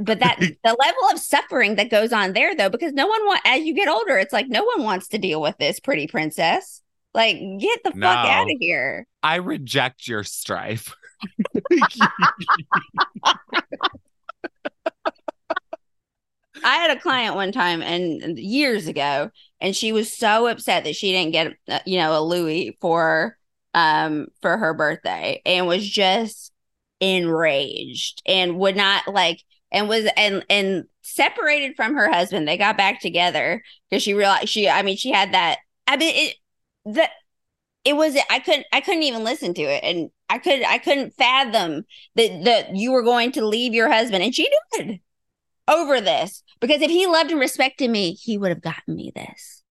but 0.03 0.21
that 0.21 0.39
the 0.41 0.57
level 0.65 1.09
of 1.13 1.19
suffering 1.19 1.77
that 1.77 1.91
goes 1.91 2.13
on 2.13 2.33
there 2.33 2.55
though 2.55 2.71
because 2.71 2.93
no 2.93 3.07
one 3.07 3.25
want 3.27 3.41
as 3.45 3.63
you 3.63 3.75
get 3.75 3.89
older 3.89 4.17
it's 4.17 4.33
like 4.33 4.49
no 4.49 4.65
one 4.65 4.83
wants 4.83 5.09
to 5.09 5.19
deal 5.19 5.41
with 5.41 5.57
this 5.59 5.81
pretty 5.81 6.07
princess 6.07 6.83
like 7.13 7.37
get 7.61 7.83
the 7.85 7.93
fuck 7.93 8.27
out 8.27 8.51
of 8.51 8.57
here 8.59 9.07
I 9.25 9.37
reject 9.37 10.07
your 10.07 10.23
strife. 10.23 10.95
I 16.63 16.77
had 16.77 16.95
a 16.95 17.01
client 17.01 17.35
one 17.35 17.53
time 17.53 17.81
and 17.81 18.39
years 18.39 18.87
ago, 18.87 19.31
and 19.63 19.75
she 19.75 19.93
was 19.93 20.15
so 20.15 20.47
upset 20.47 20.85
that 20.85 20.95
she 20.95 21.13
didn't 21.13 21.33
get, 21.33 21.55
uh, 21.69 21.79
you 21.87 21.97
know, 21.97 22.19
a 22.19 22.21
Louis 22.23 22.77
for 22.83 23.39
um 23.73 24.27
for 24.43 24.59
her 24.59 24.75
birthday, 24.75 25.41
and 25.47 25.67
was 25.67 25.89
just 25.89 26.53
enraged 27.01 28.23
and 28.27 28.59
would 28.59 28.77
not 28.77 29.09
like. 29.09 29.41
And 29.75 29.89
was 29.89 30.09
and 30.17 30.47
and 30.49 30.85
separated 31.03 31.77
from 31.77 31.95
her 31.95 32.11
husband. 32.11 32.49
They 32.49 32.57
got 32.57 32.79
back 32.79 33.01
together 33.01 33.63
because 33.91 34.03
she 34.03 34.15
realized 34.15 34.49
she. 34.49 34.69
I 34.69 34.83
mean, 34.83 34.97
she 34.97 35.11
had 35.11 35.35
that. 35.35 35.59
I 35.87 35.99
mean, 35.99 36.15
it 36.15 36.95
that 36.95 37.11
it 37.85 37.97
was. 37.97 38.17
I 38.31 38.39
couldn't. 38.39 38.67
I 38.73 38.81
couldn't 38.81 39.03
even 39.03 39.25
listen 39.25 39.53
to 39.55 39.63
it, 39.63 39.83
and 39.85 40.11
I 40.31 40.39
could. 40.39 40.63
I 40.63 40.79
couldn't 40.79 41.15
fathom 41.15 41.85
that 42.15 42.45
that 42.45 42.77
you 42.77 42.93
were 42.93 43.03
going 43.03 43.33
to 43.33 43.45
leave 43.45 43.75
your 43.75 43.91
husband, 43.91 44.23
and 44.23 44.35
she 44.35 44.49
did 44.79 45.01
over 45.67 46.01
this 46.01 46.43
because 46.61 46.81
if 46.81 46.91
he 46.91 47.07
loved 47.07 47.33
and 47.33 47.41
respected 47.41 47.91
me, 47.91 48.13
he 48.13 48.39
would 48.39 48.51
have 48.51 48.63
gotten 48.63 48.95
me 48.95 49.13
this. 49.15 49.63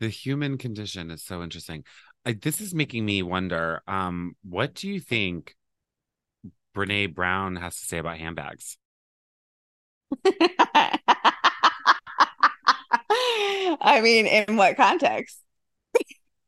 The 0.00 0.08
human 0.08 0.58
condition 0.58 1.10
is 1.10 1.24
so 1.24 1.42
interesting. 1.42 1.82
I, 2.24 2.34
this 2.34 2.60
is 2.60 2.74
making 2.74 3.04
me 3.04 3.22
wonder. 3.22 3.82
Um, 3.88 4.36
what 4.44 4.74
do 4.74 4.88
you 4.88 5.00
think 5.00 5.56
Brené 6.78 7.12
Brown 7.12 7.56
has 7.56 7.78
to 7.80 7.86
say 7.86 7.98
about 7.98 8.18
handbags? 8.18 8.78
I 13.80 14.00
mean, 14.02 14.26
in 14.26 14.56
what 14.56 14.76
context? 14.76 15.38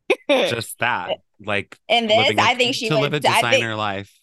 Just 0.30 0.78
that, 0.78 1.18
like 1.44 1.78
in 1.88 2.06
this, 2.06 2.30
a- 2.30 2.40
I 2.40 2.54
think 2.54 2.74
she 2.74 2.88
to 2.88 2.96
live 2.98 3.12
a 3.12 3.20
designer 3.20 3.68
think, 3.68 3.78
life. 3.78 4.20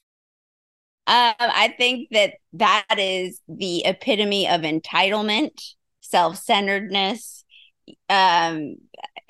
um, 1.07 1.33
I 1.39 1.73
think 1.77 2.09
that 2.11 2.33
that 2.53 2.85
is 2.97 3.41
the 3.47 3.85
epitome 3.85 4.47
of 4.47 4.61
entitlement, 4.61 5.51
self-centeredness. 6.01 7.43
Um, 8.09 8.75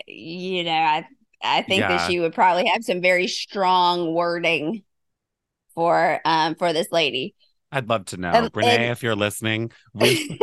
you 0.08 0.64
know, 0.64 0.72
I 0.72 1.08
I 1.44 1.62
think 1.64 1.82
Yeah. 1.82 1.90
that 1.90 2.08
she 2.08 2.20
would 2.20 2.34
probably 2.34 2.68
have 2.68 2.84
some 2.84 3.02
very 3.02 3.28
strong 3.28 4.14
wording 4.14 4.84
for 5.78 6.20
um 6.26 6.56
for 6.56 6.74
this 6.74 6.88
lady. 6.92 7.36
I'd 7.72 7.88
love 7.88 8.06
to 8.06 8.18
know, 8.18 8.32
Um, 8.32 8.50
Brené, 8.50 8.64
and- 8.66 8.84
if 8.92 9.04
you're 9.04 9.16
listening. 9.16 9.72
We, 9.94 10.40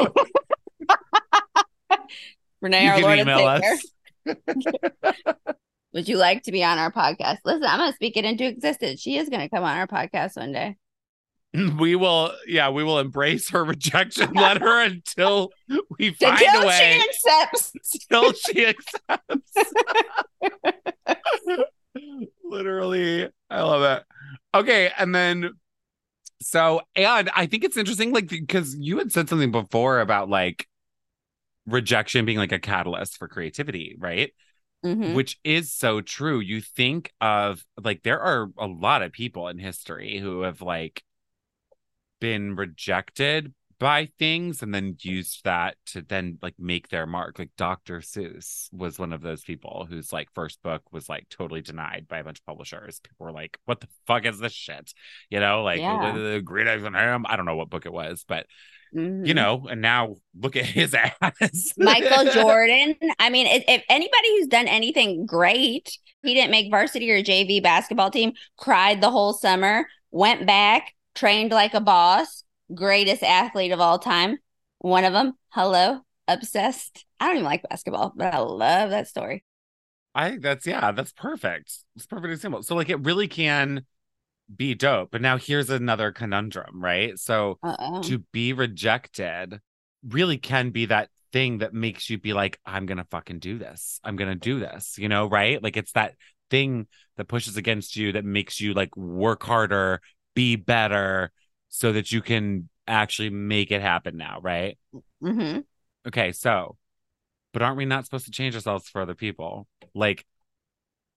Renee, 2.62 2.85
you 2.85 2.91
our 2.93 3.01
Lord 3.01 3.18
and 3.18 3.28
email 3.28 3.61
Savior. 3.61 4.37
us. 5.37 5.55
Would 5.93 6.09
you 6.09 6.16
like 6.16 6.43
to 6.45 6.53
be 6.53 6.62
on 6.64 6.78
our 6.78 6.91
podcast? 6.93 7.39
Listen, 7.45 7.64
I'm 7.64 7.78
gonna 7.78 7.93
speak 7.93 8.16
it 8.16 8.24
into 8.24 8.47
existence. 8.47 9.01
She 9.01 9.16
is 9.18 9.28
gonna 9.28 9.49
come 9.49 9.64
on 9.64 9.76
our 9.76 9.87
podcast 9.89 10.37
one 10.37 10.53
day. 10.53 10.76
We 11.78 11.95
will, 11.95 12.32
yeah, 12.49 12.70
we 12.70 12.82
will 12.82 12.99
embrace 12.99 13.51
her 13.51 13.64
rejection 13.64 14.32
letter 14.32 14.80
until 14.80 15.51
we 15.99 16.11
find 16.11 16.41
Until 16.41 16.62
a 16.62 16.66
way. 16.66 17.01
she 17.01 17.09
accepts. 17.30 17.72
Until 18.11 18.32
she 18.32 18.66
accepts. 18.66 19.53
Literally, 22.43 23.28
I 23.51 23.62
love 23.62 23.82
it. 23.99 24.05
Okay, 24.55 24.90
and 24.96 25.14
then 25.14 25.50
so 26.40 26.82
and 26.96 27.30
I 27.34 27.46
think 27.46 27.64
it's 27.64 27.76
interesting, 27.76 28.12
like 28.12 28.28
because 28.28 28.74
you 28.76 28.98
had 28.98 29.12
said 29.12 29.28
something 29.28 29.50
before 29.52 30.00
about 30.00 30.28
like 30.28 30.68
rejection 31.66 32.24
being 32.24 32.38
like 32.38 32.52
a 32.52 32.59
catalyst 32.59 33.16
for 33.18 33.28
creativity, 33.28 33.96
right? 33.98 34.32
Mhm. 34.84 35.14
which 35.14 35.38
is 35.44 35.72
so 35.72 36.02
true. 36.02 36.40
You 36.40 36.61
think 36.61 37.12
of 37.20 37.64
like 37.82 38.02
there 38.02 38.20
are 38.20 38.50
a 38.59 38.66
lot 38.66 39.02
of 39.02 39.12
people 39.12 39.48
in 39.48 39.59
history 39.59 40.18
who 40.18 40.42
have 40.42 40.61
like 40.61 41.02
been 42.20 42.55
rejected 42.55 43.52
by 43.79 44.09
things 44.18 44.62
and 44.62 44.75
then 44.75 44.97
used 45.01 45.45
that 45.45 45.77
to 45.87 46.03
then 46.03 46.39
like 46.43 46.55
make 46.59 46.89
their 46.89 47.07
mark. 47.07 47.39
Like 47.39 47.51
Dr. 47.57 48.01
Seuss 48.01 48.68
was 48.72 48.99
one 48.99 49.12
of 49.12 49.20
those 49.22 49.43
people 49.43 49.87
whose 49.89 50.12
like 50.12 50.29
first 50.35 50.62
book 50.62 50.83
was 50.93 51.09
like 51.09 51.29
totally 51.29 51.61
denied 51.62 52.07
by 52.09 52.18
a 52.18 52.25
bunch 52.25 52.39
of 52.41 52.47
publishers. 52.47 53.01
People 53.01 53.27
were 53.27 53.33
like, 53.33 53.59
"What 53.64 53.81
the 53.81 53.89
fuck 54.07 54.25
is 54.27 54.39
this 54.39 54.53
shit?" 54.53 54.93
You 55.31 55.41
know, 55.41 55.62
like 55.62 55.81
Yeah. 55.81 56.12
the 56.12 56.41
Green 56.43 56.68
Eggs 56.68 56.85
and 56.85 56.95
Ham. 56.97 57.25
I 57.29 57.37
don't 57.37 57.47
know 57.47 57.57
what 57.57 57.70
book 57.70 57.87
it 57.87 57.93
was, 57.93 58.25
but 58.27 58.47
Mhm. 58.95 59.27
you 59.27 59.35
know. 59.35 59.66
And 59.68 59.81
now 59.83 60.14
look 60.41 60.55
at 60.55 60.64
his 60.66 60.95
ass, 61.20 61.72
Michael 61.77 62.25
Jordan. 62.33 62.95
I 63.18 63.29
mean, 63.31 63.47
if, 63.49 63.64
if 63.66 63.83
anybody 63.89 64.29
who's 64.39 64.47
done 64.47 64.68
anything 64.68 65.27
great, 65.27 65.99
he 66.22 66.33
didn't 66.35 66.53
make 66.53 66.70
varsity 66.70 67.11
or 67.11 67.20
JV 67.22 67.61
basketball 67.61 68.11
team, 68.12 68.35
cried 68.57 69.01
the 69.01 69.11
whole 69.11 69.33
summer, 69.33 69.87
went 70.12 70.47
back, 70.47 70.95
trained 71.16 71.51
like 71.51 71.75
a 71.75 71.81
boss, 71.81 72.43
greatest 72.72 73.22
athlete 73.22 73.72
of 73.72 73.80
all 73.80 73.98
time. 73.98 74.38
One 74.78 75.04
of 75.04 75.12
them, 75.12 75.34
hello, 75.50 76.00
obsessed. 76.28 77.04
I 77.18 77.26
don't 77.26 77.36
even 77.36 77.44
like 77.44 77.62
basketball, 77.68 78.12
but 78.14 78.34
I 78.34 78.38
love 78.38 78.90
that 78.90 79.08
story. 79.08 79.44
I 80.14 80.30
think 80.30 80.42
that's 80.42 80.66
yeah, 80.66 80.92
that's 80.92 81.12
perfect. 81.12 81.72
It's 81.96 82.06
perfect 82.06 82.32
example. 82.32 82.62
So 82.62 82.74
like 82.76 82.88
it 82.90 83.04
really 83.04 83.28
can 83.28 83.84
be 84.54 84.74
dope. 84.74 85.10
But 85.10 85.22
now 85.22 85.36
here's 85.38 85.70
another 85.70 86.12
conundrum, 86.12 86.82
right? 86.82 87.18
So 87.18 87.58
Uh-oh. 87.62 88.02
to 88.02 88.18
be 88.32 88.52
rejected 88.52 89.60
really 90.06 90.36
can 90.38 90.70
be 90.70 90.86
that 90.86 91.08
thing 91.32 91.58
that 91.58 91.74
makes 91.74 92.10
you 92.10 92.18
be 92.18 92.32
like, 92.32 92.60
I'm 92.64 92.86
gonna 92.86 93.06
fucking 93.10 93.40
do 93.40 93.58
this. 93.58 94.00
I'm 94.04 94.16
gonna 94.16 94.34
do 94.34 94.60
this, 94.60 94.96
you 94.98 95.08
know, 95.08 95.26
right? 95.26 95.62
Like 95.62 95.76
it's 95.76 95.92
that 95.92 96.14
thing 96.50 96.86
that 97.16 97.26
pushes 97.26 97.56
against 97.56 97.96
you 97.96 98.12
that 98.12 98.24
makes 98.24 98.60
you 98.60 98.74
like 98.74 98.96
work 98.96 99.42
harder, 99.42 100.00
be 100.34 100.56
better, 100.56 101.32
so 101.77 101.91
that 101.91 102.12
you 102.12 102.22
can 102.22 102.68
actually 102.87 103.31
make 103.31 103.72
it 103.72 103.83
happen 103.83 104.16
now, 104.16 104.39
right? 104.41 104.79
hmm 105.20 105.59
Okay, 106.07 106.31
so, 106.31 106.77
but 107.53 107.62
aren't 107.62 107.77
we 107.79 107.85
not 107.85 108.05
supposed 108.05 108.27
to 108.27 108.31
change 108.31 108.55
ourselves 108.55 108.89
for 108.89 109.03
other 109.03 109.16
people? 109.16 109.66
Like, 109.93 110.25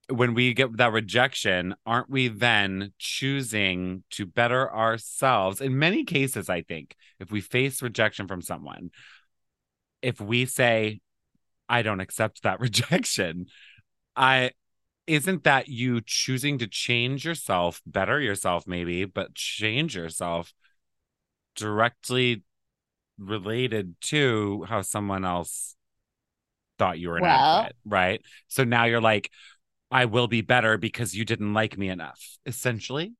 when 0.10 0.34
we 0.34 0.55
get 0.55 0.76
that 0.78 0.93
rejection, 0.93 1.76
aren't 1.86 2.10
we 2.10 2.28
then 2.28 2.91
choosing 2.97 4.03
to 4.12 4.26
better 4.26 4.74
ourselves? 4.74 5.62
In 5.62 5.78
many 5.78 6.03
cases, 6.05 6.49
I 6.49 6.64
think, 6.64 6.95
if 7.20 7.30
we 7.30 7.39
face 7.39 7.84
rejection 7.84 8.28
from 8.28 8.41
someone, 8.41 8.89
if 10.01 10.20
we 10.20 10.45
say, 10.45 11.01
I 11.70 11.82
don't 11.82 11.99
accept 11.99 12.43
that 12.43 12.60
rejection, 12.62 13.47
I 14.16 14.51
isn't 15.08 15.43
that 15.45 15.70
you 15.70 16.01
choosing 16.01 16.58
to 16.60 16.68
change 16.68 17.26
yourself, 17.26 17.82
better 17.86 18.20
yourself, 18.20 18.68
maybe, 18.68 19.05
but 19.05 19.34
change 19.34 19.95
yourself 19.95 20.53
directly 21.55 22.43
related 23.18 23.95
to 24.01 24.66
how 24.68 24.82
someone 24.82 25.26
else 25.26 25.76
thought 26.78 26.99
you 26.99 27.10
were 27.10 27.20
Well- 27.20 27.60
inadequate, 27.60 27.76
right? 27.86 28.22
So 28.47 28.64
now 28.64 28.86
you're 28.86 29.01
like, 29.01 29.32
I 29.89 30.05
will 30.05 30.28
be 30.28 30.41
better 30.41 30.78
because 30.78 31.16
you 31.16 31.26
didn't 31.26 31.53
like 31.53 31.78
me 31.78 31.89
enough, 31.89 32.38
essentially. 32.45 33.14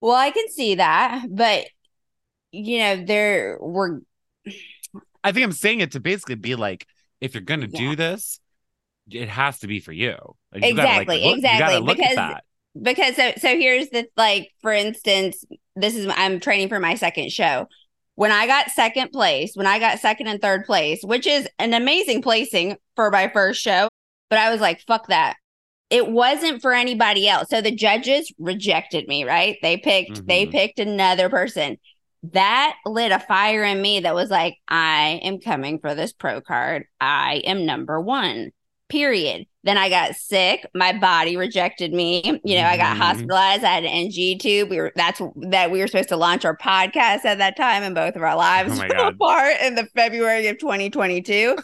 Well, 0.00 0.14
I 0.14 0.30
can 0.30 0.48
see 0.50 0.74
that, 0.76 1.24
but 1.30 1.66
you 2.52 2.78
know, 2.78 3.04
there 3.04 3.58
were 3.60 4.02
I 5.24 5.32
think 5.32 5.44
I'm 5.44 5.52
saying 5.52 5.80
it 5.80 5.92
to 5.92 6.00
basically 6.00 6.36
be 6.36 6.54
like, 6.54 6.86
if 7.20 7.34
you're 7.34 7.42
gonna 7.42 7.66
Yeah. 7.70 7.80
do 7.80 7.96
this, 7.96 8.38
it 9.10 9.28
has 9.28 9.58
to 9.60 9.66
be 9.66 9.80
for 9.80 9.92
you. 9.92 10.14
Like, 10.52 10.64
you 10.64 10.74
gotta, 10.74 10.88
like, 10.88 11.08
Exactly, 11.08 11.16
look- 11.16 11.24
You 11.24 11.34
exactly, 11.36 11.80
look 11.80 11.96
because- 11.96 12.34
because 12.82 13.16
so 13.16 13.32
so 13.38 13.48
here's 13.56 13.88
the 13.88 14.06
like 14.18 14.50
for 14.60 14.70
instance 14.70 15.42
this 15.76 15.94
is 15.96 16.06
i'm 16.14 16.38
training 16.40 16.68
for 16.68 16.78
my 16.78 16.94
second 16.94 17.32
show. 17.32 17.66
When 18.16 18.30
i 18.30 18.46
got 18.46 18.70
second 18.70 19.12
place 19.12 19.52
when 19.54 19.66
i 19.66 19.78
got 19.78 19.98
second 19.98 20.26
and 20.26 20.42
third 20.42 20.66
place 20.66 21.00
which 21.02 21.26
is 21.26 21.48
an 21.58 21.72
amazing 21.72 22.20
placing 22.20 22.76
for 22.94 23.10
my 23.10 23.28
first 23.32 23.62
show 23.62 23.88
but 24.28 24.38
i 24.38 24.50
was 24.50 24.60
like 24.60 24.82
fuck 24.86 25.06
that. 25.08 25.36
It 25.88 26.08
wasn't 26.10 26.60
for 26.60 26.72
anybody 26.74 27.28
else. 27.28 27.48
So 27.48 27.60
the 27.62 27.70
judges 27.74 28.30
rejected 28.38 29.08
me 29.08 29.24
right? 29.24 29.56
They 29.62 29.78
picked 29.78 30.26
they 30.26 30.44
Mhm. 30.46 30.50
picked 30.50 30.78
another 30.78 31.30
person. 31.30 31.78
That 32.32 32.74
lit 32.84 33.10
a 33.12 33.20
fire 33.20 33.64
in 33.64 33.80
me 33.80 34.00
that 34.00 34.14
was 34.14 34.28
like 34.28 34.56
i 34.68 35.18
am 35.22 35.38
coming 35.40 35.78
for 35.78 35.94
this 35.94 36.12
pro 36.12 36.42
card. 36.42 36.84
I 37.00 37.36
am 37.46 37.64
number 37.64 37.98
one 38.00 38.50
period. 38.88 39.46
Then 39.64 39.76
I 39.78 39.88
got 39.88 40.14
sick. 40.14 40.64
My 40.74 40.92
body 40.96 41.36
rejected 41.36 41.92
me. 41.92 42.22
You 42.44 42.56
know, 42.56 42.64
I 42.64 42.76
got 42.76 42.96
Mhm. 42.96 43.00
hospitalized. 43.00 43.64
I 43.64 43.72
had 43.74 43.84
an 43.84 43.90
NG 43.90 44.38
tube. 44.38 44.70
We 44.70 44.78
were 44.78 44.92
that's 44.94 45.20
that 45.50 45.70
we 45.70 45.80
were 45.80 45.86
supposed 45.88 46.10
to 46.10 46.16
launch 46.16 46.44
our 46.44 46.56
podcast 46.56 47.24
at 47.24 47.38
that 47.38 47.56
time, 47.56 47.82
and 47.82 47.94
both 47.94 48.14
of 48.16 48.22
our 48.22 48.36
lives 48.36 48.78
Oh 48.78 48.86
fell 48.88 49.08
apart 49.08 49.56
in 49.62 49.74
the 49.74 49.86
February 49.94 50.46
of 50.48 50.58
2022. 50.58 51.56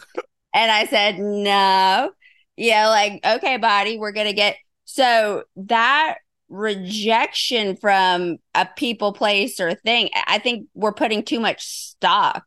and 0.53 0.71
I 0.71 0.85
said, 0.85 1.17
no. 1.19 2.11
Yeah, 2.57 2.89
like, 2.89 3.19
okay, 3.25 3.57
body, 3.57 3.97
we're 3.97 4.11
gonna 4.11 4.33
get 4.33 4.57
so 4.85 5.43
that 5.55 6.17
rejection 6.49 7.75
from 7.77 8.37
a 8.53 8.67
people, 8.75 9.13
place, 9.13 9.59
or 9.59 9.73
thing, 9.73 10.09
I 10.27 10.37
think 10.39 10.67
we're 10.75 10.93
putting 10.93 11.23
too 11.23 11.39
much 11.39 11.65
stock 11.65 12.43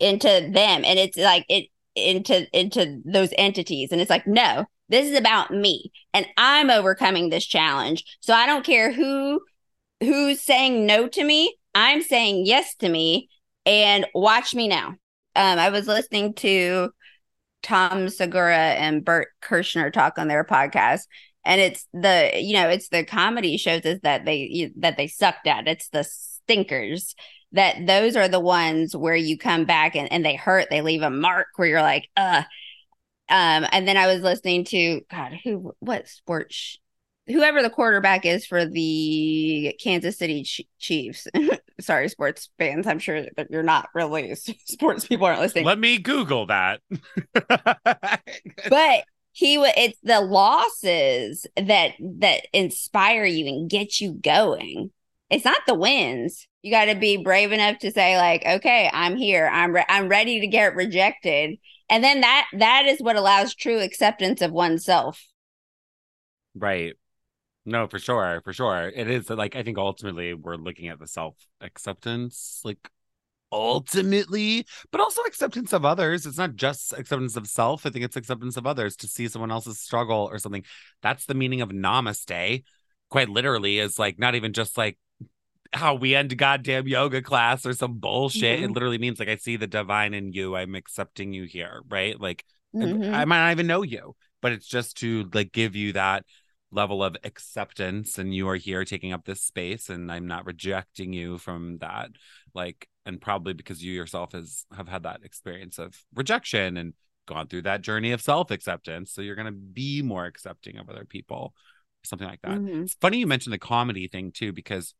into 0.00 0.26
them. 0.28 0.82
And 0.84 0.98
it's 0.98 1.16
like 1.18 1.44
it 1.48 1.66
into 1.94 2.46
into 2.58 3.00
those 3.04 3.32
entities. 3.38 3.92
And 3.92 4.00
it's 4.00 4.10
like 4.10 4.26
no 4.26 4.66
this 4.88 5.10
is 5.10 5.18
about 5.18 5.50
me 5.50 5.90
and 6.12 6.26
i'm 6.36 6.70
overcoming 6.70 7.30
this 7.30 7.46
challenge. 7.46 8.04
So 8.20 8.34
i 8.34 8.46
don't 8.46 8.64
care 8.64 8.92
who 8.92 9.40
who's 10.00 10.40
saying 10.40 10.86
no 10.86 11.08
to 11.08 11.24
me 11.24 11.56
i'm 11.74 12.02
saying 12.02 12.46
yes 12.46 12.74
to 12.76 12.88
me 12.88 13.28
and 13.66 14.06
watch 14.14 14.54
me 14.54 14.68
now. 14.68 14.88
Um 15.36 15.58
i 15.58 15.70
was 15.70 15.86
listening 15.86 16.34
to 16.34 16.90
tom 17.62 18.10
segura 18.10 18.56
and 18.56 19.04
bert 19.04 19.28
kreischer 19.42 19.90
talk 19.90 20.18
on 20.18 20.28
their 20.28 20.44
podcast 20.44 21.04
and 21.44 21.60
it's 21.60 21.86
the 21.92 22.30
you 22.34 22.54
know 22.54 22.68
it's 22.68 22.88
the 22.88 23.04
comedy 23.04 23.56
shows 23.56 23.82
is 23.82 24.00
that 24.00 24.24
they 24.24 24.72
that 24.78 24.96
they 24.96 25.06
sucked 25.06 25.46
at. 25.46 25.68
It's 25.68 25.88
the 25.88 26.04
stinkers 26.04 27.14
that 27.54 27.86
those 27.86 28.16
are 28.16 28.28
the 28.28 28.40
ones 28.40 28.94
where 28.94 29.16
you 29.16 29.38
come 29.38 29.64
back 29.64 29.96
and, 29.96 30.12
and 30.12 30.24
they 30.24 30.36
hurt, 30.36 30.68
they 30.70 30.82
leave 30.82 31.02
a 31.02 31.10
mark 31.10 31.48
where 31.56 31.68
you're 31.68 31.82
like, 31.82 32.08
uh. 32.16 32.42
Um, 33.26 33.66
and 33.72 33.88
then 33.88 33.96
I 33.96 34.06
was 34.06 34.20
listening 34.20 34.64
to 34.66 35.00
God, 35.10 35.32
who 35.42 35.72
what 35.80 36.06
sports 36.08 36.78
whoever 37.26 37.62
the 37.62 37.70
quarterback 37.70 38.26
is 38.26 38.46
for 38.46 38.66
the 38.66 39.74
Kansas 39.82 40.18
City 40.18 40.42
Ch- 40.42 40.66
Chiefs. 40.78 41.26
Sorry, 41.80 42.08
sports 42.08 42.50
fans. 42.58 42.86
I'm 42.86 42.98
sure 42.98 43.24
that 43.36 43.50
you're 43.50 43.62
not 43.62 43.88
really 43.94 44.34
sports 44.64 45.06
people 45.06 45.26
aren't 45.26 45.40
listening. 45.40 45.64
Let 45.64 45.78
me 45.78 45.98
Google 45.98 46.46
that. 46.46 46.80
but 48.68 49.04
he 49.32 49.56
it's 49.56 49.98
the 50.02 50.20
losses 50.20 51.46
that 51.56 51.92
that 52.00 52.46
inspire 52.52 53.24
you 53.24 53.46
and 53.48 53.68
get 53.70 54.00
you 54.00 54.12
going. 54.12 54.90
It's 55.30 55.44
not 55.44 55.62
the 55.66 55.74
wins. 55.74 56.46
You 56.64 56.70
got 56.70 56.86
to 56.86 56.94
be 56.94 57.18
brave 57.18 57.52
enough 57.52 57.78
to 57.80 57.92
say 57.92 58.16
like, 58.16 58.42
okay, 58.46 58.88
I'm 58.90 59.16
here. 59.16 59.46
I'm 59.52 59.74
re- 59.74 59.84
I'm 59.86 60.08
ready 60.08 60.40
to 60.40 60.46
get 60.46 60.74
rejected. 60.74 61.58
And 61.90 62.02
then 62.02 62.22
that 62.22 62.46
that 62.54 62.86
is 62.86 63.00
what 63.00 63.16
allows 63.16 63.54
true 63.54 63.80
acceptance 63.80 64.40
of 64.40 64.50
oneself. 64.50 65.22
right. 66.54 66.94
No, 67.66 67.88
for 67.88 67.98
sure. 67.98 68.42
For 68.44 68.52
sure. 68.52 68.92
It 68.94 69.10
is 69.10 69.30
like, 69.30 69.56
I 69.56 69.62
think 69.62 69.78
ultimately 69.78 70.34
we're 70.34 70.56
looking 70.56 70.88
at 70.88 70.98
the 71.00 71.06
self 71.06 71.36
acceptance, 71.60 72.62
like 72.64 72.90
ultimately, 73.52 74.66
but 74.92 75.00
also 75.00 75.22
acceptance 75.22 75.72
of 75.72 75.84
others. 75.84 76.26
It's 76.26 76.38
not 76.38 76.56
just 76.56 76.92
acceptance 76.92 77.36
of 77.36 77.46
self. 77.48 77.86
I 77.86 77.90
think 77.90 78.04
it's 78.04 78.16
acceptance 78.16 78.56
of 78.56 78.66
others 78.66 78.96
to 78.98 79.08
see 79.08 79.28
someone 79.28 79.52
else's 79.52 79.80
struggle 79.80 80.28
or 80.30 80.38
something. 80.38 80.64
That's 81.02 81.26
the 81.26 81.34
meaning 81.34 81.62
of 81.62 81.70
namaste, 81.70 82.64
quite 83.10 83.28
literally, 83.30 83.78
is 83.78 83.98
like 83.98 84.18
not 84.18 84.34
even 84.34 84.52
just 84.52 84.78
like 84.78 84.98
how 85.74 85.94
we 85.94 86.14
end 86.14 86.36
goddamn 86.38 86.86
yoga 86.88 87.20
class 87.20 87.66
or 87.66 87.72
some 87.74 87.98
bullshit. 87.98 88.62
It 88.62 88.70
Mhm. 88.70 88.74
literally 88.74 88.98
means 88.98 89.18
like 89.18 89.28
I 89.28 89.36
see 89.36 89.56
the 89.56 89.66
divine 89.66 90.14
in 90.14 90.32
you. 90.32 90.56
I'm 90.56 90.74
accepting 90.74 91.32
you 91.32 91.44
here, 91.44 91.82
right? 91.88 92.18
Like 92.18 92.44
Mhm. 92.74 93.12
I 93.12 93.24
might 93.24 93.38
not 93.44 93.50
even 93.52 93.66
know 93.66 93.82
you, 93.82 94.16
but 94.40 94.52
it's 94.52 94.66
just 94.66 94.96
to 94.98 95.28
like 95.32 95.52
give 95.52 95.76
you 95.76 95.92
that 95.92 96.24
level 96.70 97.04
of 97.04 97.16
acceptance 97.22 98.18
and 98.18 98.34
you 98.34 98.48
are 98.48 98.56
here 98.56 98.84
taking 98.84 99.12
up 99.12 99.24
this 99.24 99.42
space 99.42 99.88
and 99.90 100.10
I'm 100.10 100.26
not 100.26 100.44
rejecting 100.46 101.12
you 101.12 101.38
from 101.38 101.78
that 101.78 102.10
like 102.52 102.88
and 103.06 103.20
probably 103.20 103.52
because 103.52 103.84
you 103.84 103.92
yourself 103.92 104.32
has 104.32 104.64
have 104.76 104.88
had 104.88 105.04
that 105.04 105.20
experience 105.22 105.78
of 105.78 105.94
rejection 106.14 106.76
and 106.76 106.94
gone 107.26 107.46
through 107.46 107.62
that 107.62 107.82
journey 107.82 108.10
of 108.10 108.20
self-acceptance 108.20 109.12
so 109.12 109.22
you're 109.22 109.36
going 109.36 109.46
to 109.46 109.52
be 109.52 110.02
more 110.02 110.26
accepting 110.26 110.76
of 110.78 110.90
other 110.90 111.04
people 111.04 111.54
something 112.02 112.26
like 112.26 112.42
that 112.42 112.58
Mhm. 112.58 112.82
it's 112.82 112.94
funny 112.94 113.18
you 113.18 113.26
mentioned 113.28 113.52
the 113.52 113.58
comedy 113.58 114.08
thing 114.08 114.32
too 114.32 114.52
because 114.52 114.94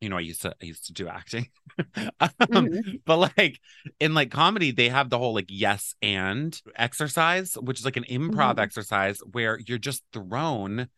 you 0.00 0.08
know 0.08 0.16
I 0.16 0.20
used 0.20 0.42
to 0.42 0.54
I 0.62 0.64
used 0.66 0.86
to 0.86 0.92
do 0.92 1.08
acting 1.08 1.48
um, 2.20 2.30
Mhm. 2.48 3.00
but 3.04 3.32
like 3.38 3.60
in 4.00 4.14
like 4.14 4.30
comedy 4.30 4.70
they 4.70 4.88
have 4.88 5.10
the 5.10 5.18
whole 5.18 5.34
like 5.34 5.46
yes 5.48 5.94
and 6.02 6.60
exercise 6.76 7.54
which 7.54 7.78
is 7.80 7.84
like 7.84 7.96
an 7.96 8.04
improv 8.04 8.56
Mhm. 8.56 8.60
exercise 8.60 9.20
where 9.32 9.58
you're 9.66 9.78
just 9.78 10.02
thrown 10.12 10.88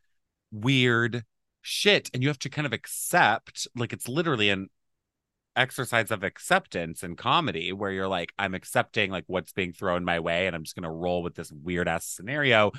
weird 0.51 1.25
shit 1.63 2.11
and 2.15 2.23
you 2.23 2.29
have 2.29 2.39
to 2.41 2.49
kind 2.49 2.67
of 2.67 2.73
accept 2.73 3.69
like 3.77 3.93
it's 3.93 4.09
literally 4.09 4.51
an 4.51 4.69
exercise 5.57 6.11
of 6.13 6.23
acceptance 6.23 7.03
in 7.03 7.17
comedy 7.17 7.73
where 7.73 7.91
you're 7.91 8.07
like 8.09 8.33
i'm 8.39 8.55
accepting 8.55 9.11
like 9.11 9.25
what's 9.27 9.53
being 9.53 9.73
thrown 9.73 10.05
my 10.05 10.21
way 10.21 10.47
and 10.47 10.55
i'm 10.55 10.63
just 10.63 10.77
going 10.77 10.85
to 10.85 10.91
roll 10.91 11.23
with 11.23 11.35
this 11.35 11.51
weird 11.51 11.89
ass 11.89 12.07
scenario 12.07 12.71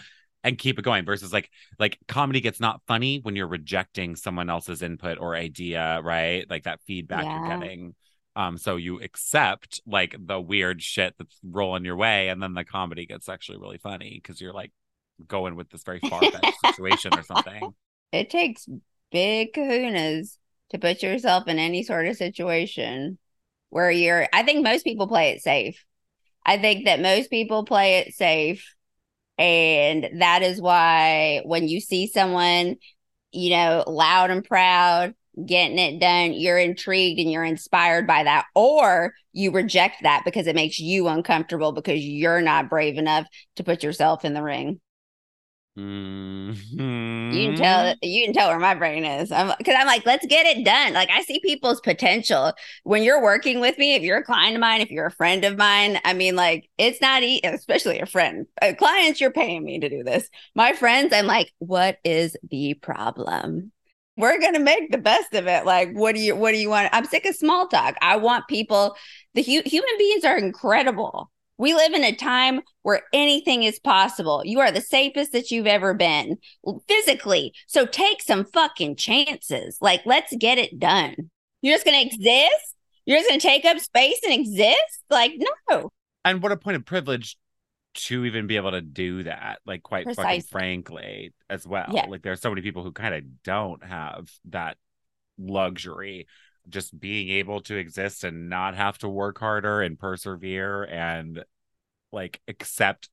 and 0.44 0.58
keep 0.58 0.80
it 0.80 0.84
going 0.84 1.06
versus 1.06 1.34
like 1.34 1.50
like 1.80 1.98
comedy 2.08 2.42
gets 2.42 2.60
not 2.60 2.82
funny 2.88 3.20
when 3.22 3.36
you're 3.36 3.48
rejecting 3.48 4.16
someone 4.16 4.50
else's 4.50 4.82
input 4.82 5.18
or 5.20 5.36
idea 5.36 6.00
right 6.04 6.50
like 6.50 6.64
that 6.64 6.80
feedback 6.88 7.26
you're 7.26 7.60
getting 7.60 7.94
um 8.36 8.58
so 8.58 8.76
you 8.76 9.02
accept 9.02 9.82
like 9.86 10.16
the 10.20 10.40
weird 10.40 10.82
shit 10.82 11.14
that's 11.18 11.38
rolling 11.44 11.86
your 11.86 11.96
way 11.96 12.30
and 12.30 12.42
then 12.42 12.54
the 12.54 12.64
comedy 12.64 13.06
gets 13.06 13.28
actually 13.28 13.58
really 13.58 13.78
funny 13.78 14.20
because 14.22 14.40
you're 14.40 14.54
like 14.54 14.72
going 15.28 15.56
with 15.56 15.70
this 15.70 15.84
very 15.84 16.00
far-fetched 16.00 16.60
situation 16.66 17.12
or 17.18 17.24
something 17.24 17.74
It 18.12 18.30
takes 18.30 18.68
big 19.12 19.54
kahunas 19.54 20.38
to 20.70 20.78
put 20.78 21.04
yourself 21.04 21.48
in 21.48 21.60
any 21.60 21.84
sort 21.84 22.08
of 22.08 22.16
situation 22.16 23.18
where 23.70 23.92
you're 23.92 24.28
I 24.34 24.44
think 24.44 24.64
most 24.64 24.84
people 24.84 25.08
play 25.08 25.32
it 25.32 25.42
safe. 25.42 25.84
I 26.46 26.58
think 26.58 26.86
that 26.86 27.02
most 27.02 27.30
people 27.30 27.66
play 27.66 28.00
it 28.00 28.14
safe. 28.14 28.76
And 29.40 30.20
that 30.20 30.44
is 30.44 30.62
why 30.62 31.42
when 31.46 31.68
you 31.68 31.80
see 31.80 32.08
someone, 32.08 32.76
you 33.32 33.50
know, 33.52 33.86
loud 33.88 34.32
and 34.32 34.44
proud, 34.44 35.16
getting 35.46 35.80
it 35.80 36.00
done, 36.00 36.34
you're 36.34 36.58
intrigued 36.58 37.20
and 37.20 37.32
you're 37.32 37.46
inspired 37.46 38.06
by 38.06 38.24
that. 38.24 38.46
Or 38.54 39.14
you 39.32 39.52
reject 39.52 40.04
that 40.04 40.24
because 40.26 40.46
it 40.48 40.56
makes 40.56 40.80
you 40.80 41.08
uncomfortable 41.08 41.72
because 41.72 42.02
you're 42.02 42.42
not 42.42 42.70
brave 42.70 42.98
enough 42.98 43.28
to 43.56 43.64
put 43.64 43.82
yourself 43.82 44.26
in 44.26 44.34
the 44.34 44.44
ring. 44.44 44.82
Mhm. 45.80 47.32
You 47.32 47.48
can 47.48 47.56
tell 47.56 47.94
you 48.02 48.26
can 48.26 48.34
tell 48.34 48.50
where 48.50 48.60
my 48.60 48.74
brain 48.74 49.06
is. 49.06 49.32
I'm 49.32 49.54
because 49.58 49.76
I'm 49.78 49.86
like, 49.86 50.04
let's 50.06 50.26
get 50.26 50.48
it 50.48 50.66
done. 50.66 50.94
Like 50.94 51.10
I 51.12 51.22
see 51.22 51.40
people's 51.40 51.80
potential 51.80 52.54
when 52.84 53.04
you're 53.04 53.22
working 53.22 53.60
with 53.60 53.78
me. 53.78 53.94
If 53.94 54.02
you're 54.02 54.18
a 54.18 54.24
client 54.24 54.56
of 54.56 54.62
mine, 54.62 54.82
if 54.82 54.90
you're 54.90 55.06
a 55.06 55.12
friend 55.12 55.46
of 55.46 55.56
mine, 55.58 56.00
I 56.04 56.14
mean, 56.14 56.36
like 56.36 56.68
it's 56.80 57.00
not 57.02 57.22
e- 57.22 57.42
especially 57.44 58.00
a 58.00 58.08
friend. 58.08 58.48
Uh, 58.62 58.74
clients, 58.78 59.22
you're 59.22 59.32
paying 59.32 59.64
me 59.64 59.80
to 59.80 59.90
do 59.90 60.04
this. 60.04 60.28
My 60.56 60.74
friends, 60.74 61.14
I'm 61.14 61.28
like, 61.28 61.54
what 61.60 62.00
is 62.04 62.36
the 62.50 62.74
problem? 62.76 63.72
We're 64.18 64.40
gonna 64.40 64.60
make 64.60 64.92
the 64.92 64.98
best 64.98 65.34
of 65.36 65.48
it. 65.48 65.66
Like, 65.66 65.94
what 65.94 66.16
do 66.16 66.22
you 66.22 66.36
what 66.36 66.52
do 66.52 66.58
you 66.58 66.70
want? 66.70 66.90
I'm 66.94 67.06
sick 67.06 67.26
of 67.26 67.36
small 67.36 67.68
talk. 67.68 67.96
I 68.02 68.18
want 68.18 68.48
people. 68.48 68.96
The 69.36 69.44
hu- 69.44 69.70
human 69.70 69.98
beings 70.00 70.26
are 70.26 70.38
incredible. 70.38 71.32
We 71.60 71.76
live 71.76 71.94
in 71.94 72.04
a 72.04 72.16
time 72.16 72.62
where 72.82 73.02
anything 73.14 73.64
is 73.64 73.80
possible. 73.80 74.42
You 74.46 74.62
are 74.62 74.72
the 74.72 74.82
safest 74.82 75.34
that 75.34 75.52
you've 75.52 75.68
ever 75.68 75.94
been 75.94 76.38
physically. 76.88 77.54
So 77.68 77.86
take 77.86 78.24
some 78.24 78.46
fucking 78.46 78.96
chances. 78.96 79.78
Like, 79.82 80.02
let's 80.06 80.34
get 80.38 80.58
it 80.58 80.80
done. 80.80 81.16
You're 81.62 81.76
just 81.76 81.86
going 81.86 82.00
to 82.00 82.06
exist? 82.16 82.76
You're 83.06 83.18
just 83.18 83.30
going 83.30 83.40
to 83.40 83.48
take 83.48 83.66
up 83.66 83.78
space 83.80 84.20
and 84.24 84.34
exist? 84.34 85.04
Like, 85.10 85.34
no. 85.70 85.92
and 86.24 86.42
what 86.42 86.52
a 86.54 86.58
point 86.58 86.78
of 86.78 86.86
privilege 86.86 87.38
to 87.96 88.24
even 88.24 88.48
be 88.48 88.56
able 88.56 88.72
to 88.72 88.82
do 88.82 89.24
that 89.24 89.60
like 89.66 89.82
quite 89.82 90.06
fucking 90.16 90.44
frankly 90.44 91.34
as 91.50 91.68
well 91.68 91.88
Yeah. 91.92 92.06
like 92.08 92.22
there 92.22 92.32
are 92.32 92.38
so 92.38 92.50
many 92.50 92.62
people 92.62 92.84
who 92.84 92.92
kind 92.92 93.16
of 93.16 93.24
don't 93.44 93.84
have 93.84 94.30
that 94.50 94.78
luxury 95.40 96.28
just 96.70 96.98
being 97.00 97.30
able 97.30 97.62
to 97.62 97.76
exist 97.76 98.24
and 98.24 98.50
not 98.50 98.76
have 98.76 98.98
to 99.00 99.10
work 99.10 99.40
harder 99.40 99.82
and 99.82 100.00
persevere 100.00 100.84
and 100.86 101.44
like 102.12 102.42
accept 102.48 103.10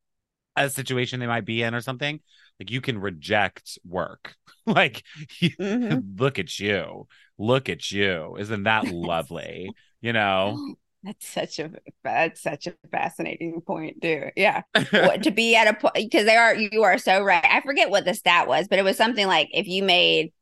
a 0.56 0.70
situation 0.70 1.20
they 1.20 1.26
might 1.26 1.44
be 1.46 1.62
in 1.62 1.74
or 1.74 1.80
something 1.80 2.20
like 2.60 2.70
you 2.70 2.80
can 2.80 2.98
reject 2.98 3.78
work 3.86 4.36
like 4.66 5.02
you, 5.40 5.50
Mhm. 5.58 6.04
look 6.18 6.38
at 6.38 6.58
you 6.60 7.06
look 7.38 7.68
at 7.68 7.90
you 7.92 8.36
isn't 8.38 8.64
that 8.64 8.88
lovely 8.88 9.74
you 10.00 10.12
know 10.12 10.62
That's 11.04 11.28
such 11.28 11.60
a 11.60 11.70
that's 12.02 12.40
such 12.42 12.66
a 12.66 12.74
fascinating 12.90 13.60
point, 13.60 14.02
too. 14.02 14.30
Yeah. 14.34 14.62
what, 14.98 15.22
to 15.22 15.30
be 15.30 15.54
at 15.54 15.68
a 15.68 15.74
point 15.74 15.94
because 15.94 16.24
they 16.24 16.34
are 16.36 16.52
you 16.56 16.82
are 16.82 16.98
so 16.98 17.22
right. 17.22 17.44
I 17.48 17.60
forget 17.60 17.90
what 17.90 18.04
the 18.04 18.12
stat 18.12 18.48
was, 18.48 18.66
but 18.66 18.80
it 18.80 18.82
was 18.84 18.96
something 18.96 19.26
like 19.28 19.48
if 19.52 19.68
you 19.68 19.84
made 19.84 20.32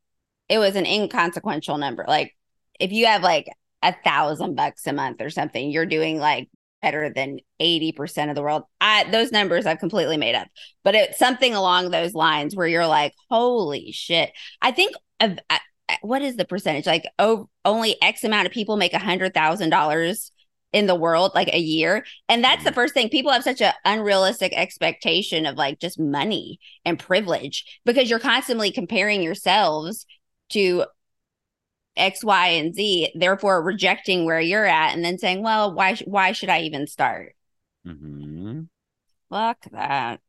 it 0.49 0.59
was 0.59 0.77
an 0.77 0.87
inconsequential 0.87 1.79
number. 1.79 2.05
Like 2.09 2.35
if 2.81 2.93
you 2.93 3.07
have 3.07 3.23
like 3.23 3.49
a 3.83 3.95
thousand 4.05 4.55
bucks 4.55 4.87
a 4.87 4.93
month 4.93 5.21
or 5.21 5.31
something, 5.31 5.71
you're 5.71 5.87
doing 5.87 6.19
like 6.19 6.49
better 6.85 7.11
than 7.15 7.39
80% 7.61 8.29
of 8.29 8.35
the 8.35 8.43
world. 8.43 8.65
I 8.81 9.05
those 9.05 9.33
numbers 9.33 9.65
I've 9.65 9.79
completely 9.79 10.17
made 10.17 10.35
up. 10.35 10.49
But 10.83 10.95
it's 10.95 11.19
something 11.19 11.55
along 11.55 11.91
those 11.91 12.15
lines 12.15 12.55
where 12.55 12.67
you're 12.67 12.87
like, 12.87 13.15
holy 13.31 13.91
shit. 13.93 14.33
I 14.61 14.71
think 14.71 14.95
of 15.21 15.39
I- 15.49 15.61
I- 15.89 15.99
what 16.03 16.23
is 16.23 16.37
the 16.37 16.45
percentage? 16.45 16.87
Like 16.87 17.07
oh, 17.19 17.49
only 17.65 17.97
X 18.03 18.25
amount 18.25 18.47
of 18.47 18.53
people 18.53 18.77
make 18.77 18.93
a 18.93 18.99
hundred 18.99 19.33
thousand 19.33 19.71
dollars 19.71 20.31
in 20.75 20.87
the 20.87 20.95
world 20.95 21.31
like 21.37 21.49
a 21.53 21.59
year 21.59 22.05
and 22.29 22.43
that's 22.43 22.65
the 22.65 22.71
mm-hmm. 22.71 22.75
first 22.75 22.95
thing 22.95 23.09
people 23.09 23.31
have 23.31 23.45
such 23.45 23.63
an 23.63 23.73
unrealistic 23.85 24.53
expectation 24.53 25.47
of 25.47 25.57
like 25.57 25.79
just 25.79 26.01
money 26.01 26.59
and 26.85 26.99
privilege 26.99 27.81
because 27.85 28.11
you're 28.11 28.19
constantly 28.19 28.73
comparing 28.73 29.23
yourselves 29.23 30.05
to 30.49 30.85
x 31.97 32.25
y 32.25 32.49
and 32.49 32.75
z 32.75 33.13
therefore 33.15 33.63
rejecting 33.63 34.25
where 34.25 34.41
you're 34.41 34.65
at 34.65 34.95
and 34.95 35.05
then 35.05 35.19
saying 35.19 35.43
well 35.43 35.73
why 35.73 35.95
sh- 35.95 36.03
why 36.07 36.33
should 36.33 36.49
i 36.49 36.61
even 36.63 36.87
start? 36.87 37.35
Mhm. 37.87 38.69
fuck 39.31 39.59
that. 39.73 40.21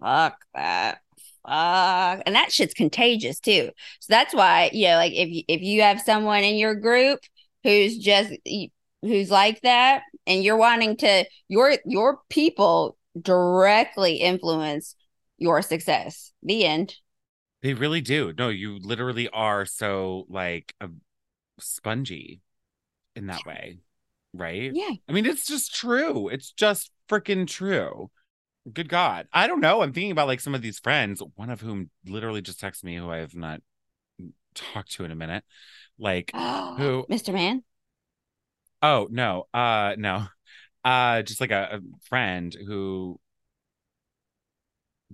Fuck 0.00 0.44
that. 0.54 1.00
Fuck. 1.46 2.22
And 2.26 2.34
that 2.34 2.52
shit's 2.52 2.74
contagious 2.74 3.40
too. 3.40 3.70
So 4.00 4.06
that's 4.08 4.34
why 4.34 4.70
you 4.72 4.88
know 4.88 4.96
like 4.96 5.12
if 5.12 5.28
you, 5.28 5.42
if 5.48 5.62
you 5.62 5.82
have 5.82 6.00
someone 6.00 6.44
in 6.44 6.56
your 6.56 6.74
group 6.74 7.20
who's 7.62 7.98
just 7.98 8.32
who's 9.02 9.30
like 9.30 9.60
that 9.62 10.02
and 10.26 10.42
you're 10.42 10.56
wanting 10.56 10.96
to 10.98 11.24
your 11.48 11.76
your 11.84 12.20
people 12.28 12.96
directly 13.20 14.16
influence 14.16 14.94
your 15.38 15.62
success. 15.62 16.32
The 16.42 16.64
end 16.64 16.94
They 17.62 17.74
really 17.74 18.00
do. 18.00 18.32
No, 18.36 18.48
you 18.48 18.78
literally 18.80 19.28
are 19.28 19.64
so 19.66 20.26
like 20.28 20.74
a 20.80 20.88
spongy. 21.60 22.40
in 23.16 23.26
that 23.26 23.46
way, 23.46 23.78
right? 24.34 24.72
Yeah. 24.74 24.92
I 25.08 25.12
mean, 25.12 25.26
it's 25.26 25.46
just 25.46 25.74
true. 25.74 26.28
It's 26.28 26.52
just 26.52 26.90
freaking 27.08 27.46
true. 27.46 28.10
Good 28.72 28.88
God. 28.88 29.28
I 29.32 29.46
don't 29.46 29.60
know. 29.60 29.82
I'm 29.82 29.92
thinking 29.92 30.12
about 30.12 30.28
like 30.28 30.40
some 30.40 30.54
of 30.54 30.62
these 30.62 30.78
friends, 30.78 31.22
one 31.36 31.50
of 31.50 31.60
whom 31.60 31.90
literally 32.06 32.42
just 32.42 32.60
texted 32.60 32.84
me 32.84 32.96
who 32.96 33.10
I 33.10 33.18
have 33.18 33.34
not 33.34 33.60
talked 34.54 34.92
to 34.92 35.04
in 35.04 35.10
a 35.10 35.16
minute. 35.16 35.44
Like, 35.98 36.30
Who- 36.34 37.06
Mr. 37.10 37.32
Man? 37.32 37.64
oh 38.82 39.08
no, 39.10 39.44
uh 39.54 39.94
no. 39.98 40.26
Uh 40.84 41.22
just 41.22 41.40
like 41.40 41.50
a, 41.52 41.76
a 41.76 41.80
friend 42.08 42.54
who 42.66 43.20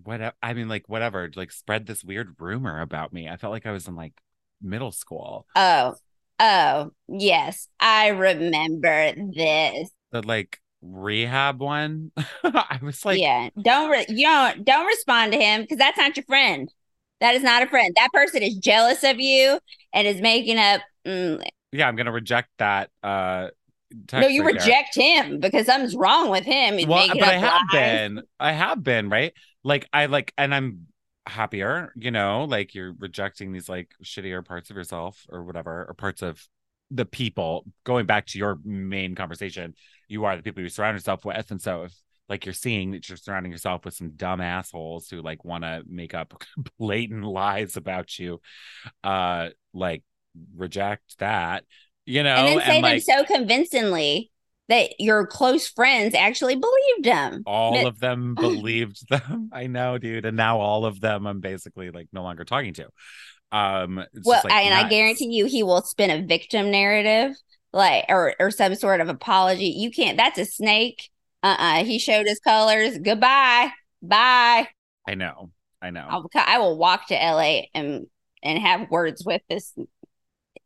what 0.05 0.35
I 0.43 0.55
mean, 0.55 0.69
like 0.69 0.89
whatever, 0.89 1.31
like 1.35 1.53
spread 1.53 1.87
this 1.87 2.05
weird 2.05 2.37
rumor 2.39 2.81
about 2.81 3.13
me. 3.13 3.29
I 3.29 3.37
felt 3.37 3.53
like 3.53 3.67
I 3.67 3.73
was 3.73 3.89
in 3.89 3.97
like 3.97 4.15
middle 4.63 4.93
school. 4.93 5.47
Oh, 5.57 5.95
oh, 6.41 6.91
yes. 7.09 7.69
I 7.81 8.09
remember 8.09 9.13
this. 9.35 9.91
The 10.11 10.23
like 10.23 10.61
rehab 10.83 11.61
one. 11.61 12.13
I 12.45 12.79
was 12.83 13.05
like, 13.05 13.21
yeah. 13.21 13.51
Don't 13.61 13.91
re- 13.91 14.07
you 14.09 14.27
don't 14.27 14.65
don't 14.65 14.87
respond 14.87 15.33
to 15.33 15.39
him 15.39 15.63
because 15.63 15.79
that's 15.79 15.99
not 15.99 16.17
your 16.17 16.25
friend. 16.25 16.73
That 17.21 17.35
is 17.35 17.43
not 17.43 17.63
a 17.63 17.67
friend. 17.67 17.93
That 17.97 18.13
person 18.13 18.43
is 18.43 18.57
jealous 18.57 19.03
of 19.03 19.19
you 19.19 19.59
and 19.93 20.07
is 20.07 20.21
making 20.21 20.59
up. 20.59 20.81
Mm, 21.05 21.43
yeah, 21.73 21.89
I'm 21.89 21.97
gonna 21.97 22.13
reject 22.13 22.49
that. 22.59 22.91
Uh, 23.03 23.49
no, 24.13 24.27
you 24.27 24.45
right 24.45 24.55
reject 24.55 24.95
him 24.95 25.41
because 25.41 25.67
something's 25.67 25.97
wrong 25.97 26.31
with 26.31 26.45
him. 26.45 26.79
He's 26.79 26.87
Well, 26.87 27.09
but 27.09 27.23
I 27.23 27.39
have 27.39 27.63
lies. 27.73 27.73
been. 27.73 28.23
I 28.39 28.53
have 28.53 28.83
been 28.83 29.09
right. 29.09 29.33
Like 29.65 29.89
I 29.93 30.07
like, 30.07 30.33
and 30.37 30.55
I'm 30.55 30.87
happier. 31.27 31.93
You 31.97 32.11
know, 32.11 32.45
like 32.45 32.75
you're 32.75 32.93
rejecting 32.99 33.53
these 33.53 33.69
like 33.69 33.91
shittier 34.05 34.45
parts 34.45 34.71
of 34.71 34.77
yourself 34.77 35.27
or 35.31 35.43
whatever, 35.45 35.87
or 35.89 35.95
parts 35.95 36.23
of 36.23 36.47
the 36.91 37.07
people. 37.07 37.65
Going 37.85 38.07
back 38.07 38.27
to 38.27 38.39
your 38.39 38.59
main 38.65 39.15
conversation, 39.15 39.75
you 40.09 40.25
are 40.25 40.37
the 40.37 40.43
people 40.43 40.63
you 40.63 40.69
surround 40.69 40.97
yourself 40.97 41.25
with, 41.25 41.51
and 41.51 41.61
so 41.61 41.85
if 41.85 41.95
like 42.29 42.45
you're 42.45 42.53
seeing 42.53 42.91
that 42.91 43.09
you're 43.09 43.17
surrounding 43.17 43.53
yourself 43.53 43.85
with 43.85 43.95
some 43.95 44.11
dumb 44.11 44.41
assholes 44.41 45.09
who 45.09 45.23
like 45.23 45.45
want 45.45 45.65
to 45.65 45.83
make 45.89 46.13
up 46.13 46.43
blatant 46.79 47.25
lies 47.25 47.77
about 47.77 48.19
you, 48.19 48.41
uh, 49.03 49.49
like 49.73 50.03
reject 50.57 51.19
that. 51.19 51.65
You 52.09 52.23
know, 52.23 52.37
and 52.37 52.49
then 52.49 52.67
say 52.67 52.81
like, 52.81 53.05
them 53.05 53.17
so 53.17 53.25
convincingly 53.25 54.31
that 54.69 54.99
your 54.99 55.27
close 55.27 55.69
friends 55.69 56.15
actually 56.15 56.57
believed 56.57 57.05
them. 57.05 57.43
all 57.45 57.87
of 57.87 58.01
them 58.01 58.35
believed 58.41 59.07
them. 59.11 59.51
I 59.53 59.67
know, 59.67 59.99
dude. 59.99 60.25
And 60.25 60.35
now 60.35 60.59
all 60.59 60.87
of 60.87 61.01
them 61.01 61.27
I'm 61.27 61.41
basically 61.41 61.91
like 61.91 62.09
no 62.11 62.23
longer 62.23 62.47
talking 62.47 62.73
to. 62.75 62.89
Um 63.53 63.99
it's 64.15 64.27
well, 64.27 64.41
like, 64.43 64.55
I, 64.55 64.63
and 64.63 64.75
I 64.75 64.89
guarantee 64.89 65.35
you, 65.35 65.45
he 65.45 65.63
will 65.63 65.83
spin 65.83 66.11
a 66.11 66.27
victim 66.27 66.71
narrative, 66.71 67.37
like 67.75 68.07
or 68.09 68.35
or 68.41 68.51
some 68.51 68.75
sort 68.75 69.03
of 69.03 69.11
apology. 69.11 69.67
You 69.77 69.91
can't. 69.91 70.17
That's 70.17 70.39
a 70.39 70.47
snake. 70.47 71.11
Uh 71.43 71.57
uh 71.59 71.85
He 71.85 71.99
showed 71.99 72.27
his 72.27 72.41
colors. 72.41 72.97
Goodbye. 72.97 73.71
Bye. 74.01 74.69
I 75.07 75.15
know. 75.15 75.51
I 75.83 75.91
know. 75.91 76.07
I'll, 76.09 76.31
I 76.35 76.57
will 76.57 76.79
walk 76.79 77.09
to 77.09 77.15
LA 77.15 77.65
and 77.75 78.07
and 78.43 78.59
have 78.59 78.91
words 78.91 79.25
with 79.27 79.43
this 79.51 79.75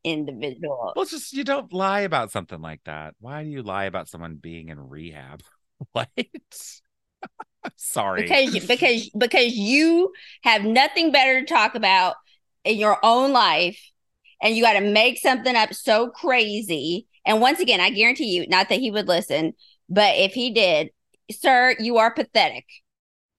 individual. 0.04 0.92
Well, 0.96 1.04
just 1.04 1.32
you 1.32 1.44
don't 1.44 1.72
lie 1.72 2.00
about 2.00 2.30
something 2.30 2.60
like 2.60 2.80
that. 2.84 3.14
Why 3.20 3.42
do 3.44 3.50
you 3.50 3.62
lie 3.62 3.84
about 3.84 4.08
someone 4.08 4.36
being 4.36 4.68
in 4.68 4.88
rehab? 4.88 5.42
what? 5.92 6.08
Sorry. 7.76 8.22
because 8.22 8.66
because 8.66 9.10
because 9.16 9.54
you 9.54 10.12
have 10.42 10.64
nothing 10.64 11.12
better 11.12 11.40
to 11.40 11.46
talk 11.46 11.76
about 11.76 12.16
in 12.64 12.76
your 12.76 12.98
own 13.04 13.32
life 13.32 13.80
and 14.42 14.56
you 14.56 14.62
got 14.64 14.72
to 14.72 14.80
make 14.80 15.18
something 15.18 15.54
up 15.54 15.72
so 15.72 16.08
crazy 16.08 17.06
and 17.24 17.40
once 17.40 17.60
again 17.60 17.80
i 17.80 17.88
guarantee 17.90 18.24
you 18.24 18.48
not 18.48 18.68
that 18.68 18.80
he 18.80 18.90
would 18.90 19.06
listen 19.06 19.52
but 19.88 20.16
if 20.16 20.32
he 20.32 20.52
did 20.52 20.90
sir 21.30 21.76
you 21.78 21.98
are 21.98 22.12
pathetic 22.12 22.64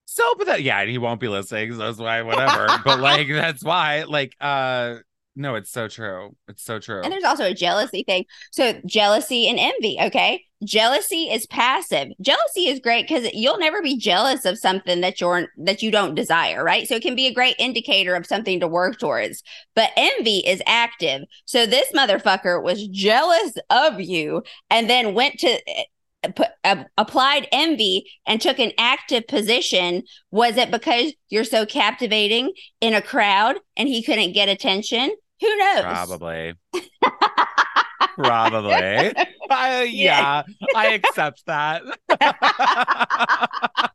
so 0.06 0.34
pathetic. 0.36 0.64
yeah, 0.64 0.80
and 0.80 0.90
he 0.90 0.98
won't 0.98 1.18
be 1.18 1.26
listening, 1.26 1.72
so 1.72 1.78
that's 1.78 1.98
why 1.98 2.22
whatever. 2.22 2.68
but 2.84 3.00
like 3.00 3.26
that's 3.30 3.64
why, 3.64 4.04
like 4.04 4.36
uh 4.40 4.96
no, 5.36 5.56
it's 5.56 5.70
so 5.70 5.88
true. 5.88 6.36
It's 6.46 6.62
so 6.62 6.78
true. 6.78 7.00
and 7.02 7.12
there's 7.12 7.24
also 7.24 7.44
a 7.44 7.54
jealousy 7.54 8.04
thing. 8.06 8.24
So 8.52 8.80
jealousy 8.86 9.48
and 9.48 9.58
envy 9.58 9.98
okay? 10.00 10.44
Jealousy 10.62 11.28
is 11.30 11.46
passive. 11.46 12.08
Jealousy 12.20 12.68
is 12.68 12.78
great 12.78 13.08
because 13.08 13.28
you'll 13.32 13.58
never 13.58 13.82
be 13.82 13.98
jealous 13.98 14.44
of 14.44 14.58
something 14.58 15.00
that 15.00 15.20
you're 15.20 15.48
that 15.58 15.82
you 15.82 15.90
don't 15.90 16.14
desire 16.14 16.62
right? 16.62 16.86
So 16.86 16.94
it 16.94 17.02
can 17.02 17.16
be 17.16 17.26
a 17.26 17.34
great 17.34 17.56
indicator 17.58 18.14
of 18.14 18.26
something 18.26 18.60
to 18.60 18.68
work 18.68 18.98
towards. 18.98 19.42
But 19.74 19.90
envy 19.96 20.38
is 20.38 20.62
active. 20.66 21.22
So 21.46 21.66
this 21.66 21.90
motherfucker 21.92 22.62
was 22.62 22.86
jealous 22.88 23.54
of 23.70 24.00
you 24.00 24.44
and 24.70 24.88
then 24.88 25.14
went 25.14 25.40
to 25.40 25.58
uh, 26.24 26.28
put, 26.30 26.48
uh, 26.62 26.84
applied 26.96 27.48
envy 27.50 28.08
and 28.24 28.40
took 28.40 28.60
an 28.60 28.72
active 28.78 29.26
position. 29.26 30.04
Was 30.30 30.56
it 30.56 30.70
because 30.70 31.12
you're 31.28 31.44
so 31.44 31.66
captivating 31.66 32.52
in 32.80 32.94
a 32.94 33.02
crowd 33.02 33.56
and 33.76 33.88
he 33.88 34.02
couldn't 34.02 34.32
get 34.32 34.48
attention 34.48 35.10
who 35.44 35.56
knows 35.56 35.82
Probably. 35.82 36.54
Probably. 38.16 39.12
I, 39.50 39.82
yeah, 39.90 40.42
I 40.74 40.94
accept 40.94 41.44
that. 41.46 41.82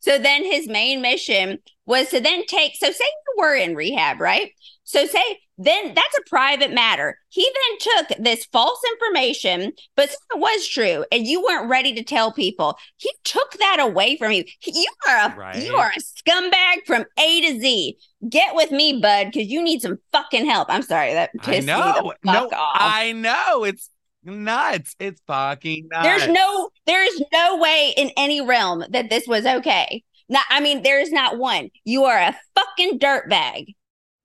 So 0.00 0.18
then 0.18 0.44
his 0.44 0.66
main 0.66 1.02
mission 1.02 1.58
was 1.86 2.08
to 2.08 2.20
then 2.20 2.46
take, 2.46 2.74
so 2.76 2.90
say 2.90 3.04
you 3.04 3.34
were 3.42 3.54
in 3.54 3.74
rehab, 3.74 4.20
right? 4.20 4.52
So 4.84 5.06
say 5.06 5.38
then 5.62 5.94
that's 5.94 6.18
a 6.18 6.28
private 6.28 6.72
matter. 6.72 7.18
He 7.28 7.42
then 7.44 7.78
took 8.08 8.18
this 8.24 8.46
false 8.46 8.80
information, 8.92 9.72
but 9.94 10.08
it 10.08 10.38
was 10.38 10.66
true 10.66 11.04
and 11.12 11.26
you 11.26 11.42
weren't 11.42 11.68
ready 11.68 11.94
to 11.94 12.02
tell 12.02 12.32
people. 12.32 12.78
He 12.96 13.10
took 13.24 13.52
that 13.58 13.76
away 13.78 14.16
from 14.16 14.32
you. 14.32 14.44
You 14.64 14.86
are 15.08 15.30
a 15.30 15.36
Right. 15.36 15.62
you 15.62 15.76
are 15.76 15.92
a 15.94 16.00
scumbag 16.00 16.86
from 16.86 17.04
A 17.18 17.40
to 17.42 17.60
Z. 17.60 17.98
Get 18.28 18.54
with 18.54 18.70
me, 18.70 19.00
bud, 19.00 19.26
because 19.32 19.48
you 19.48 19.62
need 19.62 19.82
some 19.82 19.98
fucking 20.12 20.46
help. 20.46 20.68
I'm 20.70 20.82
sorry, 20.82 21.12
that 21.12 21.30
pissed 21.42 21.66
me 21.66 21.72
the 21.72 22.02
know. 22.02 22.12
No, 22.24 22.32
fuck 22.32 22.52
off. 22.52 22.76
I 22.78 23.12
know. 23.12 23.64
It's 23.64 23.90
nuts. 24.24 24.96
It's 24.98 25.20
fucking 25.26 25.88
nuts. 25.90 26.04
There's 26.04 26.28
no 26.28 26.70
there's 26.86 27.22
no 27.32 27.58
way 27.58 27.92
in 27.96 28.10
any 28.16 28.40
realm 28.40 28.84
that 28.90 29.10
this 29.10 29.26
was 29.26 29.44
okay. 29.44 30.02
Not 30.28 30.44
I 30.48 30.60
mean, 30.60 30.82
there 30.82 31.00
is 31.00 31.12
not 31.12 31.38
one. 31.38 31.70
You 31.84 32.04
are 32.04 32.18
a 32.18 32.36
fucking 32.54 32.98
dirtbag. 32.98 33.74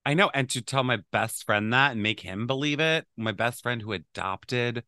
I 0.05 0.13
know. 0.13 0.29
And 0.33 0.49
to 0.51 0.61
tell 0.61 0.83
my 0.83 0.99
best 1.11 1.45
friend 1.45 1.73
that 1.73 1.93
and 1.93 2.03
make 2.03 2.19
him 2.19 2.47
believe 2.47 2.79
it, 2.79 3.07
my 3.17 3.31
best 3.31 3.63
friend 3.63 3.81
who 3.81 3.93
adopted 3.93 4.83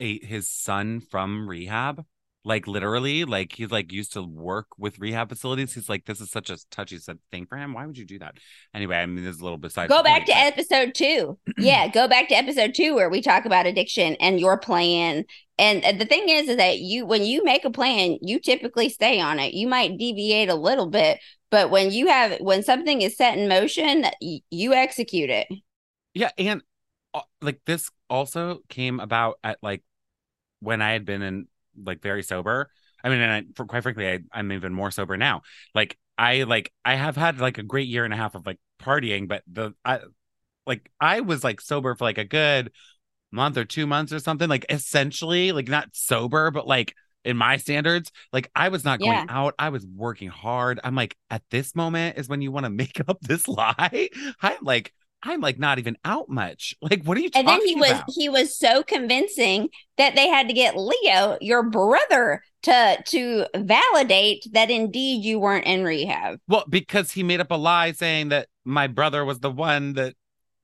a 0.00 0.24
his 0.24 0.50
son 0.50 1.00
from 1.00 1.48
rehab, 1.48 2.04
like 2.46 2.68
literally, 2.68 3.24
like 3.24 3.52
he's 3.56 3.72
like 3.72 3.90
used 3.90 4.12
to 4.12 4.22
work 4.22 4.68
with 4.78 5.00
rehab 5.00 5.28
facilities. 5.28 5.74
He's 5.74 5.88
like, 5.88 6.04
this 6.04 6.20
is 6.20 6.30
such 6.30 6.48
a 6.48 6.56
touchy 6.70 6.96
said 6.98 7.18
thing 7.32 7.44
for 7.44 7.58
him. 7.58 7.72
Why 7.72 7.84
would 7.84 7.98
you 7.98 8.04
do 8.04 8.20
that? 8.20 8.36
Anyway, 8.72 8.96
I 8.96 9.04
mean, 9.04 9.24
this 9.24 9.34
is 9.34 9.40
a 9.40 9.44
little 9.44 9.58
beside. 9.58 9.88
Go 9.88 10.00
back 10.04 10.26
to 10.26 10.36
episode 10.36 10.94
two. 10.94 11.36
Yeah, 11.58 11.88
go 11.88 12.06
back 12.06 12.28
to 12.28 12.36
episode 12.36 12.72
two 12.72 12.94
where 12.94 13.10
we 13.10 13.20
talk 13.20 13.46
about 13.46 13.66
addiction 13.66 14.14
and 14.20 14.38
your 14.38 14.58
plan. 14.58 15.24
And 15.58 15.98
the 15.98 16.06
thing 16.06 16.28
is, 16.28 16.48
is 16.48 16.56
that 16.58 16.78
you, 16.78 17.04
when 17.04 17.24
you 17.24 17.42
make 17.42 17.64
a 17.64 17.70
plan, 17.70 18.16
you 18.22 18.38
typically 18.38 18.90
stay 18.90 19.20
on 19.20 19.40
it. 19.40 19.52
You 19.52 19.66
might 19.66 19.98
deviate 19.98 20.48
a 20.48 20.54
little 20.54 20.86
bit, 20.86 21.18
but 21.50 21.70
when 21.70 21.90
you 21.90 22.06
have, 22.06 22.38
when 22.38 22.62
something 22.62 23.02
is 23.02 23.16
set 23.16 23.36
in 23.36 23.48
motion, 23.48 24.04
y- 24.22 24.42
you 24.50 24.72
execute 24.72 25.30
it. 25.30 25.48
Yeah, 26.14 26.30
and 26.38 26.62
uh, 27.12 27.22
like 27.42 27.60
this 27.66 27.90
also 28.08 28.60
came 28.68 29.00
about 29.00 29.40
at 29.42 29.58
like 29.62 29.82
when 30.60 30.80
I 30.80 30.92
had 30.92 31.04
been 31.04 31.22
in 31.22 31.48
like 31.84 32.02
very 32.02 32.22
sober. 32.22 32.70
I 33.04 33.08
mean, 33.08 33.20
and 33.20 33.32
I, 33.32 33.44
for, 33.54 33.66
quite 33.66 33.82
frankly, 33.82 34.08
I, 34.08 34.20
I'm 34.32 34.52
even 34.52 34.72
more 34.72 34.90
sober 34.90 35.16
now. 35.16 35.42
Like 35.74 35.96
I 36.18 36.44
like 36.44 36.72
I 36.84 36.94
have 36.96 37.16
had 37.16 37.40
like 37.40 37.58
a 37.58 37.62
great 37.62 37.88
year 37.88 38.04
and 38.04 38.14
a 38.14 38.16
half 38.16 38.34
of 38.34 38.46
like 38.46 38.58
partying, 38.80 39.28
but 39.28 39.42
the 39.50 39.72
I 39.84 40.00
like 40.66 40.90
I 41.00 41.20
was 41.20 41.44
like 41.44 41.60
sober 41.60 41.94
for 41.94 42.04
like 42.04 42.18
a 42.18 42.24
good 42.24 42.72
month 43.32 43.56
or 43.56 43.64
two 43.64 43.86
months 43.86 44.12
or 44.12 44.20
something. 44.20 44.48
Like 44.48 44.66
essentially, 44.68 45.52
like 45.52 45.68
not 45.68 45.88
sober, 45.92 46.50
but 46.50 46.66
like 46.66 46.94
in 47.24 47.36
my 47.36 47.56
standards, 47.56 48.12
like 48.32 48.50
I 48.54 48.68
was 48.68 48.84
not 48.84 49.00
going 49.00 49.20
Yeah. 49.20 49.26
out. 49.28 49.54
I 49.58 49.70
was 49.70 49.86
working 49.86 50.28
hard. 50.28 50.80
I'm 50.84 50.94
like, 50.94 51.16
at 51.30 51.42
this 51.50 51.74
moment 51.74 52.18
is 52.18 52.28
when 52.28 52.42
you 52.42 52.52
want 52.52 52.64
to 52.66 52.70
make 52.72 53.00
up 53.08 53.20
this 53.22 53.48
lie. 53.48 54.10
I'm 54.42 54.58
like, 54.62 54.92
I'm 55.26 55.40
like 55.40 55.58
not 55.58 55.78
even 55.78 55.96
out 56.04 56.28
much. 56.28 56.74
Like, 56.82 57.02
what 57.04 57.18
are 57.18 57.20
you 57.20 57.30
and 57.34 57.48
then 57.48 57.60
he 57.66 57.74
was 57.74 57.90
about? 57.90 58.04
he 58.14 58.28
was 58.28 58.56
so 58.56 58.82
convincing 58.82 59.68
that 59.98 60.14
they 60.14 60.28
had 60.28 60.46
to 60.48 60.54
get 60.54 60.76
leo 60.76 61.36
your 61.40 61.64
brother 61.64 62.42
to 62.62 63.02
to 63.04 63.46
validate 63.56 64.46
that 64.52 64.70
indeed 64.70 65.24
you 65.24 65.40
weren't 65.40 65.66
in 65.66 65.84
rehab 65.84 66.38
Well, 66.46 66.64
because 66.68 67.10
he 67.10 67.22
made 67.22 67.40
up 67.40 67.50
a 67.50 67.56
lie 67.56 67.92
saying 67.92 68.28
that 68.28 68.48
my 68.64 68.86
brother 68.86 69.24
was 69.24 69.40
the 69.40 69.50
one 69.50 69.94
that 69.94 70.14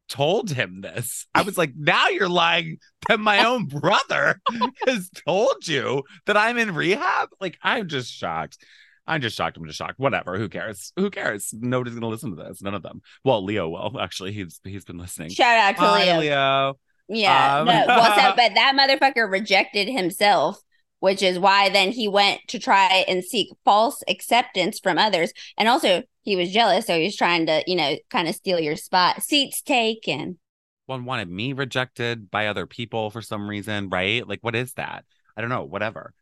told 0.09 0.51
him 0.51 0.81
this. 0.83 1.27
I 1.35 1.43
was 1.43 1.57
like, 1.57 1.73
now 1.77 2.09
you're 2.09 2.29
lying 2.29 2.79
that 3.09 3.19
my 3.19 3.45
own 3.47 3.67
brother 3.67 4.41
has 4.87 5.11
told 5.27 5.67
you 5.67 6.05
that 6.27 6.37
I'm 6.37 6.59
in 6.59 6.75
rehab. 6.75 7.31
Like, 7.41 7.59
I'm 7.63 7.89
just 7.89 8.13
shocked. 8.13 8.59
I'm 9.07 9.21
just 9.21 9.37
shocked. 9.37 9.57
I'm 9.57 9.67
just 9.67 9.79
shocked. 9.79 9.99
Whatever. 9.99 10.39
Who 10.39 10.49
cares? 10.49 10.93
Who 10.97 11.11
cares? 11.11 11.53
Nobody's 11.53 11.95
gonna 11.95 12.09
listen 12.09 12.37
to 12.37 12.43
this. 12.43 12.63
None 12.63 12.75
of 12.75 12.83
them. 12.83 13.03
Well, 13.25 13.45
Leo 13.45 13.69
will 13.69 14.01
actually. 14.01 14.33
He's 14.33 14.61
he's 14.65 14.85
been 14.85 14.99
listening. 14.99 15.31
shout 15.31 15.59
out 15.59 15.77
to 15.77 15.81
Hi, 15.83 16.05
leo 16.05 16.21
Leo. 16.21 16.79
Yeah. 17.09 17.59
Um, 17.59 17.67
no. 17.67 17.85
Well, 17.87 18.17
so, 18.17 18.33
but 18.37 18.55
that 18.55 18.75
motherfucker 18.79 19.31
rejected 19.31 19.89
himself, 19.89 20.61
which 21.01 21.23
is 21.23 21.39
why 21.39 21.69
then 21.69 21.91
he 21.91 22.09
went 22.09 22.41
to 22.49 22.59
try 22.59 23.05
and 23.09 23.25
seek 23.25 23.49
false 23.65 24.03
acceptance 24.09 24.79
from 24.79 24.99
others. 24.99 25.33
And 25.59 25.69
also, 25.69 26.03
he 26.23 26.37
was 26.37 26.53
jealous. 26.53 26.87
So 26.87 26.97
he 26.97 27.05
was 27.05 27.17
trying 27.17 27.47
to, 27.47 27.63
you 27.67 27.77
know, 27.77 27.97
kind 28.11 28.29
of 28.29 28.35
steal 28.35 28.61
your 28.61 28.77
spot. 28.77 29.23
Seats 29.23 29.63
taken. 29.63 30.39
One 30.87 31.05
wanted 31.05 31.29
me 31.29 31.53
rejected 31.53 32.31
by 32.31 32.47
other 32.47 32.67
people 32.67 33.11
for 33.11 33.23
some 33.23 33.49
reason, 33.49 33.89
right? 33.89 34.27
Like, 34.27 34.41
what 34.43 34.55
is 34.55 34.75
that? 34.75 35.05
I 35.37 35.41
don't 35.41 35.51
know. 35.51 35.65
Whatever. 35.65 36.15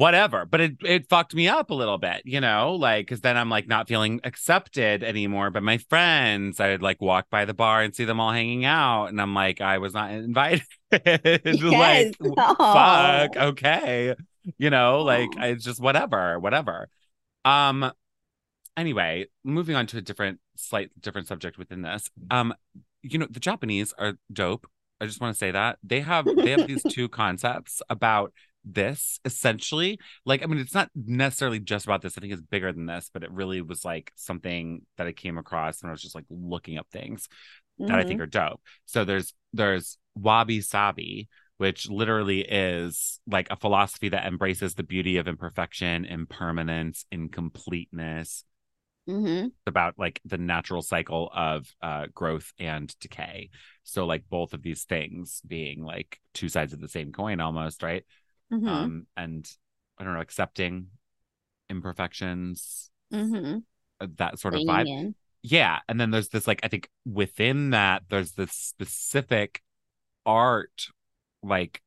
Whatever. 0.00 0.46
But 0.46 0.62
it 0.62 0.76
it 0.82 1.08
fucked 1.10 1.34
me 1.34 1.46
up 1.46 1.68
a 1.68 1.74
little 1.74 1.98
bit, 1.98 2.22
you 2.24 2.40
know, 2.40 2.74
like 2.74 3.04
because 3.04 3.20
then 3.20 3.36
I'm 3.36 3.50
like 3.50 3.68
not 3.68 3.86
feeling 3.86 4.18
accepted 4.24 5.02
anymore 5.04 5.50
by 5.50 5.60
my 5.60 5.76
friends. 5.76 6.58
I'd 6.58 6.80
like 6.80 7.02
walk 7.02 7.26
by 7.28 7.44
the 7.44 7.52
bar 7.52 7.82
and 7.82 7.94
see 7.94 8.06
them 8.06 8.18
all 8.18 8.32
hanging 8.32 8.64
out, 8.64 9.08
and 9.08 9.20
I'm 9.20 9.34
like, 9.34 9.60
I 9.60 9.76
was 9.76 9.92
not 9.92 10.10
invited. 10.12 10.62
Yes. 10.90 11.44
like, 11.62 12.16
Aw. 12.38 13.28
fuck, 13.28 13.36
okay. 13.36 14.14
You 14.56 14.70
know, 14.70 15.02
like 15.02 15.28
Aw. 15.36 15.44
it's 15.48 15.64
just 15.64 15.82
whatever, 15.82 16.38
whatever. 16.40 16.88
Um 17.44 17.92
anyway, 18.78 19.26
moving 19.44 19.76
on 19.76 19.86
to 19.88 19.98
a 19.98 20.00
different 20.00 20.40
slight 20.56 20.88
different 20.98 21.28
subject 21.28 21.58
within 21.58 21.82
this. 21.82 22.08
Um 22.30 22.54
you 23.02 23.18
know, 23.18 23.26
the 23.30 23.38
Japanese 23.38 23.92
are 23.98 24.14
dope. 24.32 24.66
I 24.98 25.04
just 25.04 25.20
want 25.20 25.34
to 25.34 25.38
say 25.38 25.50
that. 25.50 25.78
They 25.82 26.00
have 26.00 26.24
they 26.24 26.52
have 26.52 26.66
these 26.66 26.82
two 26.88 27.10
concepts 27.10 27.82
about 27.90 28.32
this 28.64 29.20
essentially. 29.24 29.98
Like 30.24 30.42
I 30.42 30.46
mean 30.46 30.58
it's 30.58 30.74
not 30.74 30.90
necessarily 30.94 31.60
just 31.60 31.86
about 31.86 32.02
this. 32.02 32.16
I 32.16 32.20
think 32.20 32.32
it's 32.32 32.42
bigger 32.42 32.72
than 32.72 32.86
this, 32.86 33.10
but 33.12 33.22
it 33.22 33.30
really 33.32 33.62
was 33.62 33.84
like 33.84 34.12
something 34.16 34.82
that 34.96 35.06
I 35.06 35.12
came 35.12 35.38
across 35.38 35.82
when 35.82 35.90
I 35.90 35.92
was 35.92 36.02
just 36.02 36.14
like 36.14 36.26
looking 36.30 36.78
up 36.78 36.86
things 36.92 37.28
that 37.78 37.98
I 37.98 38.04
think 38.04 38.20
are 38.20 38.26
dope. 38.26 38.60
So 38.86 39.04
there's 39.04 39.32
there's 39.52 39.98
wabi 40.14 40.60
sabi, 40.60 41.28
which 41.56 41.88
literally 41.88 42.40
is 42.42 43.20
like 43.26 43.48
a 43.50 43.56
philosophy 43.56 44.10
that 44.10 44.26
embraces 44.26 44.74
the 44.74 44.82
beauty 44.82 45.16
of 45.16 45.28
imperfection, 45.28 46.04
impermanence, 46.04 47.04
incompleteness, 47.10 48.44
Mhm. 49.08 49.52
about 49.66 49.98
like 49.98 50.20
the 50.24 50.38
natural 50.38 50.82
cycle 50.82 51.30
of 51.34 51.66
uh 51.82 52.06
growth 52.14 52.52
and 52.58 52.94
decay. 53.00 53.50
So 53.82 54.06
like 54.06 54.24
both 54.28 54.52
of 54.52 54.62
these 54.62 54.84
things 54.84 55.40
being 55.46 55.82
like 55.82 56.20
two 56.34 56.48
sides 56.48 56.72
of 56.72 56.80
the 56.80 56.88
same 56.88 57.12
coin 57.12 57.40
almost, 57.40 57.82
right? 57.82 58.04
Mhm. 58.52 58.68
Um 58.68 59.06
and 59.16 59.48
I 59.98 60.04
don't 60.04 60.14
know, 60.14 60.20
accepting 60.20 60.88
imperfections, 61.68 62.90
Mhm. 63.12 63.64
uh, 64.00 64.06
that 64.16 64.38
sort 64.38 64.54
of 64.54 64.60
vibe. 64.62 64.86
in. 64.88 65.14
yeah 65.42 65.80
and 65.88 65.98
then 66.00 66.10
there's 66.10 66.28
this 66.28 66.46
like 66.46 66.60
i 66.62 66.68
think 66.68 66.88
within 67.06 67.70
that 67.70 68.02
there's 68.10 68.32
this 68.32 68.52
specific 68.52 69.62
art 70.26 70.88
like 71.42 71.80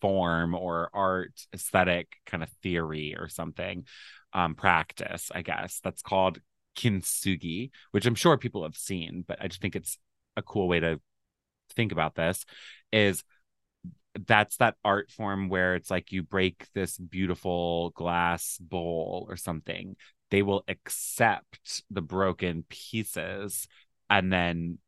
form 0.00 0.54
or 0.54 0.90
art 0.92 1.46
aesthetic 1.54 2.16
kind 2.26 2.42
of 2.42 2.50
theory 2.62 3.14
or 3.18 3.26
something 3.28 3.86
um 4.34 4.54
practice 4.54 5.30
i 5.34 5.40
guess 5.42 5.80
that's 5.82 6.02
called 6.02 6.40
kintsugi 6.76 7.70
which 7.92 8.04
i'm 8.06 8.14
sure 8.14 8.36
people 8.36 8.62
have 8.64 8.76
seen 8.76 9.24
but 9.26 9.40
i 9.40 9.48
just 9.48 9.60
think 9.62 9.74
it's 9.76 9.96
a 10.36 10.42
cool 10.42 10.68
way 10.68 10.80
to 10.80 11.00
think 11.74 11.92
about 11.92 12.14
this 12.14 12.44
is 12.92 13.24
that's 14.26 14.56
that 14.56 14.74
art 14.84 15.10
form 15.10 15.48
where 15.48 15.74
it's 15.74 15.90
like 15.90 16.12
you 16.12 16.22
break 16.22 16.66
this 16.74 16.98
beautiful 16.98 17.90
glass 17.90 18.58
bowl 18.60 19.26
or 19.28 19.36
something 19.36 19.96
they 20.30 20.42
will 20.42 20.64
accept 20.68 21.82
the 21.90 22.02
broken 22.02 22.64
pieces 22.68 23.66
and 24.08 24.32
then 24.32 24.78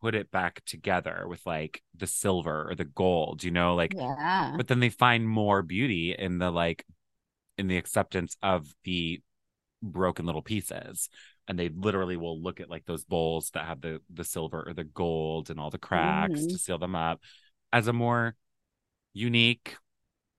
put 0.00 0.14
it 0.14 0.30
back 0.30 0.62
together 0.64 1.24
with 1.26 1.44
like 1.46 1.82
the 1.96 2.06
silver 2.06 2.68
or 2.70 2.74
the 2.74 2.84
gold 2.84 3.42
you 3.42 3.50
know 3.50 3.74
like 3.74 3.94
Yeah. 3.96 4.54
but 4.56 4.68
then 4.68 4.80
they 4.80 4.90
find 4.90 5.28
more 5.28 5.62
beauty 5.62 6.14
in 6.16 6.38
the 6.38 6.50
like 6.50 6.84
in 7.58 7.68
the 7.68 7.76
acceptance 7.78 8.36
of 8.42 8.66
the 8.84 9.20
broken 9.82 10.26
little 10.26 10.42
pieces 10.42 11.08
and 11.48 11.58
they 11.58 11.68
literally 11.70 12.16
will 12.16 12.40
look 12.40 12.60
at 12.60 12.70
like 12.70 12.84
those 12.84 13.04
bowls 13.04 13.50
that 13.50 13.66
have 13.66 13.80
the 13.80 14.00
the 14.12 14.24
silver 14.24 14.62
or 14.66 14.74
the 14.74 14.84
gold 14.84 15.50
and 15.50 15.58
all 15.58 15.70
the 15.70 15.78
cracks 15.78 16.40
Mhm. 16.40 16.52
to 16.52 16.58
seal 16.58 16.78
them 16.78 16.94
up 16.94 17.20
as 17.72 17.88
a 17.88 17.92
more 17.92 18.34
unique 19.12 19.76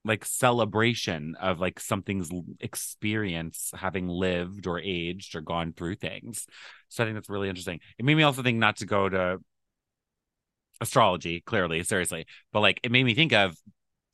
like 0.05 0.26
celebration 0.26 1.36
of 1.39 1.59
like 1.59 1.80
something's 1.80 2.30
experience 2.59 3.71
having 3.76 4.07
lived 4.07 4.67
or 4.67 4.80
aged 4.80 5.36
or 5.36 5.41
gone 5.41 5.74
through 5.74 5.95
things 5.95 6.45
so 6.89 7.03
i 7.03 7.07
think 7.07 7.15
that's 7.15 7.30
really 7.30 7.49
interesting 7.49 7.80
it 7.97 8.05
made 8.05 8.15
me 8.15 8.24
also 8.24 8.43
think 8.43 8.57
not 8.57 8.78
to 8.78 8.86
go 8.86 9.07
to 9.07 9.38
astrology 10.82 11.39
clearly 11.41 11.84
seriously 11.84 12.26
but 12.51 12.59
like 12.59 12.80
it 12.84 12.91
made 12.91 13.05
me 13.05 13.13
think 13.13 13.32
of 13.32 13.55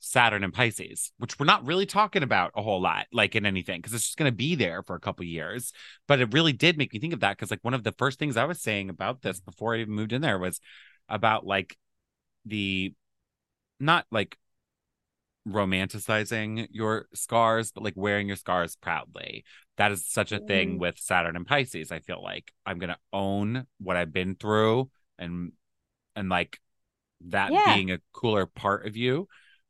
Saturn 0.00 0.42
and 0.42 0.52
Pisces, 0.52 1.12
which 1.18 1.38
we're 1.38 1.46
not 1.46 1.66
really 1.66 1.86
talking 1.86 2.22
about 2.22 2.52
a 2.56 2.62
whole 2.62 2.80
lot, 2.80 3.06
like 3.12 3.36
in 3.36 3.44
anything, 3.44 3.78
because 3.78 3.92
it's 3.92 4.06
just 4.06 4.16
going 4.16 4.30
to 4.30 4.36
be 4.36 4.54
there 4.54 4.82
for 4.82 4.96
a 4.96 5.00
couple 5.00 5.24
years. 5.26 5.72
But 6.08 6.20
it 6.20 6.32
really 6.32 6.54
did 6.54 6.78
make 6.78 6.92
me 6.92 6.98
think 6.98 7.12
of 7.12 7.20
that 7.20 7.36
because, 7.36 7.50
like, 7.50 7.62
one 7.62 7.74
of 7.74 7.84
the 7.84 7.92
first 7.92 8.18
things 8.18 8.36
I 8.36 8.46
was 8.46 8.62
saying 8.62 8.88
about 8.88 9.20
this 9.20 9.40
before 9.40 9.74
I 9.74 9.80
even 9.80 9.94
moved 9.94 10.14
in 10.14 10.22
there 10.22 10.38
was 10.38 10.58
about 11.08 11.46
like 11.46 11.76
the 12.46 12.94
not 13.78 14.06
like 14.10 14.38
romanticizing 15.48 16.68
your 16.70 17.06
scars, 17.14 17.72
but 17.72 17.82
like 17.82 17.94
wearing 17.96 18.26
your 18.26 18.36
scars 18.36 18.76
proudly. 18.76 19.44
That 19.76 19.92
is 19.92 20.06
such 20.06 20.32
a 20.32 20.40
thing 20.40 20.76
Mm. 20.76 20.78
with 20.78 20.98
Saturn 20.98 21.36
and 21.36 21.46
Pisces. 21.46 21.90
I 21.90 22.00
feel 22.00 22.22
like 22.22 22.52
I'm 22.66 22.78
going 22.78 22.90
to 22.90 22.98
own 23.12 23.66
what 23.78 23.96
I've 23.96 24.12
been 24.12 24.34
through 24.34 24.90
and, 25.18 25.52
and 26.14 26.28
like 26.28 26.60
that 27.28 27.52
Yeah. 27.52 27.64
being 27.64 27.90
a 27.90 28.00
cooler 28.12 28.46
part 28.46 28.86
of 28.86 28.96
you 28.96 29.28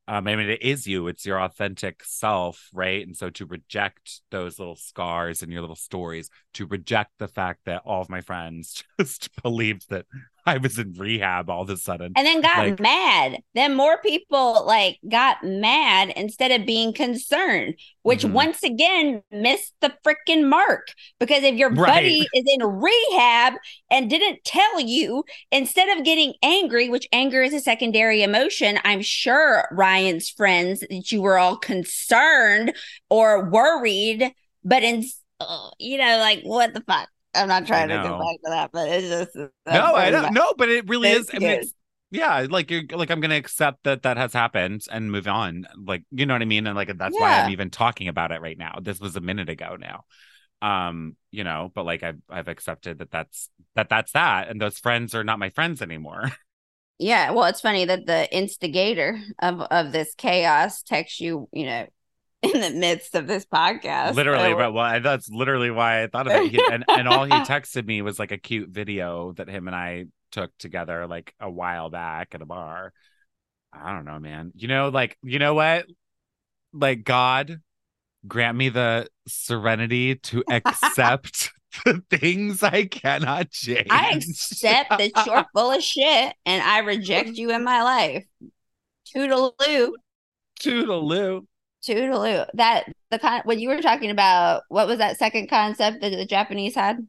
um, 0.08 0.26
I 0.26 0.34
mean, 0.34 0.48
it 0.48 0.62
is 0.62 0.88
you, 0.88 1.06
it's 1.06 1.24
your 1.24 1.40
authentic 1.40 2.02
self, 2.02 2.68
right? 2.74 3.06
And 3.06 3.16
so 3.16 3.30
to 3.30 3.46
reject 3.46 4.22
those 4.32 4.58
little 4.58 4.74
scars 4.74 5.40
and 5.40 5.52
your 5.52 5.60
little 5.60 5.76
stories, 5.76 6.30
to 6.54 6.66
reject 6.66 7.12
the 7.18 7.28
fact 7.28 7.60
that 7.66 7.82
all 7.84 8.02
of 8.02 8.08
my 8.08 8.20
friends 8.20 8.82
just 8.98 9.30
believed 9.40 9.88
that 9.90 10.06
I 10.46 10.58
was 10.58 10.78
in 10.78 10.92
rehab 10.96 11.48
all 11.50 11.62
of 11.62 11.70
a 11.70 11.76
sudden. 11.76 12.12
and 12.16 12.26
then 12.26 12.40
got 12.40 12.58
Like- 12.58 12.80
mad. 12.80 13.38
Then 13.54 13.74
more 13.74 13.98
people 13.98 14.64
like 14.66 14.98
got 15.08 15.42
mad 15.44 16.12
instead 16.16 16.50
of 16.50 16.66
being 16.66 16.92
concerned, 16.92 17.74
which 18.02 18.22
Mhm. 18.22 18.32
once 18.32 18.62
again 18.62 19.22
missed 19.30 19.74
the 19.80 19.92
freaking 20.06 20.48
mark. 20.48 20.88
Because 21.18 21.42
if 21.42 21.54
your 21.56 21.70
Right. 21.70 21.94
buddy 21.94 22.28
is 22.34 22.44
in 22.46 22.62
rehab 22.62 23.54
and 23.90 24.08
didn't 24.08 24.44
tell 24.44 24.80
you, 24.80 25.24
instead 25.52 25.96
of 25.96 26.04
getting 26.04 26.34
angry, 26.42 26.88
which 26.88 27.06
anger 27.12 27.42
is 27.42 27.52
a 27.54 27.60
secondary 27.60 28.22
emotion, 28.22 28.78
I'm 28.84 29.02
sure 29.02 29.68
Ryan's 29.72 30.30
friends 30.30 30.80
that 30.80 31.12
you 31.12 31.22
were 31.22 31.38
all 31.38 31.56
concerned 31.56 32.74
or 33.08 33.48
worried, 33.50 34.32
but 34.64 34.82
in 34.82 35.04
uh, 35.40 35.70
you 35.78 35.96
know, 35.96 36.18
like 36.18 36.42
what 36.42 36.74
the 36.74 36.82
fuck. 36.86 37.08
I'm 37.34 37.48
not 37.48 37.66
trying 37.66 37.88
to 37.88 37.98
go 37.98 38.10
back 38.10 38.36
to 38.44 38.50
that, 38.50 38.70
but 38.72 38.88
it's 38.88 39.08
just 39.08 39.50
no, 39.68 39.94
I 39.94 40.10
don't 40.10 40.32
know, 40.32 40.52
but 40.56 40.68
it 40.68 40.88
really 40.88 41.12
is. 41.12 41.30
I 41.32 41.38
mean, 41.38 41.50
it's, 41.50 41.74
yeah, 42.10 42.46
like 42.48 42.70
you're 42.70 42.82
like 42.90 43.10
I'm 43.10 43.20
gonna 43.20 43.36
accept 43.36 43.84
that 43.84 44.02
that 44.02 44.16
has 44.16 44.32
happened 44.32 44.82
and 44.90 45.12
move 45.12 45.28
on. 45.28 45.66
Like 45.76 46.04
you 46.10 46.26
know 46.26 46.34
what 46.34 46.42
I 46.42 46.46
mean, 46.46 46.66
and 46.66 46.76
like 46.76 46.96
that's 46.96 47.18
why 47.18 47.38
I'm 47.38 47.50
even 47.50 47.70
talking 47.70 48.08
about 48.08 48.32
it 48.32 48.40
right 48.40 48.58
now. 48.58 48.78
This 48.82 49.00
was 49.00 49.16
a 49.16 49.20
minute 49.20 49.48
ago 49.48 49.76
now, 49.78 50.04
um, 50.60 51.16
you 51.30 51.44
know. 51.44 51.70
But 51.74 51.84
like 51.86 52.02
I've 52.02 52.20
I've 52.28 52.48
accepted 52.48 52.98
that 52.98 53.10
that's 53.12 53.48
that 53.76 53.88
that's 53.88 54.12
that, 54.12 54.48
and 54.48 54.60
those 54.60 54.78
friends 54.78 55.14
are 55.14 55.24
not 55.24 55.38
my 55.38 55.50
friends 55.50 55.82
anymore. 55.82 56.32
Yeah, 56.98 57.30
well, 57.30 57.44
it's 57.46 57.62
funny 57.62 57.86
that 57.86 58.04
the 58.04 58.30
instigator 58.34 59.18
of 59.38 59.60
of 59.62 59.90
this 59.90 60.14
chaos 60.14 60.82
texts 60.82 61.18
you, 61.18 61.48
you 61.50 61.64
know, 61.64 61.86
in 62.42 62.60
the 62.60 62.70
midst 62.70 63.14
of 63.14 63.26
this 63.26 63.44
podcast. 63.44 64.14
literally, 64.14 64.50
So- 64.50 64.56
but 64.56 64.72
well, 64.72 64.84
I- 64.84 64.98
that's 65.00 65.28
literally 65.28 65.70
why 65.70 66.02
I 66.02 66.06
thought 66.06 66.26
of 66.26 66.32
it. 66.32 66.50
He, 66.50 66.60
and 66.72 66.84
and 66.88 67.08
all 67.08 67.24
he 67.24 67.32
texted 67.32 67.86
me 67.86 68.02
was 68.02 68.18
like 68.18 68.32
a 68.32 68.38
cute 68.38 68.70
video 68.70 69.32
that 69.32 69.48
him 69.48 69.66
and 69.66 69.76
I 69.76 70.06
took 70.32 70.56
together 70.58 71.06
like 71.06 71.34
a 71.40 71.50
while 71.50 71.90
back 71.90 72.34
at 72.34 72.42
a 72.42 72.46
bar. 72.46 72.92
I 73.72 73.92
don't 73.92 74.04
know, 74.04 74.18
man. 74.18 74.52
You 74.54 74.68
know, 74.68 74.88
like 74.88 75.16
you 75.22 75.38
know 75.38 75.54
what? 75.54 75.86
Like 76.72 77.04
God 77.04 77.60
grant 78.26 78.56
me 78.56 78.68
the 78.68 79.08
serenity 79.26 80.14
to 80.16 80.42
accept 80.50 81.50
the 81.84 82.02
things 82.10 82.62
I 82.62 82.84
cannot 82.86 83.50
change. 83.50 83.86
I 83.90 84.10
accept 84.12 84.90
that 84.90 85.10
you're 85.26 85.46
full 85.54 85.72
of 85.72 85.82
shit, 85.82 86.34
and 86.46 86.62
I 86.62 86.78
reject 86.80 87.30
you 87.30 87.50
in 87.52 87.62
my 87.64 87.82
life. 87.82 88.24
Toodaloo, 89.14 89.92
Toodaloo. 90.60 91.46
Toodaloo. 91.86 92.46
That 92.54 92.86
the 93.10 93.18
con 93.18 93.42
when 93.44 93.58
you 93.58 93.68
were 93.68 93.80
talking 93.80 94.10
about 94.10 94.62
what 94.68 94.86
was 94.86 94.98
that 94.98 95.18
second 95.18 95.48
concept 95.48 96.00
that 96.00 96.10
the 96.10 96.26
Japanese 96.26 96.74
had? 96.74 97.06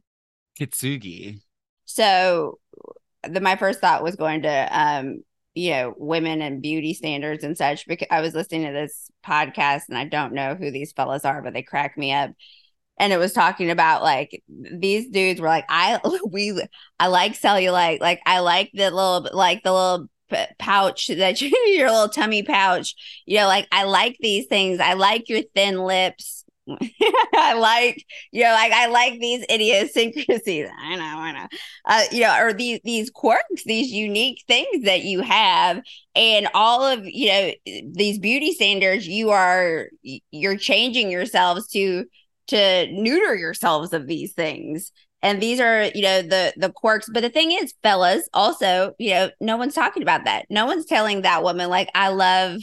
Kintsugi. 0.60 1.40
So 1.84 2.58
the 3.28 3.40
my 3.40 3.56
first 3.56 3.80
thought 3.80 4.02
was 4.02 4.16
going 4.16 4.42
to 4.42 4.68
um 4.78 5.22
you 5.54 5.70
know 5.70 5.94
women 5.96 6.40
and 6.40 6.62
beauty 6.62 6.94
standards 6.94 7.44
and 7.44 7.56
such 7.56 7.86
because 7.86 8.08
I 8.10 8.20
was 8.20 8.34
listening 8.34 8.66
to 8.66 8.72
this 8.72 9.10
podcast 9.24 9.82
and 9.88 9.98
I 9.98 10.04
don't 10.04 10.32
know 10.32 10.54
who 10.54 10.70
these 10.70 10.92
fellas 10.92 11.24
are 11.24 11.42
but 11.42 11.52
they 11.52 11.62
crack 11.62 11.96
me 11.98 12.12
up 12.12 12.30
and 12.98 13.12
it 13.12 13.18
was 13.18 13.32
talking 13.32 13.70
about 13.70 14.02
like 14.02 14.42
these 14.48 15.10
dudes 15.10 15.40
were 15.40 15.48
like 15.48 15.66
I 15.68 16.00
we 16.30 16.60
I 16.98 17.08
like 17.08 17.32
cellulite 17.34 18.00
like 18.00 18.20
I 18.26 18.40
like 18.40 18.70
the 18.72 18.90
little 18.90 19.28
like 19.32 19.62
the 19.62 19.72
little 19.72 20.08
pouch 20.58 21.08
that 21.08 21.40
you, 21.40 21.48
your 21.66 21.90
little 21.90 22.08
tummy 22.08 22.42
pouch. 22.42 22.94
You 23.26 23.38
know, 23.38 23.46
like 23.46 23.68
I 23.72 23.84
like 23.84 24.16
these 24.20 24.46
things. 24.46 24.80
I 24.80 24.94
like 24.94 25.28
your 25.28 25.42
thin 25.54 25.78
lips. 25.78 26.44
I 27.34 27.54
like, 27.54 28.04
you 28.30 28.44
know, 28.44 28.52
like 28.52 28.72
I 28.72 28.86
like 28.86 29.18
these 29.18 29.44
idiosyncrasies. 29.50 30.68
I 30.78 30.96
know, 30.96 31.02
I 31.02 31.32
know. 31.32 31.48
Uh, 31.84 32.02
you 32.12 32.20
know, 32.20 32.38
or 32.40 32.52
these 32.52 32.80
these 32.84 33.10
quirks, 33.10 33.64
these 33.64 33.90
unique 33.90 34.44
things 34.46 34.84
that 34.84 35.02
you 35.02 35.22
have, 35.22 35.82
and 36.14 36.48
all 36.54 36.86
of 36.86 37.04
you 37.04 37.28
know 37.28 37.52
these 37.92 38.18
beauty 38.18 38.52
standards. 38.52 39.08
You 39.08 39.30
are 39.30 39.88
you're 40.30 40.56
changing 40.56 41.10
yourselves 41.10 41.68
to 41.68 42.04
to 42.48 42.86
neuter 42.92 43.34
yourselves 43.34 43.92
of 43.92 44.06
these 44.06 44.32
things 44.32 44.92
and 45.22 45.40
these 45.40 45.60
are 45.60 45.84
you 45.94 46.02
know 46.02 46.22
the 46.22 46.52
the 46.56 46.70
quirks 46.70 47.08
but 47.12 47.22
the 47.22 47.30
thing 47.30 47.52
is 47.52 47.74
fellas 47.82 48.28
also 48.34 48.94
you 48.98 49.10
know 49.10 49.30
no 49.40 49.56
one's 49.56 49.74
talking 49.74 50.02
about 50.02 50.24
that 50.24 50.46
no 50.50 50.66
one's 50.66 50.86
telling 50.86 51.22
that 51.22 51.42
woman 51.42 51.68
like 51.70 51.88
i 51.94 52.08
love 52.08 52.60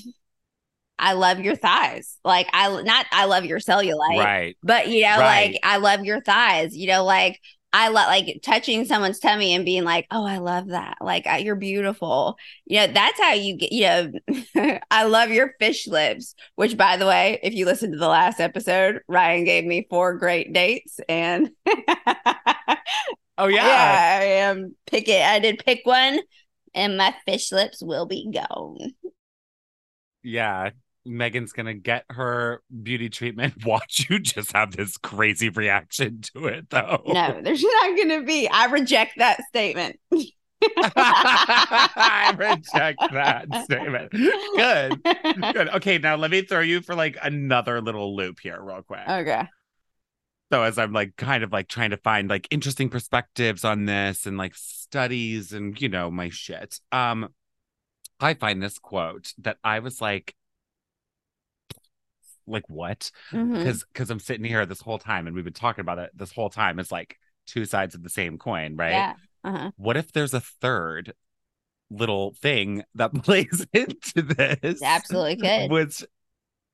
i 0.98 1.14
love 1.14 1.40
your 1.40 1.56
thighs 1.56 2.18
like 2.26 2.48
i 2.54 2.82
not 2.84 3.06
i 3.12 3.26
love 3.26 3.46
your 3.46 3.60
cellulite 3.60 4.18
right. 4.18 4.58
but 4.64 4.88
you 4.90 5.02
know 5.04 5.18
Right. 5.18 5.52
like 5.52 5.60
i 5.64 5.78
love 5.78 6.04
your 6.04 6.22
thighs 6.22 6.76
you 6.76 6.88
know 6.88 7.04
like 7.06 7.40
i 7.72 7.90
love 7.90 8.08
like 8.08 8.40
touching 8.44 8.86
someone's 8.86 9.20
tummy 9.20 9.54
and 9.54 9.66
being 9.66 9.84
like 9.84 10.08
oh 10.12 10.26
i 10.26 10.38
love 10.38 10.68
that 10.70 10.98
like 11.02 11.28
I, 11.28 11.38
you're 11.38 11.56
beautiful 11.56 12.38
you 12.66 12.80
know 12.80 12.88
that's 12.88 13.20
how 13.20 13.34
you 13.34 13.58
get 13.58 13.72
you 13.72 14.14
know 14.56 14.80
i 14.90 15.04
love 15.04 15.30
your 15.30 15.54
fish 15.60 15.88
lips 15.88 16.36
which 16.56 16.78
by 16.78 16.98
the 16.98 17.06
way 17.06 17.40
if 17.44 17.54
you 17.54 17.66
listen 17.66 17.92
to 17.92 17.98
the 17.98 18.08
last 18.08 18.40
episode 18.40 19.02
ryan 19.08 19.44
gave 19.46 19.66
me 19.66 19.86
four 19.90 20.16
great 20.18 20.54
dates 20.54 21.00
and 21.08 21.52
Oh 23.38 23.48
yeah. 23.48 23.66
yeah 23.66 24.20
i 24.22 24.24
am 24.50 24.76
pick 24.86 25.08
it 25.08 25.22
i 25.24 25.40
did 25.40 25.64
pick 25.64 25.82
one 25.86 26.20
and 26.74 26.98
my 26.98 27.16
fish 27.26 27.52
lips 27.52 27.82
will 27.82 28.06
be 28.06 28.30
gone 28.32 28.94
Yeah. 30.24 30.72
Megan's 31.06 31.54
gonna 31.54 31.74
get 31.74 32.06
her 32.10 32.62
beauty 32.84 33.10
treatment. 33.10 33.54
Watch 33.66 34.08
you 34.10 34.20
just 34.20 34.52
have 34.54 34.76
this 34.76 34.98
crazy 34.98 35.50
reaction 35.50 36.22
to 36.34 36.48
it 36.48 36.70
though. 36.70 37.02
no 37.06 37.40
there's 37.42 37.64
not 37.64 37.98
gonna 37.98 38.22
be 38.24 38.48
i 38.50 38.66
reject 38.66 39.14
that 39.18 39.42
statement 39.48 40.00
I 40.78 42.34
reject 42.38 43.00
that 43.14 43.48
statement. 43.64 44.12
Good. 44.12 45.02
Good. 45.04 45.70
Okay, 45.70 45.98
now 46.00 46.18
let 46.18 46.32
me 46.32 46.42
throw 46.42 46.60
you 46.60 46.82
for 46.82 46.96
like 46.96 47.18
another 47.24 47.80
little 47.80 48.14
loop 48.14 48.42
here, 48.42 48.62
real 48.62 48.82
quick. 48.82 49.08
okay 49.08 49.48
so 50.52 50.64
as 50.64 50.78
I'm 50.78 50.94
like 50.94 51.16
kind 51.16 51.44
of 51.44 51.52
like 51.52 51.68
trying 51.68 51.92
to 51.92 51.98
find 51.98 52.30
like 52.30 52.48
interesting 52.52 52.90
perspectives 52.90 53.64
on 53.64 53.86
this 53.86 54.26
and 54.26 54.38
like 54.38 54.56
studies 54.56 55.54
and 55.54 55.80
you 55.80 55.90
know 55.90 56.10
my 56.12 56.30
shit. 56.30 56.80
Um 56.92 57.30
I 58.20 58.34
find 58.34 58.62
this 58.62 58.80
quote 58.80 59.34
that 59.40 59.58
I 59.64 59.80
was 59.80 60.02
like 60.02 60.36
like 62.50 62.68
what? 62.70 63.12
Mhm. 63.32 63.54
Because 63.54 63.84
because 63.86 64.10
I'm 64.10 64.20
sitting 64.20 64.46
here 64.46 64.66
this 64.66 64.82
whole 64.82 65.00
time 65.00 65.28
and 65.28 65.36
we've 65.36 65.44
been 65.46 65.54
talking 65.54 65.82
about 65.82 66.00
it 66.00 66.12
this 66.16 66.32
whole 66.32 66.50
time. 66.50 66.80
It's 66.80 66.92
like 66.92 67.18
two 67.48 67.66
sides 67.66 67.96
of 67.96 68.04
the 68.04 68.10
same 68.10 68.38
coin, 68.38 68.76
right? 68.76 68.92
yeah 68.92 69.14
uh-huh 69.44 69.72
What 69.78 69.98
if 69.98 70.12
there's 70.12 70.34
a 70.34 70.42
third 70.42 71.14
little 71.90 72.34
thing 72.34 72.84
that 72.96 73.14
plays 73.24 73.66
into 73.74 74.22
this? 74.22 74.82
absolutely 74.84 75.36
could 75.38 75.72
Which 75.72 76.04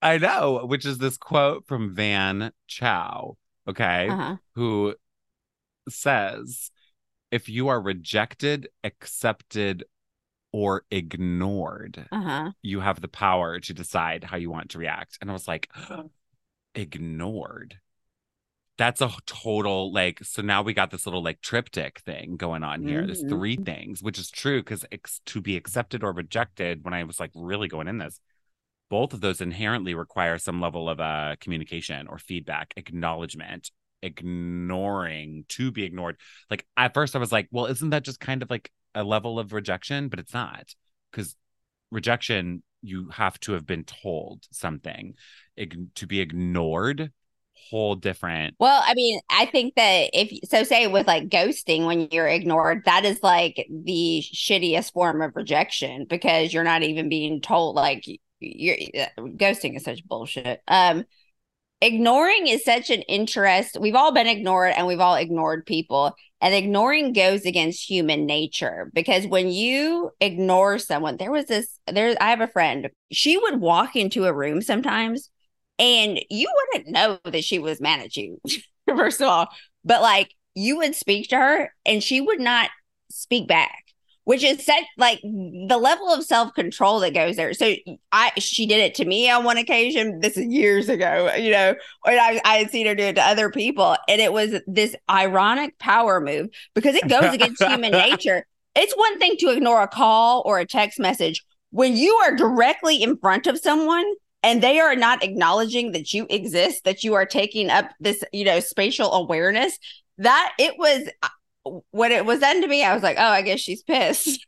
I 0.02 0.18
know, 0.18 0.66
which 0.66 0.86
is 0.86 0.98
this 1.00 1.18
quote 1.18 1.66
from 1.68 1.96
Van 1.96 2.52
Chow, 2.68 3.38
okay, 3.68 4.10
uh-huh 4.10 4.38
who 4.56 4.96
says, 5.90 6.72
if 7.32 7.50
you 7.50 7.68
are 7.70 7.82
rejected, 7.82 8.70
accepted, 8.84 9.86
or 10.56 10.86
ignored, 10.90 12.08
uh-huh 12.14 12.52
you 12.62 12.80
have 12.80 13.02
the 13.02 13.08
power 13.10 13.60
to 13.60 13.74
decide 13.74 14.24
how 14.24 14.38
you 14.38 14.50
want 14.50 14.70
to 14.72 14.80
react. 14.80 15.18
And 15.20 15.30
I 15.30 15.34
was 15.34 15.48
like, 15.48 15.70
ignored. 16.76 17.78
That's 18.78 19.02
a 19.02 19.12
total 19.26 19.92
like. 19.94 20.24
So 20.24 20.42
now 20.42 20.62
we 20.62 20.74
got 20.74 20.92
this 20.92 21.06
little 21.06 21.22
like 21.24 21.42
triptych 21.42 22.00
thing 22.00 22.38
going 22.38 22.64
on 22.64 22.82
here. 22.82 23.06
There's 23.06 23.24
Mhm. 23.24 23.30
three 23.30 23.56
things, 23.58 24.02
which 24.02 24.18
is 24.18 24.32
true 24.32 24.62
because 24.62 24.86
ex- 24.92 25.22
to 25.26 25.42
be 25.42 25.58
accepted 25.58 26.04
or 26.04 26.12
rejected, 26.12 26.84
when 26.84 26.94
I 26.94 27.04
was 27.04 27.20
like 27.20 27.32
really 27.36 27.68
going 27.68 27.88
in 27.88 27.98
this, 28.00 28.20
both 28.90 29.14
of 29.14 29.22
those 29.22 29.42
inherently 29.42 29.94
require 29.94 30.38
some 30.38 30.62
level 30.62 30.90
of 30.90 31.00
uh, 31.00 31.36
communication 31.40 32.08
or 32.08 32.18
feedback, 32.18 32.74
acknowledgement, 32.78 33.72
ignoring 34.02 35.46
to 35.50 35.72
be 35.72 35.84
ignored. 35.84 36.18
Like 36.50 36.66
at 36.78 36.94
first, 36.94 37.16
I 37.16 37.20
was 37.20 37.32
like, 37.32 37.48
well, 37.52 37.66
isn't 37.68 37.92
that 37.92 38.04
just 38.04 38.20
kind 38.20 38.42
of 38.42 38.50
like 38.50 38.72
a 38.96 39.04
level 39.04 39.38
of 39.38 39.54
rejection? 39.54 40.08
But 40.08 40.20
it's 40.20 40.34
not 40.34 40.74
because 41.12 41.36
rejection, 41.92 42.64
you 42.82 43.10
have 43.10 43.40
to 43.42 43.52
have 43.52 43.68
been 43.68 43.84
told 43.84 44.46
something. 44.52 45.14
To 45.96 46.08
be 46.08 46.20
ignored, 46.20 47.12
whole 47.70 47.96
different. 47.96 48.56
Well, 48.60 48.82
I 48.86 48.94
mean, 48.94 49.20
I 49.30 49.46
think 49.46 49.76
that 49.76 50.10
if 50.14 50.50
so, 50.50 50.64
say 50.64 50.88
with 50.88 51.08
like 51.08 51.30
ghosting, 51.30 51.86
when 51.86 52.08
you're 52.12 52.28
ignored, 52.28 52.84
that 52.86 53.06
is 53.06 53.22
like 53.24 53.68
the 53.70 54.24
shittiest 54.24 54.94
form 54.94 55.22
of 55.22 55.36
rejection 55.36 56.06
because 56.10 56.54
you're 56.54 56.64
not 56.64 56.84
even 56.84 57.10
being 57.10 57.42
told. 57.42 57.76
Like, 57.76 58.06
you're 58.40 58.78
ghosting 59.18 59.78
is 59.78 59.84
such 59.84 60.06
bullshit. 60.06 60.62
Um, 60.68 61.06
ignoring 61.82 62.48
is 62.48 62.64
such 62.64 62.90
an 62.90 63.02
interest. 63.04 63.78
We've 63.80 63.96
all 63.96 64.14
been 64.14 64.28
ignored 64.28 64.74
and 64.76 64.88
we've 64.88 65.00
all 65.00 65.16
ignored 65.16 65.66
people, 65.66 66.16
and 66.42 66.54
ignoring 66.54 67.14
goes 67.14 67.46
against 67.46 67.90
human 67.90 68.26
nature 68.26 68.92
because 68.94 69.26
when 69.28 69.50
you 69.50 70.12
ignore 70.20 70.78
someone, 70.80 71.18
there 71.18 71.32
was 71.32 71.46
this. 71.46 71.80
There, 71.88 72.16
I 72.20 72.30
have 72.30 72.42
a 72.42 72.48
friend. 72.48 72.90
She 73.12 73.38
would 73.38 73.60
walk 73.60 73.96
into 73.96 74.26
a 74.26 74.34
room 74.34 74.62
sometimes 74.62 75.30
and 75.80 76.20
you 76.30 76.48
wouldn't 76.74 76.92
know 76.92 77.20
that 77.24 77.44
she 77.44 77.60
was 77.60 77.82
mad 77.82 78.00
at 78.02 78.16
you 78.16 78.40
first 78.98 79.22
of 79.22 79.28
all 79.28 79.48
but 79.84 80.02
like 80.02 80.34
you 80.54 80.78
would 80.78 80.96
speak 80.96 81.30
to 81.30 81.38
her 81.38 81.74
and 81.86 82.04
she 82.04 82.22
would 82.22 82.40
not 82.40 82.70
speak 83.12 83.48
back 83.48 83.84
which 84.26 84.44
is 84.44 84.64
set 84.66 84.84
like 84.98 85.22
the 85.22 85.78
level 85.80 86.10
of 86.10 86.24
self-control 86.24 87.00
that 87.00 87.14
goes 87.14 87.38
there. 87.38 87.54
So 87.54 87.74
i 88.12 88.32
she 88.38 88.66
did 88.66 88.80
it 88.80 88.96
to 88.96 89.06
me 89.06 89.30
on 89.30 89.44
one 89.44 89.58
occasion. 89.58 90.20
This 90.20 90.38
is 90.38 90.46
years 90.48 90.90
ago 90.90 91.34
you 91.36 91.52
know 91.52 91.76
and 92.06 92.20
i, 92.20 92.42
I 92.44 92.58
had 92.58 92.72
seen 92.72 92.86
her 92.88 92.96
do 92.96 93.04
it 93.04 93.16
to 93.16 93.24
other 93.24 93.50
people. 93.50 93.96
And 94.10 94.20
it 94.20 94.34
was 94.34 94.62
this 94.68 94.96
ironic 95.10 95.80
power 95.80 96.20
move 96.20 96.50
because 96.74 96.96
it 96.96 97.08
goes 97.08 97.34
against 97.34 97.64
human 97.64 97.92
nature. 97.92 98.46
It's 98.76 98.94
one 98.96 99.18
thing 99.20 99.38
to 99.40 99.50
ignore 99.50 99.82
a 99.82 99.88
call 99.88 100.44
or 100.46 100.60
a 100.60 100.66
text 100.66 101.00
message. 101.00 101.44
When 101.70 101.96
you 101.96 102.14
are 102.16 102.36
directly 102.36 103.02
in 103.02 103.18
front 103.18 103.48
of 103.48 103.58
someone 103.58 104.06
and 104.44 104.62
they 104.62 104.80
are 104.80 104.96
not 104.96 105.24
acknowledging 105.24 105.92
that 105.94 106.14
you 106.14 106.28
exist 106.30 106.84
that 106.84 107.04
you 107.04 107.14
are 107.16 107.26
taking 107.26 107.70
up 107.70 107.90
this 108.00 108.24
you 108.32 108.46
know 108.46 108.60
spatial 108.60 109.12
awareness 109.14 109.78
that 110.18 110.54
it 110.58 110.76
was 110.78 111.10
when 111.92 112.12
it 112.12 112.26
was 112.26 112.40
done 112.40 112.62
to 112.62 112.68
me 112.68 112.84
i 112.84 112.94
was 112.94 113.04
like 113.04 113.18
oh 113.20 113.24
i 113.24 113.42
guess 113.42 113.60
she's 113.60 113.84
pissed 113.84 114.46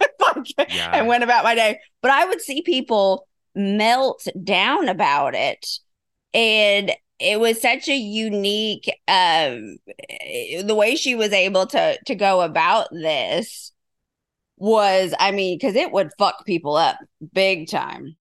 Yeah. 0.68 0.90
and 0.92 1.06
went 1.06 1.24
about 1.24 1.44
my 1.44 1.54
day 1.54 1.78
but 2.00 2.10
i 2.10 2.24
would 2.24 2.40
see 2.40 2.62
people 2.62 3.26
melt 3.54 4.26
down 4.42 4.88
about 4.88 5.34
it 5.34 5.66
and 6.34 6.92
it 7.18 7.38
was 7.38 7.60
such 7.60 7.88
a 7.88 7.96
unique 7.96 8.88
um 9.08 9.76
the 10.66 10.74
way 10.76 10.96
she 10.96 11.14
was 11.14 11.32
able 11.32 11.66
to 11.66 11.98
to 12.06 12.14
go 12.14 12.40
about 12.40 12.88
this 12.92 13.72
was 14.56 15.14
i 15.20 15.30
mean 15.30 15.58
because 15.58 15.74
it 15.74 15.92
would 15.92 16.10
fuck 16.18 16.44
people 16.46 16.76
up 16.76 16.96
big 17.32 17.68
time 17.68 18.16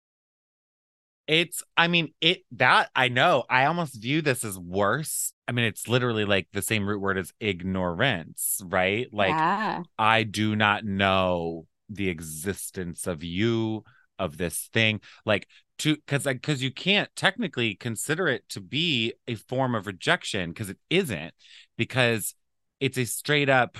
It's, 1.27 1.61
I 1.75 1.89
mean, 1.89 2.13
it 2.21 2.43
that 2.53 2.89
I 2.95 3.09
know. 3.09 3.43
I 3.49 3.65
almost 3.65 4.01
view 4.01 4.21
this 4.21 4.45
as 4.45 4.57
worse. 4.57 5.33
I 5.47 5.51
mean, 5.53 5.65
it's 5.65 5.87
literally 5.87 6.25
like 6.25 6.47
the 6.51 6.61
same 6.61 6.87
root 6.87 6.99
word 6.99 7.17
as 7.17 7.33
ignorance, 7.39 8.61
right? 8.65 9.07
Like, 9.13 9.29
yeah. 9.29 9.83
I 9.97 10.23
do 10.23 10.55
not 10.55 10.83
know 10.85 11.67
the 11.89 12.09
existence 12.09 13.07
of 13.07 13.23
you, 13.23 13.83
of 14.19 14.37
this 14.37 14.69
thing. 14.73 15.01
Like, 15.25 15.47
to 15.79 15.95
because 15.95 16.25
like 16.25 16.41
because 16.41 16.63
you 16.63 16.71
can't 16.71 17.09
technically 17.15 17.75
consider 17.75 18.27
it 18.27 18.49
to 18.49 18.59
be 18.59 19.13
a 19.27 19.35
form 19.35 19.75
of 19.75 19.87
rejection 19.87 20.49
because 20.49 20.69
it 20.69 20.77
isn't, 20.89 21.33
because 21.77 22.33
it's 22.79 22.97
a 22.97 23.05
straight 23.05 23.49
up. 23.49 23.77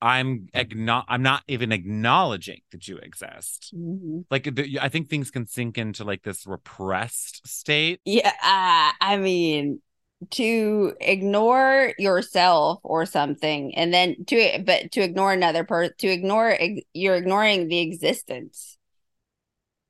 I'm 0.00 0.48
agno- 0.54 1.04
I'm 1.08 1.22
not 1.22 1.42
even 1.48 1.72
acknowledging 1.72 2.60
that 2.72 2.88
you 2.88 2.98
exist. 2.98 3.72
Mhm. 3.74 4.24
Like 4.30 4.54
the, 4.54 4.78
I 4.80 4.88
think 4.88 5.08
things 5.08 5.30
can 5.30 5.46
sink 5.46 5.78
into 5.78 6.04
like 6.04 6.22
this 6.22 6.46
repressed 6.46 7.46
state. 7.46 8.00
Yeah, 8.04 8.28
uh, 8.28 8.92
I 9.00 9.16
mean, 9.16 9.80
to 10.30 10.94
ignore 11.00 11.94
yourself 11.98 12.80
or 12.82 13.06
something, 13.06 13.74
and 13.76 13.92
then 13.92 14.24
to 14.26 14.62
but 14.64 14.92
to 14.92 15.00
ignore 15.02 15.32
another 15.32 15.64
person, 15.64 15.94
to 15.98 16.08
ignore 16.08 16.58
you're 16.94 17.16
ignoring 17.16 17.68
the 17.68 17.80
existence. 17.80 18.78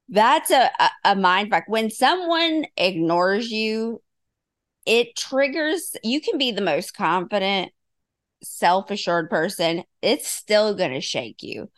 That's 0.08 0.50
a, 0.50 0.70
a 1.04 1.16
mind. 1.16 1.52
When 1.66 1.90
someone 1.90 2.66
ignores 2.76 3.50
you, 3.50 4.02
it 4.86 5.16
triggers. 5.16 5.96
You 6.04 6.20
can 6.20 6.38
be 6.38 6.52
the 6.52 6.62
most 6.62 6.94
confident, 6.94 7.72
self 8.42 8.90
assured 8.90 9.30
person. 9.30 9.84
It's 10.02 10.28
still 10.28 10.74
gonna 10.74 11.00
shake 11.02 11.42
you. 11.42 11.70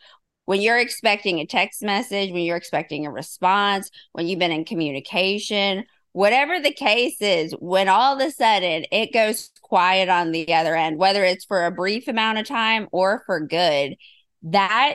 when 0.46 0.62
you're 0.62 0.78
expecting 0.80 1.40
a 1.40 1.46
text 1.46 1.82
message, 1.82 2.32
when 2.32 2.44
you're 2.44 2.56
expecting 2.58 3.06
a 3.06 3.12
response, 3.12 3.90
when 4.12 4.28
you've 4.28 4.40
been 4.40 4.52
in 4.52 4.64
communication, 4.66 5.84
whatever 6.16 6.58
the 6.58 6.72
case 6.72 7.20
is, 7.20 7.54
when 7.60 7.90
all 7.90 8.18
of 8.18 8.26
a 8.26 8.30
sudden 8.30 8.86
it 8.90 9.12
goes 9.12 9.50
quiet 9.60 10.08
on 10.08 10.30
the 10.30 10.54
other 10.54 10.74
end, 10.74 10.96
whether 10.96 11.22
it's 11.22 11.44
for 11.44 11.66
a 11.66 11.70
brief 11.70 12.08
amount 12.08 12.38
of 12.38 12.46
time 12.46 12.88
or 12.90 13.22
for 13.26 13.38
good, 13.38 13.96
that 14.42 14.94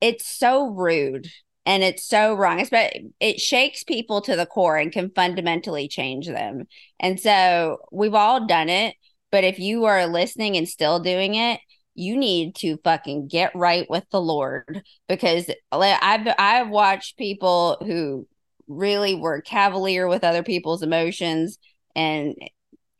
it's 0.00 0.26
so 0.26 0.66
rude 0.66 1.28
and 1.64 1.84
it's 1.84 2.04
so 2.04 2.34
wrong. 2.34 2.58
It's, 2.58 2.70
but 2.70 2.92
it 3.20 3.38
shakes 3.38 3.84
people 3.84 4.20
to 4.22 4.34
the 4.34 4.46
core 4.46 4.76
and 4.76 4.90
can 4.90 5.12
fundamentally 5.14 5.86
change 5.86 6.26
them. 6.26 6.64
And 6.98 7.20
so 7.20 7.78
we've 7.92 8.14
all 8.14 8.48
done 8.48 8.68
it. 8.68 8.96
But 9.30 9.44
if 9.44 9.60
you 9.60 9.84
are 9.84 10.08
listening 10.08 10.56
and 10.56 10.68
still 10.68 10.98
doing 10.98 11.36
it, 11.36 11.60
you 11.94 12.16
need 12.16 12.56
to 12.56 12.78
fucking 12.82 13.28
get 13.28 13.54
right 13.54 13.88
with 13.88 14.06
the 14.10 14.20
Lord 14.20 14.82
because 15.08 15.48
I've 15.70 16.34
I've 16.36 16.68
watched 16.68 17.16
people 17.16 17.78
who 17.80 18.26
really 18.68 19.14
were 19.14 19.40
cavalier 19.40 20.08
with 20.08 20.24
other 20.24 20.42
people's 20.42 20.82
emotions. 20.82 21.58
And 21.94 22.36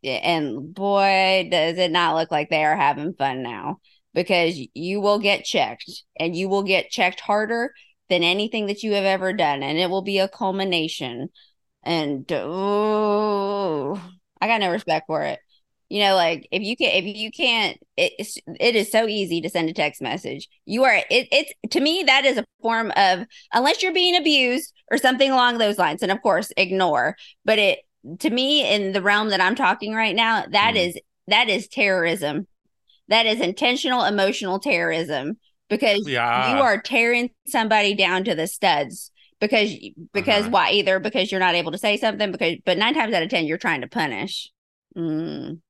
and 0.03 0.75
boy 0.75 1.49
does 1.51 1.79
it 1.79 1.91
not 1.91 2.15
look 2.17 2.31
like 2.31 2.51
they 2.51 2.65
are 2.65 2.77
having 2.77 3.15
fun 3.15 3.43
now. 3.43 3.81
Because 4.13 4.59
you 4.75 5.01
will 5.01 5.19
get 5.19 5.45
checked 5.45 5.91
and 6.19 6.37
you 6.37 6.49
will 6.49 6.63
get 6.63 6.91
checked 6.91 7.21
harder 7.21 7.73
than 8.09 8.23
anything 8.23 8.67
that 8.67 8.83
you 8.83 8.93
have 8.93 9.05
ever 9.05 9.33
done 9.33 9.63
and 9.63 9.79
it 9.79 9.91
will 9.91 10.03
be 10.03 10.19
a 10.19 10.29
culmination. 10.29 11.31
And 11.83 12.31
oh 12.33 14.01
i 14.41 14.47
got 14.47 14.61
no 14.61 14.71
respect 14.71 15.07
for 15.07 15.23
it 15.23 15.39
you 15.95 16.01
know 16.01 16.17
like 16.17 16.49
if 16.51 16.61
you 16.61 16.77
can 16.77 16.91
if 16.93 17.05
you 17.05 17.31
can't 17.31 17.79
it's 17.97 18.37
it 18.59 18.75
is 18.75 18.91
so 18.91 19.07
easy 19.07 19.41
to 19.41 19.49
send 19.49 19.71
a 19.71 19.73
text 19.73 20.03
message 20.03 20.49
you 20.67 20.83
are 20.83 20.97
it, 21.09 21.29
it's 21.31 21.53
to 21.71 21.79
me 21.79 22.03
that 22.05 22.25
is 22.25 22.37
a 22.37 22.45
form 22.61 22.93
of 22.97 23.25
unless 23.53 23.81
you're 23.81 23.93
being 23.93 24.17
abused 24.17 24.75
or 24.91 24.99
something 24.99 25.31
along 25.31 25.59
those 25.59 25.79
lines 25.79 26.03
and 26.03 26.11
of 26.11 26.21
course 26.21 26.53
ignore 26.57 27.15
but 27.45 27.61
it 27.61 27.79
to 28.19 28.29
me 28.29 28.69
in 28.69 28.91
the 28.91 29.01
realm 29.01 29.29
that 29.29 29.41
i'm 29.41 29.55
talking 29.55 29.95
right 29.95 30.17
now 30.17 30.45
that 30.51 30.75
mm. 30.75 30.89
is 30.89 30.99
that 31.29 31.49
is 31.49 31.69
terrorism 31.69 32.49
that 33.07 33.25
is 33.25 33.41
intentional 33.41 34.03
emotional 34.03 34.59
terrorism 34.59 35.39
because 35.71 36.09
yeah. 36.09 36.57
you 36.57 36.61
are 36.61 36.83
tearing 36.83 37.31
somebody 37.47 37.95
down 37.95 38.25
to 38.25 38.35
the 38.35 38.49
studs 38.49 39.13
because 39.39 39.73
because 40.13 40.43
uh-huh. 40.43 40.51
why 40.51 40.71
either 40.73 40.99
because 40.99 41.31
you're 41.31 41.39
not 41.39 41.55
able 41.55 41.71
to 41.71 41.79
say 41.79 41.97
something 41.97 42.33
because 42.33 42.57
but 42.65 42.79
nine 42.79 42.95
times 42.95 43.15
out 43.15 43.23
of 43.23 43.29
ten 43.29 43.47
you're 43.47 43.59
trying 43.59 43.83
to 43.83 43.87
punish 43.87 44.51
mm. 44.97 45.61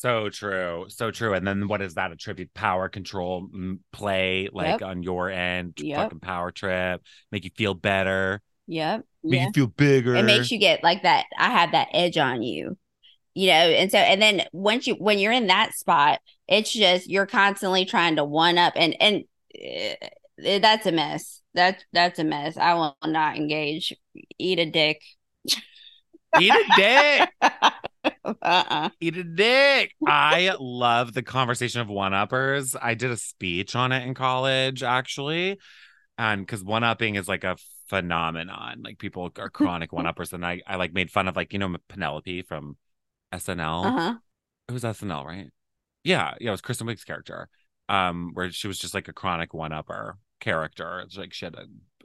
So 0.00 0.30
true 0.30 0.86
so 0.88 1.10
true 1.10 1.34
and 1.34 1.46
then 1.46 1.68
what 1.68 1.82
is 1.82 1.94
that 1.94 2.10
attribute 2.10 2.52
power 2.54 2.88
control 2.88 3.46
play 3.92 4.48
like 4.50 4.80
yep. 4.80 4.82
on 4.82 5.02
your 5.02 5.28
end 5.28 5.74
yep. 5.78 5.98
fucking 5.98 6.20
power 6.20 6.50
trip 6.50 7.02
make 7.30 7.44
you 7.44 7.50
feel 7.54 7.74
better 7.74 8.40
yep 8.66 9.04
make 9.22 9.40
yeah. 9.40 9.46
you 9.46 9.52
feel 9.52 9.66
bigger 9.66 10.14
it 10.14 10.24
makes 10.24 10.50
you 10.50 10.58
get 10.58 10.82
like 10.82 11.02
that 11.02 11.26
i 11.38 11.50
have 11.50 11.72
that 11.72 11.88
edge 11.92 12.16
on 12.16 12.42
you 12.42 12.78
you 13.34 13.48
know 13.48 13.52
and 13.52 13.90
so 13.90 13.98
and 13.98 14.22
then 14.22 14.42
once 14.52 14.86
you 14.86 14.94
when 14.94 15.18
you're 15.18 15.32
in 15.32 15.48
that 15.48 15.74
spot 15.74 16.20
it's 16.48 16.72
just 16.72 17.06
you're 17.06 17.26
constantly 17.26 17.84
trying 17.84 18.16
to 18.16 18.24
one 18.24 18.56
up 18.56 18.72
and 18.76 18.96
and 19.00 19.24
uh, 19.54 20.58
that's 20.60 20.86
a 20.86 20.92
mess 20.92 21.42
that's 21.52 21.84
that's 21.92 22.18
a 22.18 22.24
mess 22.24 22.56
i 22.56 22.72
will 22.72 22.96
not 23.04 23.36
engage 23.36 23.94
eat 24.38 24.58
a 24.58 24.64
dick 24.64 25.02
eat 26.40 26.54
a 26.54 26.64
dick 26.74 27.28
uh-uh. 28.42 28.90
eat 29.00 29.16
a 29.16 29.24
dick 29.24 29.94
i 30.06 30.54
love 30.58 31.14
the 31.14 31.22
conversation 31.22 31.80
of 31.80 31.88
one-uppers 31.88 32.76
i 32.80 32.94
did 32.94 33.10
a 33.10 33.16
speech 33.16 33.74
on 33.74 33.92
it 33.92 34.06
in 34.06 34.14
college 34.14 34.82
actually 34.82 35.58
and 36.18 36.42
because 36.42 36.62
one-upping 36.62 37.14
is 37.14 37.28
like 37.28 37.44
a 37.44 37.56
phenomenon 37.88 38.82
like 38.84 38.98
people 38.98 39.30
are 39.38 39.50
chronic 39.50 39.92
one-uppers 39.92 40.32
and 40.32 40.44
i 40.44 40.60
i 40.66 40.76
like 40.76 40.92
made 40.92 41.10
fun 41.10 41.28
of 41.28 41.36
like 41.36 41.52
you 41.52 41.58
know 41.58 41.74
penelope 41.88 42.42
from 42.42 42.76
SNL. 43.32 43.84
Uh-huh. 43.84 44.14
It 44.68 44.72
was 44.72 44.84
SNL, 44.84 45.24
right? 45.24 45.48
Yeah, 46.04 46.34
yeah, 46.40 46.48
it 46.48 46.52
was 46.52 46.60
Kristen 46.60 46.86
Wiig's 46.86 47.04
character. 47.04 47.48
Um, 47.88 48.30
where 48.34 48.50
she 48.52 48.68
was 48.68 48.78
just 48.78 48.94
like 48.94 49.08
a 49.08 49.12
chronic 49.12 49.52
one-upper 49.52 50.16
character. 50.40 51.00
It's 51.00 51.16
like 51.16 51.32
she 51.32 51.46
shit. 51.46 51.56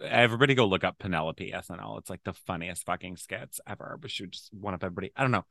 Everybody 0.01 0.55
go 0.55 0.65
look 0.65 0.83
up 0.83 0.97
Penelope 0.97 1.51
SNL. 1.51 1.99
It's 1.99 2.09
like 2.09 2.23
the 2.23 2.33
funniest 2.33 2.85
fucking 2.85 3.17
skits 3.17 3.59
ever. 3.67 3.97
But 4.01 4.11
she 4.11 4.23
would 4.23 4.31
just 4.31 4.53
one 4.53 4.73
up 4.73 4.83
everybody. 4.83 5.11
I 5.15 5.21
don't 5.21 5.31
know. 5.31 5.45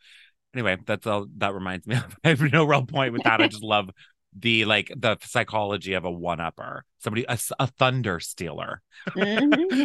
Anyway, 0.55 0.79
that's 0.87 1.07
all 1.07 1.27
that 1.39 1.53
reminds 1.53 1.87
me 1.87 1.97
of. 1.97 2.17
I 2.25 2.31
have 2.31 2.41
no 2.41 2.65
real 2.65 2.87
point 2.87 3.13
with 3.13 3.25
that. 3.25 3.41
I 3.41 3.49
just 3.49 3.63
love 3.63 3.91
the 4.39 4.65
like 4.65 4.93
the 4.97 5.17
psychology 5.23 5.95
of 5.95 6.05
a 6.05 6.11
one 6.11 6.41
upper 6.41 6.85
somebody 6.99 7.25
a, 7.29 7.39
a 7.61 7.67
thunder 7.67 8.19
stealer 8.19 8.83
mm-hmm. 9.11 9.85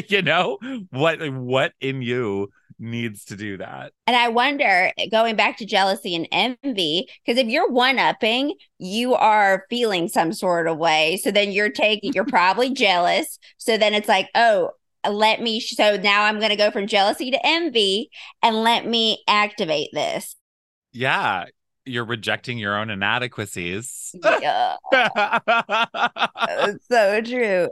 you 0.08 0.22
know 0.22 0.58
what 0.90 1.26
what 1.30 1.72
in 1.80 2.02
you 2.02 2.50
needs 2.78 3.24
to 3.24 3.34
do 3.34 3.56
that 3.56 3.92
and 4.06 4.14
i 4.14 4.28
wonder 4.28 4.92
going 5.10 5.34
back 5.36 5.56
to 5.56 5.64
jealousy 5.64 6.14
and 6.14 6.28
envy 6.30 7.08
because 7.24 7.40
if 7.40 7.48
you're 7.48 7.70
one 7.70 7.98
upping 7.98 8.54
you 8.78 9.14
are 9.14 9.64
feeling 9.70 10.06
some 10.06 10.32
sort 10.32 10.68
of 10.68 10.76
way 10.76 11.18
so 11.22 11.30
then 11.30 11.50
you're 11.50 11.70
taking 11.70 12.12
you're 12.12 12.24
probably 12.26 12.72
jealous 12.72 13.38
so 13.56 13.78
then 13.78 13.94
it's 13.94 14.08
like 14.08 14.28
oh 14.34 14.70
let 15.08 15.40
me 15.40 15.60
so 15.60 15.96
now 15.96 16.24
i'm 16.24 16.38
going 16.38 16.50
to 16.50 16.56
go 16.56 16.70
from 16.70 16.86
jealousy 16.86 17.30
to 17.30 17.38
envy 17.44 18.10
and 18.42 18.62
let 18.62 18.86
me 18.86 19.22
activate 19.28 19.90
this 19.92 20.36
yeah 20.92 21.44
you're 21.88 22.04
rejecting 22.04 22.58
your 22.58 22.76
own 22.76 22.90
inadequacies. 22.90 24.14
Yeah. 24.22 24.76
so 26.90 27.20
true. 27.22 27.68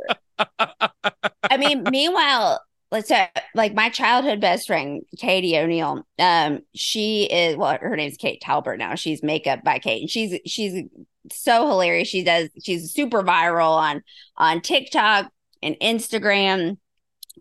I 0.48 1.56
mean, 1.58 1.84
meanwhile, 1.90 2.60
let's 2.90 3.08
say 3.08 3.28
like 3.54 3.74
my 3.74 3.88
childhood 3.90 4.40
best 4.40 4.66
friend, 4.66 5.02
Katie 5.18 5.56
O'Neill. 5.58 6.06
Um, 6.18 6.60
she 6.74 7.24
is 7.24 7.56
well, 7.56 7.78
her 7.80 7.96
name's 7.96 8.16
Kate 8.16 8.40
Talbert 8.40 8.78
now. 8.78 8.94
She's 8.94 9.22
makeup 9.22 9.62
by 9.62 9.78
Kate. 9.78 10.02
And 10.02 10.10
she's 10.10 10.38
she's 10.46 10.84
so 11.30 11.66
hilarious. 11.68 12.08
She 12.08 12.24
does 12.24 12.48
she's 12.62 12.92
super 12.92 13.22
viral 13.22 13.76
on 13.76 14.02
on 14.36 14.60
TikTok 14.60 15.30
and 15.62 15.76
Instagram 15.80 16.78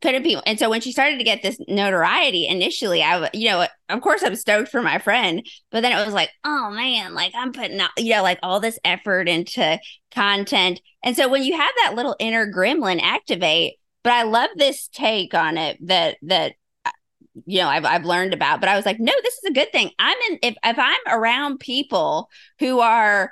couldn't 0.02 0.24
be 0.24 0.38
and 0.46 0.60
so 0.60 0.70
when 0.70 0.82
she 0.82 0.92
started 0.92 1.18
to 1.18 1.24
get 1.24 1.42
this 1.42 1.58
notoriety 1.68 2.48
initially 2.48 3.02
i 3.02 3.30
you 3.34 3.50
know 3.50 3.66
of 3.90 4.02
course 4.02 4.24
i'm 4.24 4.36
stoked 4.36 4.70
for 4.70 4.82
my 4.82 4.98
friend 4.98 5.46
but 5.72 5.82
then 5.82 5.98
it 5.98 6.06
was 6.06 6.14
like 6.14 6.30
oh 6.44 6.70
man 6.72 7.14
like 7.14 7.32
i'm 7.36 7.54
putting 7.54 7.80
out 7.80 7.90
you 7.98 8.14
know 8.14 8.22
like 8.22 8.40
all 8.44 8.60
this 8.60 8.78
effort 8.84 9.30
into 9.30 9.80
content. 10.16 10.82
And 11.04 11.16
so 11.16 11.28
when 11.28 11.44
you 11.44 11.56
have 11.56 11.74
that 11.84 11.96
little 11.96 12.16
inner 12.20 12.52
gremlin 12.52 13.02
activate 13.02 13.76
but 14.04 14.14
i 14.14 14.24
love 14.24 14.50
this 14.56 14.88
take 14.88 15.34
on 15.34 15.58
it 15.58 15.78
that 15.88 16.18
that 16.24 16.54
uh, 16.86 16.92
you 17.46 17.60
know 17.60 17.68
I've, 17.68 17.86
I've 17.86 18.06
learned 18.06 18.34
about 18.34 18.60
but 18.60 18.70
i 18.70 18.76
was 18.76 18.86
like 18.86 19.00
no 19.00 19.12
this 19.24 19.34
is 19.36 19.50
a 19.50 19.54
good 19.54 19.72
thing. 19.72 19.92
I'm 20.00 20.18
in 20.30 20.40
if, 20.42 20.56
if 20.64 20.80
i'm 20.80 21.00
around 21.08 21.60
people 21.60 22.30
who 22.60 22.80
are 22.80 23.32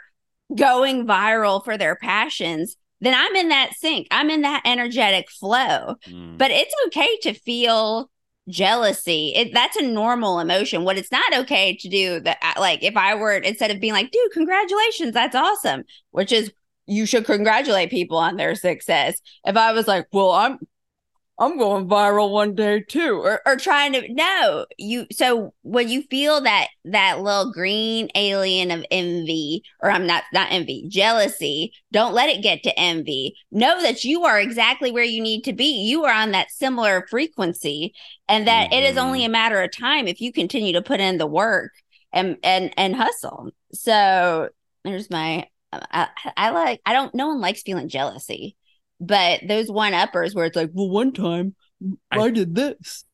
going 0.54 1.08
viral 1.08 1.64
for 1.64 1.78
their 1.78 1.96
passions 1.96 2.76
then 3.04 3.14
I'm 3.14 3.36
in 3.36 3.50
that 3.50 3.74
sync. 3.76 4.08
I'm 4.12 4.30
in 4.30 4.42
that 4.42 4.62
energetic 4.66 5.30
flow. 5.30 5.96
Mm. 6.08 6.38
But 6.38 6.52
it's 6.52 6.74
okay 6.88 7.18
to 7.24 7.34
feel 7.34 8.10
jealousy. 8.48 9.34
It, 9.36 9.54
that's 9.54 9.78
a 9.78 9.84
normal 9.84 10.40
emotion. 10.40 10.84
What 10.84 10.98
it's 10.98 11.12
not 11.12 11.36
okay 11.40 11.76
to 11.78 11.90
do 11.90 12.20
that, 12.22 12.38
uh, 12.42 12.60
like 12.60 12.84
if 12.84 12.96
I 12.96 13.16
were 13.16 13.36
instead 13.36 13.72
of 13.72 13.80
being 13.80 13.94
like, 13.94 14.12
dude, 14.12 14.32
congratulations, 14.32 15.14
that's 15.14 15.36
awesome, 15.36 15.84
which 16.12 16.32
is 16.32 16.52
you 16.86 17.06
should 17.06 17.26
congratulate 17.26 17.90
people 17.90 18.18
on 18.18 18.38
their 18.38 18.56
success. 18.56 19.20
If 19.46 19.56
I 19.56 19.72
was 19.72 19.88
like, 19.88 20.08
well, 20.12 20.32
I'm 20.32 20.60
I'm 21.40 21.58
going 21.58 21.88
viral 21.88 22.30
one 22.32 22.54
day 22.54 22.82
too, 22.82 23.20
or, 23.24 23.42
or 23.46 23.56
trying 23.56 23.94
to 23.94 24.14
no, 24.14 24.68
you 24.78 25.08
so 25.12 25.54
when 25.64 25.90
you 25.90 26.04
feel 26.04 26.42
that 26.42 26.68
that 26.86 27.22
little 27.22 27.52
green 27.52 28.10
alien 28.14 28.70
of 28.70 28.86
envy, 28.92 29.64
or 29.82 29.90
I'm 29.90 30.06
not 30.06 30.24
not 30.32 30.52
envy, 30.52 30.86
jealousy, 30.90 31.74
don't 31.92 32.14
let 32.14 32.30
it 32.30 32.44
get 32.44 32.62
to 32.64 32.80
envy. 32.80 33.36
Know 33.52 33.82
that 33.82 34.04
you 34.04 34.26
are 34.26 34.40
exactly 34.40 34.92
where 34.92 35.04
you 35.04 35.24
need 35.24 35.44
to 35.46 35.54
be. 35.54 35.84
You 35.84 36.06
are 36.06 36.14
on 36.14 36.32
that 36.32 36.52
similar 36.52 37.08
frequency, 37.10 37.96
and 38.30 38.48
that 38.48 38.70
mm-hmm. 38.70 38.84
it 38.84 38.92
is 38.92 38.98
only 38.98 39.22
mm-hmm. 39.22 39.30
a 39.30 39.32
matter 39.32 39.62
of 39.62 39.72
time 39.72 40.08
if 40.08 40.22
you 40.22 40.32
continue 40.32 40.74
to 40.74 40.84
put 40.84 41.00
in 41.00 41.18
the 41.18 41.28
work 41.28 41.72
and 42.12 42.38
and 42.44 42.72
and 42.78 42.96
hustle. 42.96 43.50
So 43.74 44.50
there's 44.84 45.10
my 45.10 45.48
I, 45.72 46.10
I 46.38 46.52
like 46.52 46.82
I 46.86 46.94
don't 46.94 47.16
no 47.16 47.30
one 47.30 47.42
likes 47.42 47.64
feeling 47.64 47.90
jealousy 47.90 48.56
but 49.06 49.42
those 49.48 49.70
one 49.70 49.94
uppers 49.94 50.34
where 50.34 50.46
it's 50.46 50.56
like, 50.56 50.72
well, 50.74 50.90
one 50.90 51.14
time 51.14 51.56
I, 52.12 52.20
I 52.20 52.30
did 52.30 52.56
this. 52.56 53.06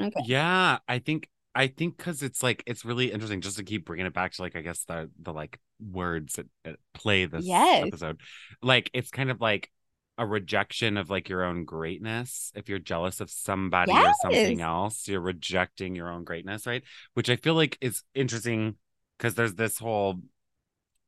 Okay. 0.00 0.20
Yeah, 0.24 0.78
I 0.88 0.98
think 0.98 1.28
I 1.54 1.68
think 1.68 1.96
because 1.96 2.22
it's 2.22 2.42
like 2.42 2.62
it's 2.66 2.84
really 2.84 3.12
interesting 3.12 3.40
just 3.40 3.58
to 3.58 3.64
keep 3.64 3.86
bringing 3.86 4.06
it 4.06 4.14
back 4.14 4.32
to 4.32 4.42
like 4.42 4.56
I 4.56 4.60
guess 4.60 4.84
the 4.84 5.10
the 5.20 5.32
like 5.32 5.58
words 5.80 6.34
that, 6.34 6.46
that 6.64 6.76
play 6.92 7.26
this 7.26 7.46
yes. 7.46 7.86
episode. 7.86 8.20
Like 8.62 8.90
it's 8.92 9.10
kind 9.10 9.30
of 9.30 9.40
like 9.40 9.70
a 10.18 10.26
rejection 10.26 10.96
of 10.96 11.10
like 11.10 11.28
your 11.28 11.44
own 11.44 11.64
greatness. 11.64 12.52
If 12.54 12.68
you're 12.68 12.78
jealous 12.78 13.20
of 13.20 13.30
somebody 13.30 13.92
yes. 13.92 14.14
or 14.24 14.30
something 14.30 14.60
else, 14.60 15.08
you're 15.08 15.20
rejecting 15.20 15.94
your 15.94 16.10
own 16.10 16.24
greatness, 16.24 16.66
right? 16.66 16.82
Which 17.14 17.30
I 17.30 17.36
feel 17.36 17.54
like 17.54 17.78
is 17.80 18.02
interesting 18.14 18.76
because 19.18 19.34
there's 19.34 19.54
this 19.54 19.78
whole 19.78 20.20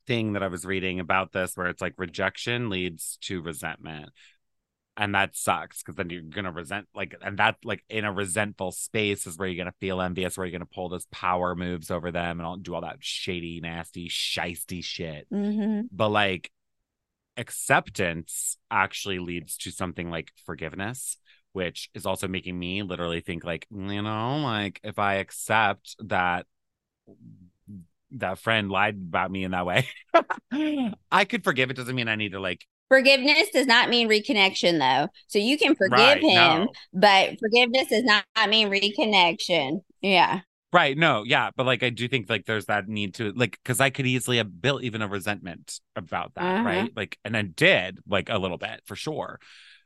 thing 0.07 0.33
that 0.35 0.43
I 0.43 0.49
was 0.49 0.65
reading 0.65 1.01
about 1.01 1.33
this 1.33 1.57
where 1.57 1.69
it's 1.69 1.83
like 1.83 1.95
rejection 1.97 2.71
leads 2.71 3.19
to 3.23 3.43
resentment. 3.43 4.11
And 4.99 5.15
that 5.15 5.37
sucks 5.37 5.83
because 5.83 5.97
then 5.97 6.09
you're 6.09 6.23
gonna 6.23 6.53
resent 6.53 6.89
like 6.95 7.15
and 7.21 7.39
that 7.39 7.57
like 7.65 7.85
in 7.91 8.07
a 8.07 8.13
resentful 8.13 8.73
space 8.73 9.27
is 9.27 9.37
where 9.37 9.47
you're 9.47 9.63
gonna 9.63 9.75
feel 9.79 10.01
envious, 10.01 10.39
where 10.39 10.47
you're 10.47 10.59
gonna 10.59 10.67
pull 10.67 10.89
those 10.89 11.05
power 11.07 11.55
moves 11.55 11.91
over 11.91 12.11
them 12.11 12.41
and 12.41 12.47
all 12.47 12.57
do 12.57 12.75
all 12.75 12.81
that 12.81 12.97
shady, 13.01 13.61
nasty, 13.61 14.09
shisty 14.09 14.83
shit. 14.83 15.27
hmm 15.31 15.83
But 15.93 16.09
like 16.09 16.51
acceptance 17.37 18.57
actually 18.71 19.19
leads 19.19 19.59
to 19.59 19.71
something 19.71 20.11
like 20.11 20.33
forgiveness, 20.47 21.19
which 21.53 21.91
is 21.95 22.07
also 22.07 22.29
making 22.29 22.59
me 22.59 22.83
literally 22.83 23.21
think 23.21 23.45
like, 23.45 23.67
you 23.71 24.03
know, 24.03 24.39
like 24.39 24.81
if 24.83 24.99
I 24.99 25.17
accept 25.17 25.97
that 26.01 26.47
that 28.13 28.39
friend 28.39 28.71
lied 28.71 28.95
about 28.97 29.31
me 29.31 29.45
in 29.45 29.51
that 29.53 29.67
way, 29.67 29.89
I 31.11 31.25
could 31.25 31.45
forgive. 31.45 31.71
It 31.71 31.77
doesn't 31.77 31.95
mean 31.95 32.09
I 32.09 32.17
need 32.17 32.33
to 32.33 32.41
like 32.41 32.67
Forgiveness 32.89 33.51
does 33.51 33.67
not 33.67 33.89
mean 33.89 34.09
reconnection, 34.09 34.79
though. 34.79 35.09
So 35.27 35.39
you 35.41 35.59
can 35.59 35.75
forgive 35.75 35.99
right, 35.99 36.23
him, 36.23 36.69
no. 36.69 36.69
but 36.93 37.37
forgiveness 37.41 37.89
does 37.89 38.05
not 38.05 38.25
mean 38.49 38.71
reconnection. 38.71 39.81
Yeah. 40.01 40.41
Right. 40.73 40.97
No, 40.97 41.23
yeah. 41.25 41.51
But 41.57 41.67
like 41.67 41.83
I 41.83 41.91
do 41.91 42.07
think 42.09 42.29
like 42.29 42.45
there's 42.45 42.67
that 42.67 42.87
need 42.89 43.15
to 43.15 43.33
like 43.33 43.53
because 43.63 43.81
I 43.81 43.91
could 43.91 44.07
easily 44.07 44.37
have 44.39 44.61
built 44.61 44.83
even 44.83 45.01
a 45.03 45.09
resentment 45.09 45.81
about 45.95 46.35
that, 46.35 46.57
Uh-huh. 46.57 46.65
right? 46.65 46.93
Like 46.95 47.19
and 47.25 47.37
I 47.37 47.43
did 47.43 47.99
like 48.07 48.29
a 48.29 48.39
little 48.39 48.59
bit 48.59 48.83
for 48.85 48.95
sure. 48.97 49.41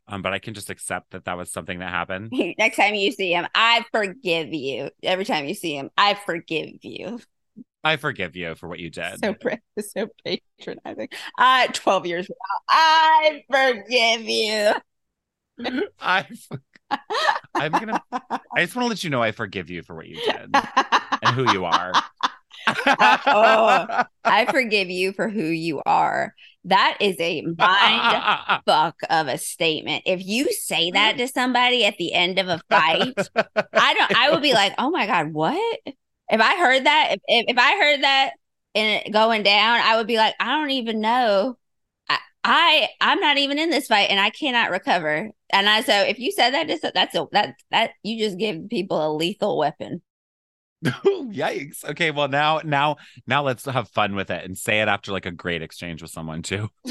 Um, 0.08 0.22
but 0.22 0.32
I 0.32 0.40
can 0.40 0.54
just 0.54 0.70
accept 0.70 1.10
that 1.12 1.26
that 1.26 1.36
was 1.36 1.52
something 1.52 1.78
that 1.78 1.90
happened. 1.90 2.32
Next 2.58 2.76
time 2.76 2.94
you 2.96 3.12
see 3.12 3.32
him, 3.32 3.46
I 3.54 3.84
forgive 3.92 4.52
you. 4.52 4.90
Every 5.04 5.24
time 5.24 5.46
you 5.46 5.54
see 5.54 5.76
him, 5.76 5.90
I 5.96 6.14
forgive 6.14 6.82
you. 6.82 7.20
I 7.83 7.97
forgive 7.97 8.37
you 8.37 8.55
for 8.55 8.68
what 8.68 8.78
you 8.78 8.91
did. 8.91 9.24
So 9.24 9.35
so 9.81 10.09
patronizing. 10.24 11.09
Uh, 11.39 11.66
12 11.68 12.07
years 12.07 12.28
now, 12.28 12.37
I 12.68 13.45
forgive 13.51 14.22
you. 14.22 14.72
I 16.01 16.26
I'm 17.55 17.72
gonna 17.72 18.03
I 18.12 18.39
just 18.59 18.74
want 18.74 18.87
to 18.87 18.89
let 18.89 19.05
you 19.05 19.11
know 19.11 19.22
I 19.22 19.33
forgive 19.33 19.70
you 19.70 19.83
for 19.83 19.95
what 19.95 20.09
you 20.09 20.16
did 20.16 20.55
and 21.22 21.35
who 21.35 21.53
you 21.53 21.64
are. 21.64 21.93
oh. 22.66 24.05
I 24.24 24.47
forgive 24.51 24.91
you 24.91 25.12
for 25.12 25.28
who 25.28 25.45
you 25.45 25.83
are. 25.87 26.35
That 26.64 26.99
is 27.01 27.16
a 27.20 27.43
mind 27.43 28.62
fuck 28.66 28.97
of 29.09 29.28
a 29.28 29.39
statement. 29.39 30.03
If 30.07 30.24
you 30.24 30.53
say 30.53 30.91
that 30.91 31.16
to 31.18 31.28
somebody 31.28 31.85
at 31.85 31.97
the 31.97 32.12
end 32.12 32.39
of 32.39 32.49
a 32.49 32.61
fight, 32.68 33.14
I 33.72 33.95
don't. 33.95 34.16
I 34.16 34.31
would 34.31 34.43
be 34.43 34.53
like, 34.53 34.74
oh 34.78 34.91
my 34.91 35.07
god, 35.07 35.33
what? 35.33 35.81
If 36.31 36.41
I 36.41 36.57
heard 36.57 36.85
that, 36.85 37.09
if 37.12 37.20
if, 37.26 37.45
if 37.49 37.59
I 37.59 37.72
heard 37.76 38.03
that 38.03 38.31
and 38.74 39.12
going 39.12 39.43
down, 39.43 39.81
I 39.81 39.97
would 39.97 40.07
be 40.07 40.16
like, 40.16 40.35
I 40.39 40.47
don't 40.59 40.70
even 40.70 41.01
know. 41.01 41.59
I, 42.09 42.18
I 42.45 42.89
I'm 43.01 43.20
not 43.20 43.39
even 43.39 43.59
in 43.59 43.70
this 43.70 43.87
fight, 43.89 44.11
and 44.11 44.20
I 44.20 44.31
cannot 44.31 44.70
recover. 44.70 45.31
And 45.51 45.68
I 45.68 45.83
so 45.83 45.93
if 45.93 46.18
you 46.18 46.33
said 46.33 46.51
that, 46.53 46.68
just 46.68 46.85
that's 46.95 47.14
a 47.14 47.26
that 47.33 47.57
that 47.70 47.91
you 48.03 48.18
just 48.18 48.39
give 48.39 48.68
people 48.68 49.05
a 49.05 49.12
lethal 49.14 49.59
weapon. 49.59 50.03
Oh, 51.05 51.28
yikes. 51.31 51.85
Okay, 51.85 52.11
well 52.11 52.28
now 52.28 52.62
now 52.64 52.97
now 53.26 53.43
let's 53.43 53.66
have 53.66 53.91
fun 53.91 54.14
with 54.14 54.31
it 54.31 54.47
and 54.47 54.57
say 54.57 54.81
it 54.81 54.89
after 54.89 55.12
like 55.12 55.26
a 55.26 55.31
great 55.31 55.61
exchange 55.61 56.01
with 56.01 56.11
someone 56.11 56.41
too. 56.41 56.70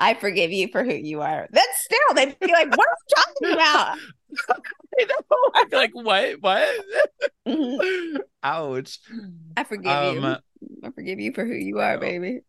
I 0.00 0.14
forgive 0.14 0.52
you 0.52 0.68
for 0.68 0.84
who 0.84 0.94
you 0.94 1.20
are. 1.22 1.48
That's 1.50 1.84
still 1.84 2.14
they'd 2.14 2.38
be 2.38 2.52
like, 2.52 2.70
what 2.70 2.86
are 2.86 2.96
you 3.08 3.16
talking 3.16 3.52
about? 3.54 3.98
I 5.54 5.64
feel 5.68 5.78
like 5.78 5.90
what? 5.92 6.40
What? 6.40 6.84
Ouch. 8.42 8.98
I 9.56 9.64
forgive 9.64 9.92
Um 9.92 10.24
you. 10.24 10.36
I 10.84 10.90
forgive 10.90 11.20
you 11.20 11.32
for 11.32 11.44
who 11.44 11.54
you 11.54 11.78
are, 11.80 11.98
baby. 11.98 12.40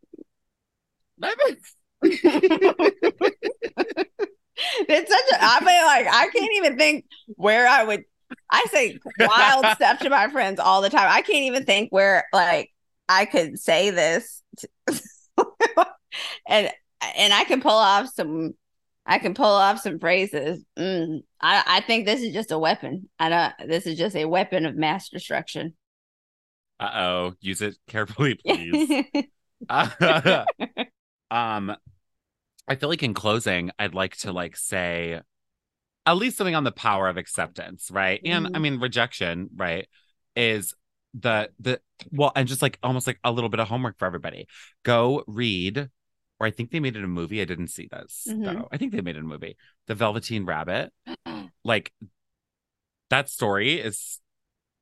it's 1.21 1.75
such 5.11 5.31
a 5.31 5.43
I 5.43 5.59
feel 5.59 5.85
like 5.85 6.07
I 6.07 6.29
can't 6.33 6.51
even 6.57 6.77
think 6.77 7.05
where 7.35 7.67
I 7.67 7.83
would 7.83 8.03
I 8.49 8.65
say 8.71 8.99
wild 9.19 9.65
stuff 9.75 9.99
to 9.99 10.09
my 10.09 10.29
friends 10.29 10.59
all 10.59 10.81
the 10.81 10.89
time. 10.89 11.07
I 11.09 11.21
can't 11.21 11.45
even 11.45 11.65
think 11.65 11.91
where 11.91 12.25
like 12.33 12.71
I 13.07 13.25
could 13.25 13.59
say 13.59 13.89
this 13.89 14.41
to- 14.57 14.69
and 16.47 16.69
and 17.17 17.33
I 17.33 17.43
can 17.45 17.61
pull 17.61 17.71
off 17.71 18.09
some 18.09 18.53
I 19.09 19.19
can 19.19 19.33
pull 19.33 19.45
off 19.45 19.79
some 19.81 19.99
phrases. 19.99 20.63
Mm, 20.77 21.23
I 21.41 21.63
I 21.65 21.81
think 21.81 22.05
this 22.05 22.21
is 22.21 22.33
just 22.33 22.51
a 22.51 22.59
weapon. 22.59 23.09
I 23.19 23.29
don't 23.29 23.69
this 23.69 23.85
is 23.87 23.97
just 23.97 24.15
a 24.15 24.25
weapon 24.25 24.65
of 24.65 24.75
mass 24.75 25.09
destruction. 25.09 25.73
Uh 26.79 26.91
oh. 26.93 27.33
Use 27.41 27.61
it 27.61 27.75
carefully, 27.87 28.35
please. 28.45 29.03
um 31.31 31.75
i 32.67 32.75
feel 32.75 32.87
like 32.89 33.03
in 33.03 33.13
closing 33.13 33.71
i'd 33.77 33.93
like 33.93 34.15
to 34.15 34.31
like 34.31 34.55
say 34.55 35.19
at 36.05 36.13
least 36.17 36.37
something 36.37 36.55
on 36.55 36.63
the 36.63 36.71
power 36.71 37.09
of 37.09 37.17
acceptance 37.17 37.91
right 37.91 38.21
and 38.23 38.47
i 38.47 38.49
Mhm. 38.51 38.61
mean 38.61 38.79
rejection 38.79 39.49
right 39.55 39.87
is 40.35 40.73
the 41.13 41.49
the 41.59 41.81
well 42.11 42.31
and 42.37 42.47
just 42.47 42.61
like 42.61 42.79
almost 42.81 43.05
like 43.05 43.19
a 43.23 43.31
little 43.31 43.49
bit 43.49 43.59
of 43.59 43.67
homework 43.67 43.99
for 43.99 44.05
everybody 44.05 44.47
go 44.83 45.23
read 45.27 45.89
or 46.39 46.47
i 46.47 46.51
think 46.51 46.71
they 46.71 46.79
made 46.79 46.95
it 46.95 47.03
a 47.03 47.07
movie. 47.07 47.41
I 47.41 47.45
didn't 47.45 47.67
see 47.69 47.87
this 47.91 48.27
Mhm. 48.29 48.43
though. 48.45 48.67
I 48.71 48.77
think 48.77 48.91
they 48.93 49.01
made 49.01 49.15
it 49.17 49.21
a 49.23 49.23
movie. 49.27 49.57
The 49.87 49.95
velveteen 49.95 50.45
rabbit. 50.45 50.91
Like 51.65 51.91
that 53.09 53.29
story 53.29 53.73
is 53.79 54.19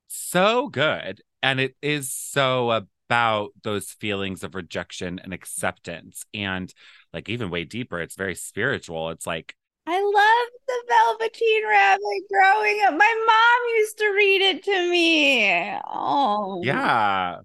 so 0.08 0.70
good 0.70 1.22
and 1.42 1.60
it 1.60 1.76
is 1.82 2.12
so 2.14 2.72
about 2.72 3.50
those 3.64 3.92
feelings 3.92 4.44
of 4.44 4.54
rejection 4.56 5.20
and 5.24 5.34
acceptance 5.34 6.24
and 6.34 6.74
like 7.14 7.30
even 7.30 7.50
way 7.50 7.64
deeper 7.64 8.00
it's 8.00 8.16
very 8.16 8.36
spiritual. 8.36 9.10
It's 9.10 9.26
like 9.26 9.56
I 9.90 10.02
love 10.02 10.52
the 10.68 10.84
Velveteen 10.90 11.68
Rabbit 11.68 12.24
growing 12.30 12.82
up. 12.86 12.94
My 12.94 13.26
mom 13.26 13.76
used 13.78 13.98
to 14.00 14.10
read 14.10 14.42
it 14.42 14.64
to 14.66 14.92
me. 14.92 15.72
Oh, 15.90 16.62
yeah. 16.64 17.38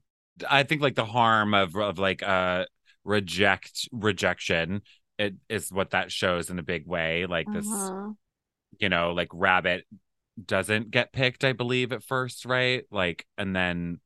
I 0.51 0.65
think 0.65 0.83
like 0.83 0.97
the 0.97 1.05
harm 1.05 1.55
of 1.55 1.77
of 1.77 1.99
like 2.01 2.23
uh 2.23 2.67
reject 3.05 3.89
rejection 3.93 4.83
it 5.19 5.35
is 5.49 5.71
what 5.71 5.91
that 5.91 6.11
shows 6.11 6.51
in 6.51 6.59
a 6.59 6.63
big 6.63 6.87
way. 6.87 7.27
Like 7.27 7.51
this 7.51 7.67
Uh-huh. 7.67 8.13
you 8.79 8.89
know 8.89 9.13
like 9.13 9.29
rabbit 9.33 9.87
doesn't 10.45 10.91
get 10.91 11.13
picked 11.13 11.45
i 11.45 11.53
believe 11.53 11.93
at 11.93 12.03
first 12.03 12.45
right? 12.47 12.85
Like 12.91 13.27
and 13.39 13.55
then 13.55 14.01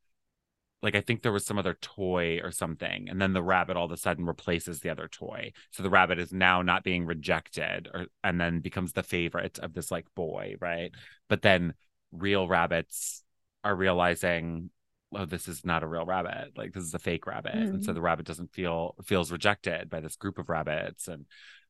like 0.82 0.94
i 0.94 1.01
think 1.01 1.22
there 1.22 1.32
was 1.32 1.47
some 1.47 1.59
other 1.59 1.74
toy 1.80 2.40
or 2.42 2.51
something 2.51 3.09
and 3.09 3.20
then 3.20 3.32
the 3.32 3.42
rabbit 3.42 3.76
all 3.76 3.86
of 3.86 3.92
a 3.92 3.97
sudden 3.97 4.26
replaces 4.26 4.80
the 4.80 4.90
other 4.90 5.09
toy. 5.09 5.53
So 5.72 5.82
the 5.82 5.90
rabbit 5.90 6.18
is 6.18 6.32
now 6.32 6.62
not 6.62 6.84
being 6.84 7.07
rejected 7.07 7.88
or 7.92 8.07
and 8.24 8.40
then 8.40 8.61
becomes 8.61 8.92
the 8.92 9.03
favorite 9.03 9.59
of 9.59 9.72
this 9.74 9.90
like 9.90 10.07
boy 10.14 10.57
right? 10.61 10.90
But 11.28 11.42
then 11.42 11.74
real 12.12 12.47
rabbits 12.49 13.22
are 13.64 13.74
realizing 13.74 14.70
oh 15.17 15.25
this 15.25 15.49
is 15.49 15.64
not 15.64 15.83
a 15.83 15.87
real 15.87 16.05
rabbit 16.05 16.53
like 16.57 16.72
this 16.72 16.84
is 16.84 16.95
a 16.95 16.99
fake 16.99 17.26
rabbit 17.26 17.55
and 17.55 17.83
so 17.83 17.91
Mhm. 17.91 17.95
the 17.95 18.01
rabbit 18.01 18.26
doesn't 18.26 18.53
feel 18.53 18.95
feels 19.05 19.33
rejected 19.33 19.91
by 19.91 20.01
this 20.01 20.17
group 20.17 20.38
of 20.38 20.49
rabbits 20.49 21.09
and 21.09 21.26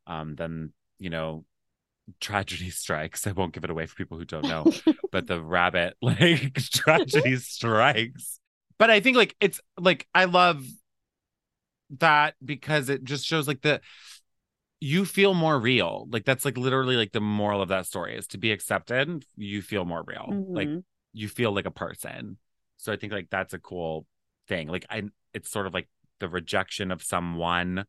um 0.07 0.35
then 0.35 0.73
you 0.99 1.11
know 1.11 1.45
tragedy 2.21 2.71
strikes. 2.71 3.27
I 3.27 3.33
won't 3.33 3.53
give 3.53 3.65
it 3.65 3.71
away 3.71 3.87
for 3.87 3.97
people 3.97 4.19
who 4.19 4.25
don't 4.25 4.47
know 4.49 4.65
but 5.11 5.27
the 5.27 5.41
rabbit 5.43 5.97
like 6.03 6.55
tragedy 6.73 7.37
strikes. 7.37 8.39
But 8.79 8.91
i 8.91 9.01
think 9.01 9.17
like 9.17 9.35
it's 9.41 9.61
like 9.79 10.07
i 10.15 10.25
love 10.27 10.65
that 11.99 12.35
because 12.45 12.89
it 12.89 13.05
just 13.05 13.25
shows 13.25 13.47
like 13.49 13.63
the 13.63 13.81
you 14.79 15.05
feel 15.07 15.33
more 15.33 15.59
real. 15.59 16.07
Like 16.11 16.25
that's 16.25 16.45
like 16.45 16.59
literally 16.59 16.97
like 16.97 17.13
the 17.13 17.21
moral 17.21 17.63
of 17.63 17.69
that 17.71 17.87
story 17.87 18.17
is 18.17 18.27
to 18.29 18.39
be 18.39 18.53
accepted 18.53 19.25
you 19.37 19.63
feel 19.63 19.85
more 19.85 20.05
real. 20.07 20.45
Like 20.55 20.69
Mhm. 20.69 20.85
you 21.15 21.29
feel 21.29 21.53
like 21.53 21.65
a 21.67 21.71
person 21.71 22.37
so 22.77 22.93
i 22.93 22.97
think 22.97 23.13
like 23.13 23.29
that's 23.31 23.55
a 23.55 23.59
cool 23.59 24.07
thing 24.49 24.69
like 24.69 24.87
i 24.91 25.03
it's 25.35 25.51
sort 25.51 25.67
of 25.67 25.75
like 25.75 25.89
the 26.21 26.29
rejection 26.29 26.91
of 26.91 27.03
someone 27.03 27.85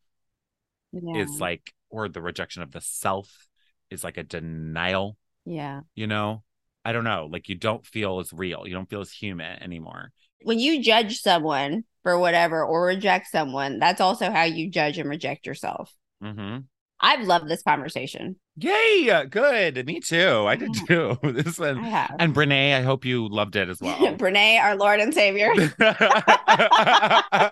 yeah. 0.91 1.21
is 1.21 1.39
like 1.39 1.73
or 1.89 2.09
the 2.09 2.21
rejection 2.21 2.61
of 2.61 2.71
the 2.71 2.81
self 2.81 3.47
is 3.89 4.03
like 4.03 4.17
a 4.17 4.23
denial 4.23 5.17
yeah. 5.45 5.81
you 5.95 6.07
know 6.07 6.43
i 6.83 6.91
don't 6.91 7.03
know 7.03 7.27
like 7.31 7.47
you 7.47 7.55
don't 7.55 7.85
feel 7.85 8.19
as 8.19 8.33
real 8.33 8.67
you 8.67 8.73
don't 8.73 8.89
feel 8.89 9.01
as 9.01 9.11
human 9.11 9.61
anymore 9.61 10.11
When 10.43 10.59
you 10.59 10.81
judge 10.81 11.19
someone 11.19 11.83
for 12.03 12.17
whatever 12.17 12.63
or 12.63 12.85
reject 12.85 13.27
someone, 13.27 13.79
that's 13.79 14.01
also 14.01 14.31
how 14.31 14.43
you 14.43 14.69
judge 14.69 14.97
and 14.97 15.09
reject 15.09 15.45
yourself. 15.45 15.93
mm-hmm. 16.23 16.59
I've 16.99 17.25
loved 17.25 17.47
this 17.47 17.61
conversation. 17.63 18.37
yay 18.57 19.25
good 19.29 19.85
me 19.85 19.99
too 19.99 20.45
i 20.47 20.55
did 20.55 20.73
too 20.87 21.17
this 21.23 21.59
one 21.59 21.77
and 21.85 22.33
Brené, 22.33 22.73
i 22.73 22.81
hope 22.81 23.05
you 23.05 23.27
loved 23.27 23.55
it 23.55 23.69
as 23.69 23.79
well 23.81 23.97
Brené, 24.17 24.59
our 24.59 24.75
Lord 24.75 24.99
and 24.99 25.13
Savior. 25.13 25.53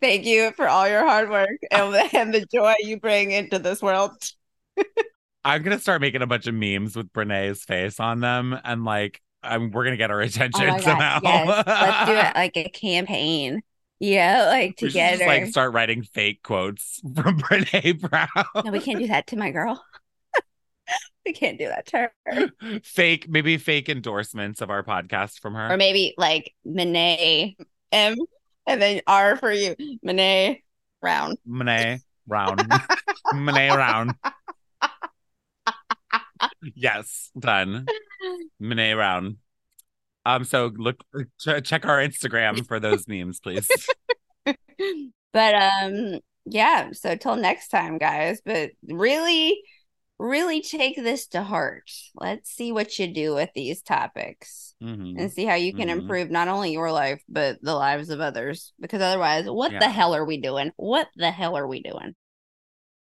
Thank 0.00 0.24
you 0.26 0.52
for 0.52 0.66
all 0.68 0.88
your 0.88 1.06
hard 1.06 1.28
work 1.30 1.50
and, 1.70 1.94
and 2.14 2.34
the 2.34 2.44
joy 2.52 2.74
you 2.80 2.98
bring 2.98 3.30
into 3.30 3.58
this 3.58 3.82
world. 3.82 4.12
i'm 5.44 5.62
gonna 5.62 5.78
start 5.78 6.00
making 6.00 6.22
a 6.22 6.26
bunch 6.26 6.46
of 6.46 6.54
memes 6.54 6.96
with 6.96 7.12
Brené's 7.12 7.62
face 7.64 8.00
on 8.00 8.20
them 8.20 8.58
and 8.64 8.84
like 8.84 9.20
um, 9.44 9.70
we're 9.72 9.84
gonna 9.84 9.96
get 9.96 10.10
her 10.10 10.20
attention 10.20 10.70
Oh 10.70 10.78
somehow. 10.78 11.20
yes. 11.22 11.64
Let's 11.66 12.10
do 12.10 12.16
it 12.16 12.34
like 12.36 12.56
a 12.56 12.68
campaign. 12.70 13.60
Yeah, 14.02 14.46
like 14.46 14.80
We 14.82 14.90
should 14.90 14.98
just, 14.98 15.22
like 15.22 15.46
start 15.46 15.72
writing 15.72 16.02
fake 16.02 16.42
quotes 16.42 17.00
from 17.14 17.38
Brené 17.38 18.00
Brown. 18.00 18.64
no, 18.64 18.72
we 18.72 18.80
can't 18.80 18.98
do 18.98 19.06
that 19.06 19.28
to 19.28 19.36
my 19.36 19.52
girl. 19.52 19.80
we 21.24 21.32
can't 21.32 21.56
do 21.56 21.68
that 21.68 21.86
to 21.86 22.10
her. 22.26 22.80
fake, 22.82 23.28
maybe 23.28 23.58
fake 23.58 23.88
endorsements 23.88 24.60
of 24.60 24.70
our 24.70 24.82
podcast 24.82 25.38
from 25.38 25.54
her. 25.54 25.72
Or 25.72 25.76
maybe 25.76 26.14
like 26.18 26.52
Monet 26.64 27.56
M 27.92 28.16
and 28.66 28.82
then 28.82 29.02
R 29.06 29.36
for 29.36 29.52
you. 29.52 29.76
Monet 30.02 30.64
round. 31.00 31.38
Monet 31.46 32.00
round. 32.26 32.60
Monet 33.32 33.68
round. 33.70 34.14
yes, 36.74 37.30
done. 37.38 37.86
Monet 38.58 38.94
round. 38.94 39.36
Um, 40.24 40.44
so 40.44 40.70
look, 40.76 41.02
ch- 41.40 41.62
check 41.64 41.84
our 41.86 41.98
Instagram 41.98 42.66
for 42.66 42.78
those 42.80 43.06
memes, 43.08 43.40
please. 43.40 43.68
but 44.46 45.54
um 45.54 46.18
yeah, 46.44 46.90
so 46.92 47.14
till 47.16 47.36
next 47.36 47.68
time, 47.68 47.98
guys. 47.98 48.40
But 48.44 48.70
really, 48.88 49.60
really 50.18 50.60
take 50.62 50.96
this 50.96 51.26
to 51.28 51.42
heart. 51.42 51.90
Let's 52.14 52.50
see 52.50 52.72
what 52.72 52.98
you 52.98 53.12
do 53.12 53.34
with 53.34 53.50
these 53.54 53.82
topics. 53.82 54.74
Mhm. 54.82 55.14
and 55.16 55.30
see 55.32 55.44
how 55.44 55.54
you 55.54 55.72
can 55.72 55.86
Mhm. 55.86 56.00
improve 56.00 56.28
not 56.28 56.48
only 56.48 56.72
your 56.72 56.90
life 56.90 57.22
but 57.28 57.62
the 57.62 57.72
lives 57.72 58.10
of 58.10 58.18
others 58.18 58.72
because 58.80 59.00
otherwise 59.00 59.44
what 59.46 59.70
Yeah. 59.70 59.78
the 59.78 59.88
hell 59.88 60.12
are 60.12 60.24
we 60.24 60.40
doing 60.40 60.72
what 60.74 61.06
the 61.14 61.30
hell 61.30 61.56
are 61.56 61.68
we 61.68 61.80
doing 61.80 62.16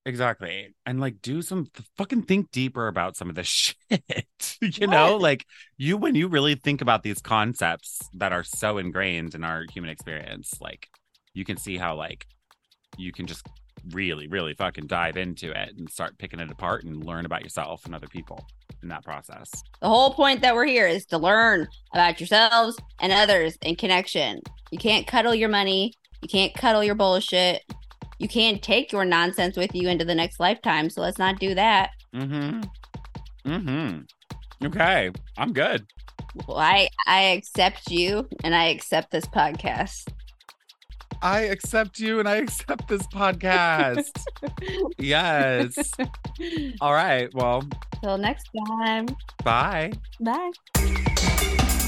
Exactly. 0.07 0.73
And 0.85 1.01
like 1.01 1.21
do 1.21 1.41
some 1.41 1.67
fucking 1.97 2.23
think 2.23 2.49
deeper 2.51 2.87
about 2.87 3.17
some 3.17 3.29
of 3.29 3.35
this 3.35 3.47
shit. 3.89 4.55
you 4.61 4.87
know, 4.87 5.17
like 5.17 5.45
you 5.77 5.97
when 5.97 6.15
you 6.15 6.29
really 6.29 6.55
think 6.55 6.81
about 6.81 7.03
these 7.03 7.21
concepts 7.21 7.99
that 8.13 8.31
are 8.31 8.43
so 8.43 8.77
ingrained 8.77 9.35
in 9.35 9.43
our 9.43 9.65
human 9.71 9.91
experience, 9.91 10.53
like 10.61 10.87
you 11.33 11.43
can 11.43 11.57
see 11.57 11.77
how 11.77 11.95
like 11.95 12.25
you 12.97 13.11
can 13.11 13.27
just 13.27 13.45
really, 13.91 14.29
really 14.29 14.53
fucking 14.53 14.87
dive 14.87 15.17
into 15.17 15.51
it 15.51 15.73
and 15.77 15.89
start 15.89 16.17
picking 16.17 16.39
it 16.39 16.49
apart 16.49 16.85
and 16.85 17.03
learn 17.03 17.25
about 17.25 17.43
yourself 17.43 17.85
and 17.85 17.93
other 17.93 18.07
people 18.07 18.47
in 18.81 18.87
that 18.87 19.03
process. 19.03 19.49
the 19.81 19.87
whole 19.87 20.13
point 20.13 20.41
that 20.41 20.55
we're 20.55 20.65
here 20.65 20.87
is 20.87 21.05
to 21.05 21.17
learn 21.17 21.67
about 21.93 22.19
yourselves 22.19 22.77
and 23.01 23.11
others 23.11 23.57
in 23.63 23.75
connection 23.75 24.39
you 24.71 24.77
can't 24.77 25.07
cuddle 25.07 25.33
your 25.33 25.49
money 25.49 25.91
you 26.21 26.27
can't 26.27 26.53
cuddle 26.53 26.83
your 26.83 26.93
bullshit 26.93 27.63
you 28.19 28.27
can't 28.27 28.61
take 28.61 28.91
your 28.91 29.05
nonsense 29.05 29.55
with 29.57 29.73
you 29.73 29.87
into 29.89 30.05
the 30.05 30.15
next 30.15 30.39
lifetime 30.39 30.89
so 30.89 31.01
let's 31.01 31.17
not 31.19 31.39
do 31.39 31.53
that 31.55 31.89
Mm-hmm. 32.15 32.61
Mm-hmm. 33.51 34.65
Okay. 34.65 35.11
I'm 35.37 35.53
good. 35.53 35.85
well, 36.47 36.57
i 36.57 36.89
i 37.05 37.21
accept 37.21 37.91
you 37.91 38.27
and 38.43 38.55
i 38.55 38.65
accept 38.65 39.11
this 39.11 39.25
podcast 39.25 40.07
I 41.21 41.41
accept 41.41 41.99
you 41.99 42.19
and 42.19 42.29
I 42.29 42.35
accept 42.35 42.87
this 42.87 43.01
podcast. 43.07 44.11
yes. 44.99 45.91
All 46.79 46.93
right. 46.93 47.27
Well, 47.33 47.63
till 48.03 48.19
next 48.19 48.47
time 48.77 49.07
bye. 49.43 49.91
bye 50.19 51.83